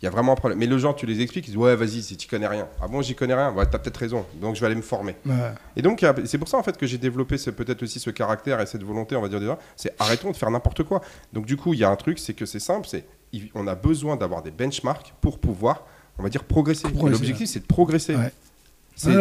Il 0.00 0.06
y 0.06 0.08
a 0.08 0.10
vraiment 0.10 0.32
un 0.32 0.36
problème. 0.36 0.58
Mais 0.58 0.66
le 0.66 0.78
genre, 0.78 0.96
tu 0.96 1.04
les 1.04 1.20
expliques, 1.20 1.46
ils 1.48 1.50
disent 1.50 1.58
Ouais, 1.58 1.76
vas-y, 1.76 2.02
si 2.02 2.16
tu 2.16 2.26
connais 2.26 2.46
rien. 2.46 2.66
Ah 2.80 2.88
bon, 2.88 3.02
j'y 3.02 3.14
connais 3.14 3.34
rien 3.34 3.52
Ouais, 3.52 3.66
t'as 3.66 3.78
peut-être 3.78 3.98
raison. 3.98 4.24
Donc, 4.40 4.54
je 4.54 4.60
vais 4.60 4.66
aller 4.66 4.74
me 4.74 4.82
former. 4.82 5.14
Ouais. 5.26 5.34
Et 5.76 5.82
donc, 5.82 6.04
c'est 6.24 6.38
pour 6.38 6.48
ça 6.48 6.56
en 6.56 6.62
fait 6.62 6.76
que 6.78 6.86
j'ai 6.86 6.96
développé 6.96 7.36
peut-être 7.36 7.82
aussi 7.82 8.00
ce 8.00 8.10
caractère 8.10 8.60
et 8.60 8.66
cette 8.66 8.82
volonté, 8.82 9.14
on 9.16 9.20
va 9.20 9.28
dire 9.28 9.40
déjà, 9.40 9.58
c'est 9.76 9.94
arrêtons 9.98 10.30
de 10.30 10.36
faire 10.36 10.50
n'importe 10.50 10.84
quoi. 10.84 11.02
Donc, 11.32 11.44
du 11.44 11.56
coup, 11.56 11.74
il 11.74 11.80
y 11.80 11.84
a 11.84 11.90
un 11.90 11.96
truc, 11.96 12.18
c'est 12.18 12.32
que 12.34 12.46
c'est 12.46 12.60
simple, 12.60 12.86
c'est 12.88 13.04
on 13.54 13.66
a 13.66 13.74
besoin 13.74 14.16
d'avoir 14.16 14.42
des 14.42 14.50
benchmarks 14.50 15.14
pour 15.20 15.38
pouvoir, 15.38 15.84
on 16.18 16.22
va 16.22 16.28
dire, 16.28 16.44
progresser. 16.44 16.88
L'objectif, 16.88 17.48
c'est 17.48 17.60
de 17.60 17.66
progresser. 17.66 18.16
Ouais. 18.16 18.32
C'est 18.96 19.12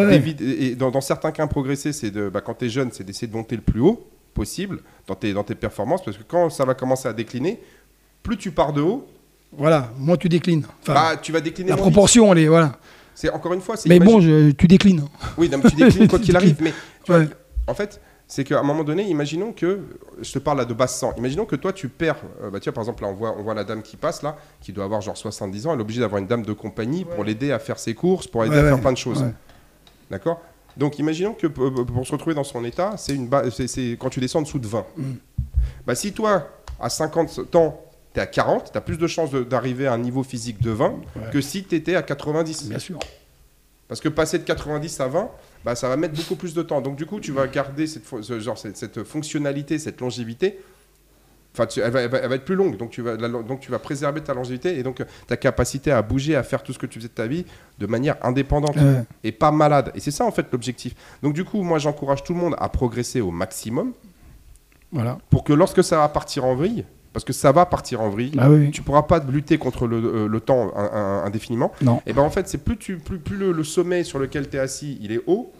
et 0.41 0.75
dans, 0.75 0.91
dans 0.91 1.01
certains 1.01 1.31
cas, 1.31 1.45
progresser, 1.47 1.93
c'est 1.93 2.11
de, 2.11 2.29
bah, 2.29 2.41
quand 2.41 2.55
tu 2.55 2.65
es 2.65 2.69
jeune, 2.69 2.91
c'est 2.91 3.03
d'essayer 3.03 3.27
de 3.27 3.35
monter 3.35 3.55
le 3.55 3.61
plus 3.61 3.79
haut 3.79 4.07
possible 4.33 4.81
dans 5.07 5.15
tes, 5.15 5.33
dans 5.33 5.43
tes 5.43 5.55
performances, 5.55 6.03
parce 6.03 6.17
que 6.17 6.23
quand 6.23 6.49
ça 6.49 6.65
va 6.65 6.73
commencer 6.73 7.07
à 7.07 7.13
décliner, 7.13 7.61
plus 8.23 8.37
tu 8.37 8.51
pars 8.51 8.73
de 8.73 8.81
haut, 8.81 9.07
Voilà, 9.51 9.91
moins 9.97 10.15
tu 10.17 10.29
déclines. 10.29 10.65
Enfin, 10.81 10.93
bah, 10.93 11.17
tu 11.21 11.31
vas 11.31 11.41
décliner. 11.41 11.69
la 11.71 11.77
proportion, 11.77 12.31
elle 12.31 12.39
est. 12.39 12.47
Voilà. 12.47 12.73
C'est 13.15 13.29
encore 13.31 13.53
une 13.53 13.61
fois, 13.61 13.75
c'est 13.75 13.89
Mais 13.89 13.97
imagine- 13.97 14.13
bon, 14.13 14.21
je- 14.21 14.51
tu 14.51 14.67
déclines. 14.67 15.03
Oui, 15.37 15.49
non, 15.49 15.59
mais 15.63 15.69
tu 15.69 15.75
déclines 15.75 16.07
quoi 16.07 16.19
qu'il 16.19 16.35
arrive. 16.35 16.57
Mais 16.61 16.73
tu 17.03 17.11
vois, 17.11 17.21
Ouais. 17.21 17.29
en 17.67 17.73
fait, 17.73 17.99
c'est 18.27 18.43
qu'à 18.43 18.59
un 18.59 18.63
moment 18.63 18.83
donné, 18.83 19.03
imaginons 19.09 19.51
que, 19.51 19.79
je 20.21 20.31
te 20.31 20.39
parle 20.39 20.59
là 20.59 20.65
de 20.65 20.73
basse 20.73 20.97
100, 20.99 21.15
imaginons 21.17 21.45
que 21.45 21.55
toi 21.55 21.73
tu 21.73 21.89
perds, 21.89 22.17
euh, 22.43 22.49
bah, 22.51 22.59
tu 22.59 22.65
vois, 22.65 22.73
par 22.73 22.83
exemple, 22.83 23.01
là 23.03 23.09
on 23.09 23.13
voit, 23.13 23.35
on 23.37 23.41
voit 23.41 23.55
la 23.55 23.63
dame 23.63 23.81
qui 23.81 23.97
passe 23.97 24.21
là, 24.21 24.37
qui 24.61 24.71
doit 24.71 24.85
avoir 24.85 25.01
genre 25.01 25.17
70 25.17 25.65
ans, 25.67 25.73
elle 25.73 25.79
est 25.79 25.81
obligée 25.81 25.99
d'avoir 26.01 26.21
une 26.21 26.27
dame 26.27 26.43
de 26.43 26.53
compagnie 26.53 27.03
pour 27.05 27.23
l'aider 27.23 27.51
à 27.51 27.57
faire 27.59 27.79
ses 27.79 27.95
courses, 27.95 28.27
pour 28.27 28.45
aider 28.45 28.55
Ouais, 28.55 28.61
à 28.61 28.69
faire 28.69 28.79
plein 28.81 28.93
de 28.93 28.97
choses. 28.97 29.25
D'accord? 30.11 30.39
Donc 30.77 30.99
imaginons 30.99 31.33
que 31.33 31.47
pour, 31.47 32.05
se 32.05 32.11
retrouver 32.11 32.35
dans 32.35 32.43
son 32.43 32.63
état, 32.63 32.93
c'est 32.97 33.15
une 33.15 33.27
ba- 33.27 33.43
c'est 33.51 33.97
quand 33.99 34.09
tu 34.09 34.19
descends 34.19 34.39
en 34.39 34.43
dessous 34.43 34.59
de 34.59 34.67
20. 34.67 34.85
Mm. 34.95 35.03
Bah, 35.85 35.95
si 35.95 36.13
toi, 36.13 36.47
à 36.79 36.89
50 36.89 37.55
ans, 37.55 37.81
tu 38.19 38.21
es 38.21 38.23
à 38.23 38.27
40, 38.27 38.71
tu 38.71 38.77
as 38.77 38.81
plus 38.81 38.97
de 38.97 39.07
chances 39.07 39.31
d'arriver 39.31 39.87
à 39.87 39.93
un 39.93 39.97
niveau 39.97 40.23
physique 40.23 40.61
de 40.61 40.71
20 40.71 40.89
Ouais. 41.15 41.21
que 41.31 41.41
si 41.41 41.63
tu 41.63 41.75
étais 41.75 41.95
à 41.95 42.01
90. 42.01 42.69
Bien 42.69 42.79
sûr. 42.79 42.99
Parce 43.87 44.01
que 44.01 44.09
passer 44.09 44.37
de 44.37 44.43
90 44.43 44.99
à 44.99 45.07
20, 45.07 45.29
bah, 45.65 45.75
ça 45.75 45.89
va 45.89 45.97
mettre 45.97 46.15
beaucoup 46.15 46.35
plus 46.35 46.53
de 46.53 46.61
temps. 46.61 46.81
Donc 46.81 46.95
du 46.95 47.05
coup, 47.05 47.19
tu 47.19 47.31
vas 47.31 47.47
garder 47.47 47.87
cette, 47.87 48.03
ce 48.21 48.39
genre, 48.39 48.57
cette, 48.57 48.77
cette 48.77 49.03
fonctionnalité, 49.03 49.79
cette 49.79 49.99
longévité. 50.01 50.59
Enfin, 51.55 51.65
tu- 51.65 51.79
elle, 51.79 51.89
va, 51.91 52.01
elle 52.01 52.09
va- 52.11 52.19
elle 52.19 52.29
va 52.29 52.35
être 52.35 52.45
plus 52.45 52.53
longue, 52.55 52.77
donc 52.77 52.91
tu, 52.91 53.01
vas, 53.01 53.15
la- 53.17 53.27
donc 53.27 53.59
tu 53.61 53.71
vas 53.71 53.79
préserver 53.79 54.21
ta 54.21 54.35
longévité 54.35 54.77
et 54.77 54.83
donc 54.83 55.03
ta 55.25 55.35
capacité 55.35 55.91
à 55.91 56.03
bouger, 56.03 56.35
à 56.35 56.43
faire 56.43 56.61
tout 56.61 56.71
ce 56.73 56.77
que 56.77 56.85
tu 56.85 56.99
faisais 56.99 57.07
de 57.09 57.13
ta 57.13 57.25
vie 57.25 57.43
de 57.79 57.87
manière 57.87 58.17
indépendante 58.23 58.75
Ouais. 58.75 59.03
et 59.23 59.31
pas 59.31 59.49
malade. 59.51 59.91
Et 59.95 59.99
c'est 59.99 60.11
ça 60.11 60.25
en 60.25 60.31
fait 60.31 60.45
l'objectif. 60.51 60.93
Donc 61.23 61.33
du 61.33 61.43
coup, 61.43 61.63
moi 61.63 61.79
j'encourage 61.79 62.23
tout 62.23 62.33
le 62.35 62.39
monde 62.39 62.55
à 62.59 62.69
progresser 62.69 63.19
au 63.21 63.31
maximum 63.31 63.93
Voilà. 64.91 65.17
pour 65.31 65.43
que 65.43 65.51
lorsque 65.53 65.83
ça 65.83 65.97
va 65.97 66.07
partir 66.09 66.45
en 66.45 66.53
vrille, 66.53 66.85
parce 67.13 67.23
que 67.25 67.33
ça 67.33 67.51
va 67.51 67.65
partir 67.65 68.01
en 68.01 68.09
vrille, 68.09 68.33
Ah 68.37 68.49
oui, 68.49 68.57
oui. 68.65 68.71
tu 68.71 68.81
pourras 68.81 69.03
pas 69.03 69.19
lutter 69.19 69.57
contre 69.57 69.87
le, 69.87 69.97
euh, 69.97 70.27
le 70.27 70.39
temps 70.39 70.71
indéfiniment. 71.25 71.71
Non. 71.81 72.01
Et 72.05 72.13
ben 72.13 72.21
en 72.21 72.29
fait, 72.29 72.47
c'est 72.47 72.59
plus, 72.63 72.77
tu, 72.77 72.97
plus, 72.97 73.19
plus 73.19 73.37
le, 73.37 73.51
le 73.51 73.63
sommet 73.63 74.03
sur 74.03 74.19
lequel 74.19 74.49
tu 74.49 74.57
es 74.57 74.59
assis, 74.59 74.97
il 75.01 75.11
est 75.11 75.21
haut, 75.27 75.51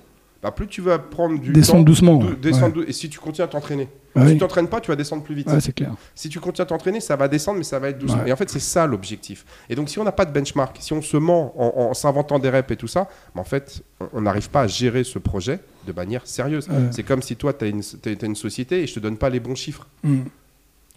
bah 0.41 0.51
plus 0.51 0.67
tu 0.67 0.81
vas 0.81 0.99
prendre 0.99 1.39
du 1.39 1.51
Descendre 1.51 1.79
temps. 1.79 1.83
doucement. 1.85 2.15
dou- 2.15 2.27
ouais. 2.27 2.35
descendre 2.35 2.73
dou- 2.75 2.83
Et 2.87 2.93
si 2.93 3.09
tu 3.09 3.19
continues 3.19 3.43
à 3.43 3.47
t'entraîner. 3.49 3.89
Ouais. 4.15 4.21
Si 4.23 4.27
Ouais, 4.27 4.33
tu 4.33 4.39
t'entraînes 4.39 4.67
pas, 4.67 4.79
tu 4.81 4.87
vas 4.89 4.95
descendre 4.95 5.21
plus 5.21 5.35
vite. 5.35 5.47
Ouais, 5.47 5.59
c'est 5.61 5.71
clair. 5.73 5.91
Si 6.15 6.29
tu 6.29 6.39
continues 6.39 6.63
à 6.63 6.65
t'entraîner, 6.65 6.99
ça 6.99 7.15
va 7.15 7.27
descendre, 7.27 7.57
mais 7.59 7.63
ça 7.63 7.77
va 7.77 7.89
être 7.89 7.99
doucement. 7.99 8.23
Ouais. 8.23 8.29
Et 8.29 8.33
en 8.33 8.35
fait, 8.37 8.49
c'est 8.49 8.59
ça 8.59 8.87
l'objectif. 8.87 9.45
Et 9.69 9.75
donc, 9.75 9.87
si 9.89 9.99
on 9.99 10.03
n'a 10.03 10.11
pas 10.11 10.25
de 10.25 10.31
benchmark, 10.31 10.77
si 10.79 10.93
on 10.93 11.01
se 11.03 11.15
ment 11.17 11.53
en, 11.57 11.89
en 11.89 11.93
s'inventant 11.93 12.39
des 12.39 12.49
reps 12.49 12.71
et 12.71 12.75
tout 12.75 12.87
ça, 12.87 13.07
bah, 13.35 13.41
en 13.41 13.43
fait, 13.43 13.83
on- 14.13 14.21
n'arrive 14.21 14.49
pas 14.49 14.61
à 14.61 14.67
gérer 14.67 15.03
ce 15.03 15.19
projet 15.19 15.59
de 15.85 15.91
manière 15.93 16.25
sérieuse. 16.25 16.67
Ouais. 16.69 16.75
C'est 16.91 17.03
comme 17.03 17.21
si 17.21 17.35
toi, 17.35 17.53
tu 17.53 17.65
as, 17.65 17.67
une 17.67 18.35
société 18.35 18.81
et 18.81 18.87
je 18.87 18.95
te 18.95 18.99
donne 18.99 19.17
pas 19.17 19.29
les 19.29 19.39
bons 19.39 19.55
chiffres. 19.55 19.87
Mm. 20.03 20.21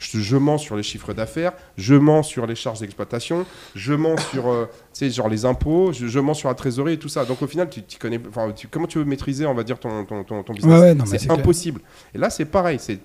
Je, 0.03 0.19
je 0.19 0.37
mens 0.37 0.59
sur 0.59 0.75
les 0.77 0.83
chiffres 0.83 1.13
d'affaires, 1.13 1.53
je 1.77 1.95
mens 1.95 2.23
sur 2.25 2.45
les 2.47 2.57
charges 2.57 2.81
d'exploitation, 2.81 3.47
je 3.77 3.95
mens 3.95 4.17
sur 4.31 4.49
euh, 4.51 4.67
genre 5.01 5.29
les 5.29 5.45
impôts, 5.45 5.93
je, 5.93 6.09
je 6.09 6.19
mens 6.19 6.35
sur 6.35 6.49
la 6.49 6.55
trésorerie 6.57 6.95
et 6.95 6.99
tout 6.99 7.09
ça. 7.09 7.25
Donc 7.25 7.41
au 7.41 7.47
final, 7.47 7.71
tu, 7.71 7.83
tu 7.85 7.99
connais, 7.99 8.21
tu- 8.57 8.67
comment 8.69 8.89
tu 8.89 8.99
veux 8.99 9.05
maîtriser, 9.05 9.47
on 9.47 9.55
va 9.55 9.63
dire, 9.63 9.79
ton, 9.79 10.05
ton, 10.05 10.25
ton, 10.25 10.43
ton 10.43 10.53
business? 10.53 10.81
Ouais, 10.81 10.93
ouais, 10.93 11.07
C'est 11.07 11.19
clair. 11.27 11.39
impossible. 11.39 11.81
Et 12.15 12.19
là, 12.19 12.31
c'est 12.31 12.47
pareil. 12.47 12.79
C'est 12.81 12.99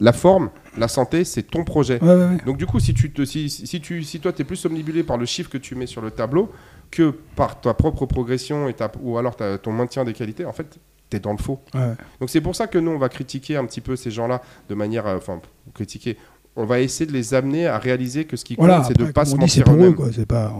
la 0.00 0.12
forme, 0.12 0.50
la 0.76 0.86
santé, 0.86 1.24
c'est 1.24 1.42
ton 1.42 1.64
projet. 1.64 2.00
Ouais. 2.02 2.36
Donc 2.46 2.56
du 2.56 2.66
coup, 2.66 2.78
si, 2.78 2.94
tu 2.94 3.10
te, 3.12 3.24
si, 3.24 3.50
si, 3.50 3.80
tu, 3.80 4.04
si 4.04 4.20
toi, 4.20 4.32
tu 4.32 4.42
es 4.42 4.44
plus 4.44 4.64
omnibulé 4.64 5.02
par 5.02 5.16
le 5.16 5.26
chiffre 5.26 5.50
que 5.50 5.58
tu 5.58 5.74
mets 5.74 5.86
sur 5.88 6.00
le 6.00 6.12
tableau 6.12 6.52
que 6.92 7.10
par 7.34 7.60
ta 7.60 7.74
propre 7.74 8.06
progression 8.06 8.68
et 8.68 8.74
ta, 8.74 8.90
ou 9.02 9.18
alors 9.18 9.34
ton 9.60 9.72
maintien 9.72 10.04
des 10.04 10.12
qualités, 10.12 10.44
en 10.44 10.52
fait, 10.52 10.78
tu 11.10 11.16
es 11.16 11.20
dans 11.20 11.32
le 11.32 11.38
faux. 11.38 11.58
Ouais. 11.74 11.94
Donc 12.20 12.30
c'est 12.30 12.40
pour 12.40 12.54
ça 12.56 12.66
que 12.66 12.78
nous, 12.78 12.90
on 12.90 12.98
va 12.98 13.08
critiquer 13.08 13.56
un 13.56 13.64
petit 13.66 13.80
peu 13.80 13.96
ces 13.96 14.10
gens-là 14.10 14.42
de 14.68 14.74
manière... 14.74 15.06
euh, 15.06 15.16
Enfin, 15.18 15.40
critiquer. 15.74 16.16
On 16.56 16.64
va 16.64 16.80
essayer 16.80 17.06
de 17.06 17.12
les 17.12 17.34
amener 17.34 17.66
à 17.68 17.78
réaliser 17.78 18.24
que 18.24 18.36
ce 18.36 18.44
qui 18.44 18.56
compte, 18.56 18.66
Voilà, 18.66 18.82
c'est 18.84 18.96
de 18.96 19.04
ne 19.04 19.12
pas 19.12 19.24
se 19.24 19.36
mentir 19.36 19.62
pour 19.64 19.74
eux, 19.74 19.94
eux-mêmes. 19.96 20.26
pas. 20.26 20.52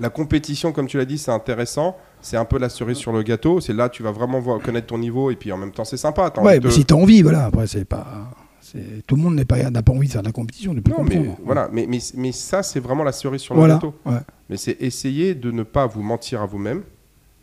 La 0.00 0.10
compétition, 0.10 0.72
comme 0.72 0.86
tu 0.88 0.96
l'as 0.98 1.04
dit, 1.04 1.18
c'est 1.18 1.30
intéressant. 1.30 1.96
C'est 2.20 2.36
un 2.36 2.44
peu 2.44 2.58
la 2.58 2.68
cerise 2.68 2.96
sur 2.96 3.12
le 3.12 3.22
gâteau. 3.22 3.60
C'est 3.60 3.72
là 3.72 3.88
tu 3.88 4.02
vas 4.02 4.10
vraiment 4.10 4.40
voir, 4.40 4.60
connaître 4.60 4.88
ton 4.88 4.98
niveau 4.98 5.30
et 5.30 5.36
puis 5.36 5.52
en 5.52 5.56
même 5.56 5.70
temps, 5.72 5.84
c'est 5.84 5.96
sympa. 5.96 6.32
Ouais, 6.38 6.40
envie 6.50 6.60
de- 6.60 6.66
mais 6.66 6.72
si 6.72 6.84
t'as 6.84 6.94
envie, 6.96 7.22
voilà. 7.22 7.44
Après, 7.46 7.66
c'est 7.66 7.84
pas. 7.84 8.06
Tout 9.06 9.14
le 9.14 9.22
monde 9.22 9.44
pas 9.44 9.70
n'a 9.70 9.82
pas 9.82 9.92
envie 9.92 10.08
de 10.08 10.12
faire 10.12 10.22
de 10.22 10.26
la 10.26 10.32
compétition. 10.32 10.74
De 10.74 10.80
plus 10.80 10.92
Non, 10.92 11.04
mais 11.04 11.30
voilà, 11.44 11.68
mais, 11.72 11.86
mais, 11.88 11.98
mais 12.16 12.32
ça, 12.32 12.64
c'est 12.64 12.80
vraiment 12.80 13.04
la 13.04 13.12
cerise 13.12 13.40
sur 13.40 13.54
le 13.54 13.60
Voilà. 13.60 13.74
gâteau. 13.74 13.94
Ouais. 14.04 14.18
Mais 14.50 14.56
c'est 14.56 14.76
essayer 14.80 15.34
de 15.36 15.52
ne 15.52 15.62
pas 15.62 15.86
vous 15.86 16.02
mentir 16.02 16.42
à 16.42 16.46
vous-même, 16.46 16.82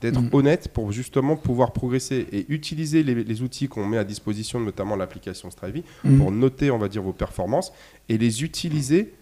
d'être 0.01 0.21
Mm. 0.21 0.29
honnête 0.33 0.67
pour 0.69 0.91
justement 0.91 1.35
pouvoir 1.35 1.71
progresser 1.73 2.27
et 2.31 2.45
utiliser 2.49 3.03
les, 3.03 3.23
les 3.23 3.41
outils 3.43 3.67
qu'on 3.67 3.85
met 3.85 3.97
à 3.97 4.03
disposition, 4.03 4.59
notamment 4.59 4.95
l'application 4.95 5.49
Strivey, 5.51 5.83
Mm. 6.03 6.17
pour 6.17 6.31
noter, 6.31 6.71
on 6.71 6.77
va 6.77 6.87
dire, 6.87 7.03
vos 7.03 7.13
performances 7.13 7.71
et 8.09 8.17
les 8.17 8.43
utiliser 8.43 9.13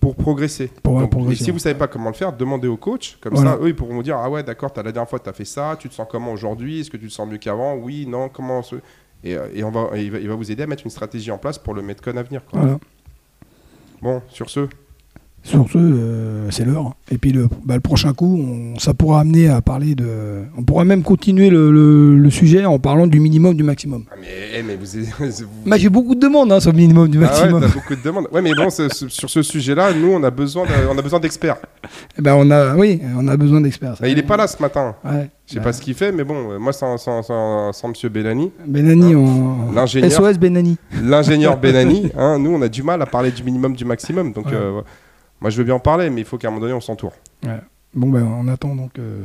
pour 0.00 0.16
progresser. 0.16 0.68
Pour 0.82 0.98
Donc, 0.98 1.10
progresser, 1.10 1.42
et 1.42 1.44
si 1.44 1.50
vous 1.50 1.58
savez 1.58 1.78
pas 1.78 1.86
comment 1.86 2.08
le 2.08 2.14
faire, 2.14 2.32
demandez 2.32 2.68
au 2.68 2.76
coach. 2.78 3.18
Comme 3.20 3.34
Voilà. 3.34 3.52
ça, 3.52 3.58
eux, 3.60 3.68
ils 3.68 3.76
pourront 3.76 3.94
vous 3.94 4.02
dire 4.02 4.16
Ah 4.16 4.30
ouais, 4.30 4.42
d'accord, 4.42 4.72
la 4.76 4.82
dernière 4.84 5.08
fois, 5.08 5.18
tu 5.20 5.28
as 5.28 5.32
fait 5.34 5.44
ça, 5.44 5.76
tu 5.78 5.88
te 5.88 5.94
sens 5.94 6.06
comment 6.10 6.32
aujourd'hui 6.32 6.80
Est-ce 6.80 6.90
que 6.90 6.96
tu 6.96 7.06
te 7.08 7.12
sens 7.12 7.28
mieux 7.28 7.38
qu'avant 7.38 7.74
Oui, 7.76 8.06
non, 8.06 8.28
comment 8.30 8.62
se- 8.62 8.76
Et, 9.22 9.36
euh, 9.36 9.48
et 9.54 9.62
on 9.62 9.70
va, 9.70 9.90
et 9.96 10.02
il, 10.04 10.10
va, 10.10 10.18
il 10.18 10.26
va 10.28 10.34
vous 10.34 10.50
aider 10.50 10.62
à 10.62 10.66
mettre 10.66 10.84
une 10.84 10.90
stratégie 10.90 11.30
en 11.30 11.36
place 11.36 11.58
pour 11.58 11.74
le 11.74 11.82
Metcon 11.82 12.16
à 12.16 12.22
venir. 12.22 12.42
quoi. 12.46 12.60
Voilà. 12.60 12.78
Bon, 14.00 14.22
sur 14.30 14.48
ce, 14.48 14.66
Sur 15.42 15.66
ce, 15.70 15.78
euh, 15.78 16.50
c'est 16.50 16.66
l'heure. 16.66 16.94
Et 17.10 17.16
puis 17.16 17.32
le, 17.32 17.48
bah, 17.64 17.74
le 17.74 17.80
prochain 17.80 18.12
coup, 18.12 18.38
on- 18.38 18.78
ça 18.78 18.92
pourra 18.92 19.20
amener 19.20 19.48
à 19.48 19.62
parler 19.62 19.94
de. 19.94 20.42
On 20.58 20.62
pourra 20.62 20.84
même 20.84 21.02
continuer 21.02 21.48
le, 21.48 21.72
le- 21.72 22.18
le 22.18 22.30
sujet 22.30 22.66
en 22.66 22.78
parlant 22.78 23.06
du 23.06 23.20
minimum 23.20 23.54
du 23.54 23.62
maximum. 23.62 24.04
Ah, 24.10 24.16
mais, 24.20 24.26
eh, 24.58 24.62
mais 24.62 24.76
vous, 24.76 24.84
vous- 25.18 25.46
Bah, 25.66 25.78
j'ai 25.78 25.88
beaucoup 25.88 26.14
de 26.14 26.20
demandes 26.20 26.52
hein, 26.52 26.60
sur 26.60 26.72
le 26.72 26.76
minimum 26.76 27.08
du 27.08 27.16
Ah 27.18 27.20
ouais, 27.22 27.26
maximum. 27.28 27.60
t'as 27.62 27.68
beaucoup 27.68 27.96
de 27.96 28.02
demandes. 28.02 28.26
Ouais, 28.32 28.42
mais 28.42 28.52
bon, 28.54 28.68
sur 28.70 29.30
ce 29.30 29.42
sujet-là, 29.42 29.94
nous, 29.94 30.08
on 30.12 30.22
a 30.22 30.30
besoin, 30.30 30.64
de- 30.64 30.70
on 30.92 30.98
a 30.98 31.02
besoin 31.02 31.20
d'experts. 31.20 31.56
Eh 32.18 32.22
ben, 32.22 32.34
on 32.36 32.50
a, 32.50 32.76
oui, 32.76 33.00
on 33.16 33.26
a 33.26 33.36
besoin 33.36 33.60
d'experts. 33.62 33.96
Et 34.04 34.10
il 34.12 34.18
est 34.18 34.22
pas 34.22 34.36
là 34.36 34.46
ce 34.46 34.60
matin. 34.60 34.94
Ouais. 35.04 35.28
Je 35.46 35.54
sais 35.54 35.60
pas 35.60 35.72
ce 35.72 35.80
qu'il 35.80 35.94
fait, 35.94 36.12
mais 36.12 36.22
bon, 36.22 36.58
moi, 36.60 36.72
sans, 36.72 36.96
sans, 36.98 37.22
sans, 37.22 37.72
sans 37.72 37.88
Monsieur 37.88 38.08
Benani, 38.10 38.52
Benani 38.66 39.14
en. 39.14 39.72
L'ingénieur. 39.74 40.12
SOS 40.12 40.38
Benani. 40.38 40.76
l'ingénieur 41.02 41.56
Benani, 41.60 42.10
hein, 42.16 42.38
nous, 42.38 42.50
on 42.50 42.60
a 42.62 42.68
du 42.68 42.82
mal 42.82 43.00
à 43.02 43.06
parler 43.06 43.30
du 43.32 43.42
minimum 43.42 43.74
du 43.74 43.84
maximum. 43.84 44.32
Donc, 44.32 44.52
euh, 44.52 44.82
moi, 45.40 45.50
je 45.50 45.56
veux 45.56 45.64
bien 45.64 45.74
en 45.74 45.80
parler, 45.80 46.10
mais 46.10 46.20
il 46.20 46.26
faut 46.26 46.38
qu'à 46.38 46.48
un 46.48 46.50
moment 46.50 46.60
donné, 46.62 46.74
on 46.74 46.80
s'entoure. 46.80 47.12
Bon, 47.94 48.08
ben, 48.08 48.22
on 48.22 48.46
attend 48.48 48.74
donc. 48.74 48.98
Euh, 48.98 49.22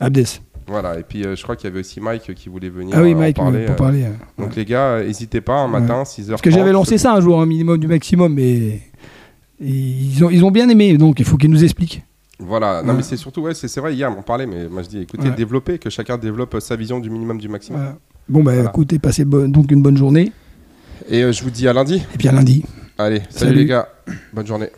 Abdes. 0.00 0.26
Voilà. 0.66 0.98
Et 0.98 1.02
puis, 1.02 1.24
euh, 1.24 1.36
je 1.36 1.42
crois 1.42 1.56
qu'il 1.56 1.68
y 1.68 1.72
avait 1.72 1.80
aussi 1.80 2.00
Mike 2.00 2.34
qui 2.34 2.48
voulait 2.48 2.70
venir 2.70 2.94
Ah 2.96 3.02
oui, 3.02 3.12
euh, 3.12 3.16
en 3.16 3.18
Mike, 3.18 3.36
parler. 3.36 3.64
pour 3.66 3.76
parler. 3.76 4.06
Donc, 4.38 4.56
les 4.56 4.64
gars, 4.64 5.02
n'hésitez 5.04 5.40
pas, 5.40 5.58
un 5.60 5.68
matin, 5.68 6.02
6h30. 6.04 6.30
Parce 6.30 6.42
que 6.42 6.50
j'avais 6.50 6.72
lancé 6.72 6.96
ça 6.98 7.12
un 7.14 7.20
jour, 7.20 7.40
un 7.40 7.46
minimum 7.46 7.78
du 7.78 7.86
maximum, 7.86 8.32
mais. 8.34 8.80
ils, 9.60 10.24
ont, 10.24 10.30
ils 10.30 10.44
ont 10.44 10.50
bien 10.50 10.68
aimé, 10.68 10.96
donc 10.96 11.20
il 11.20 11.24
faut 11.24 11.36
qu'ils 11.36 11.50
nous 11.50 11.62
expliquent. 11.64 12.02
Voilà. 12.38 12.82
Non, 12.82 12.94
mais 12.94 13.02
c'est 13.02 13.16
surtout, 13.16 13.42
ouais, 13.42 13.54
c'est 13.54 13.78
vrai, 13.80 13.94
hier, 13.94 14.12
on 14.16 14.22
parlait, 14.22 14.46
mais 14.46 14.68
moi, 14.68 14.82
je 14.82 14.88
dis, 14.88 14.98
écoutez, 15.00 15.30
développez, 15.30 15.78
que 15.78 15.90
chacun 15.90 16.16
développe 16.18 16.56
sa 16.60 16.76
vision 16.76 16.98
du 16.98 17.10
minimum 17.10 17.38
du 17.38 17.48
maximum. 17.48 17.80
Voilà. 17.80 17.96
Bon, 18.28 18.42
bah 18.42 18.54
Voilà. 18.54 18.70
écoutez, 18.70 18.98
passez 18.98 19.24
bo- 19.26 19.46
donc 19.46 19.70
une 19.70 19.82
bonne 19.82 19.96
journée. 19.98 20.32
Et 21.10 21.22
euh, 21.22 21.32
je 21.32 21.42
vous 21.44 21.50
dis 21.50 21.68
à 21.68 21.72
lundi. 21.74 21.96
Et 22.14 22.16
puis 22.18 22.26
à 22.28 22.32
lundi. 22.32 22.64
Allez, 22.96 23.18
salut. 23.28 23.30
Salut. 23.50 23.54
les 23.56 23.66
gars. 23.66 23.88
Bonne 24.32 24.46
journée. 24.46 24.70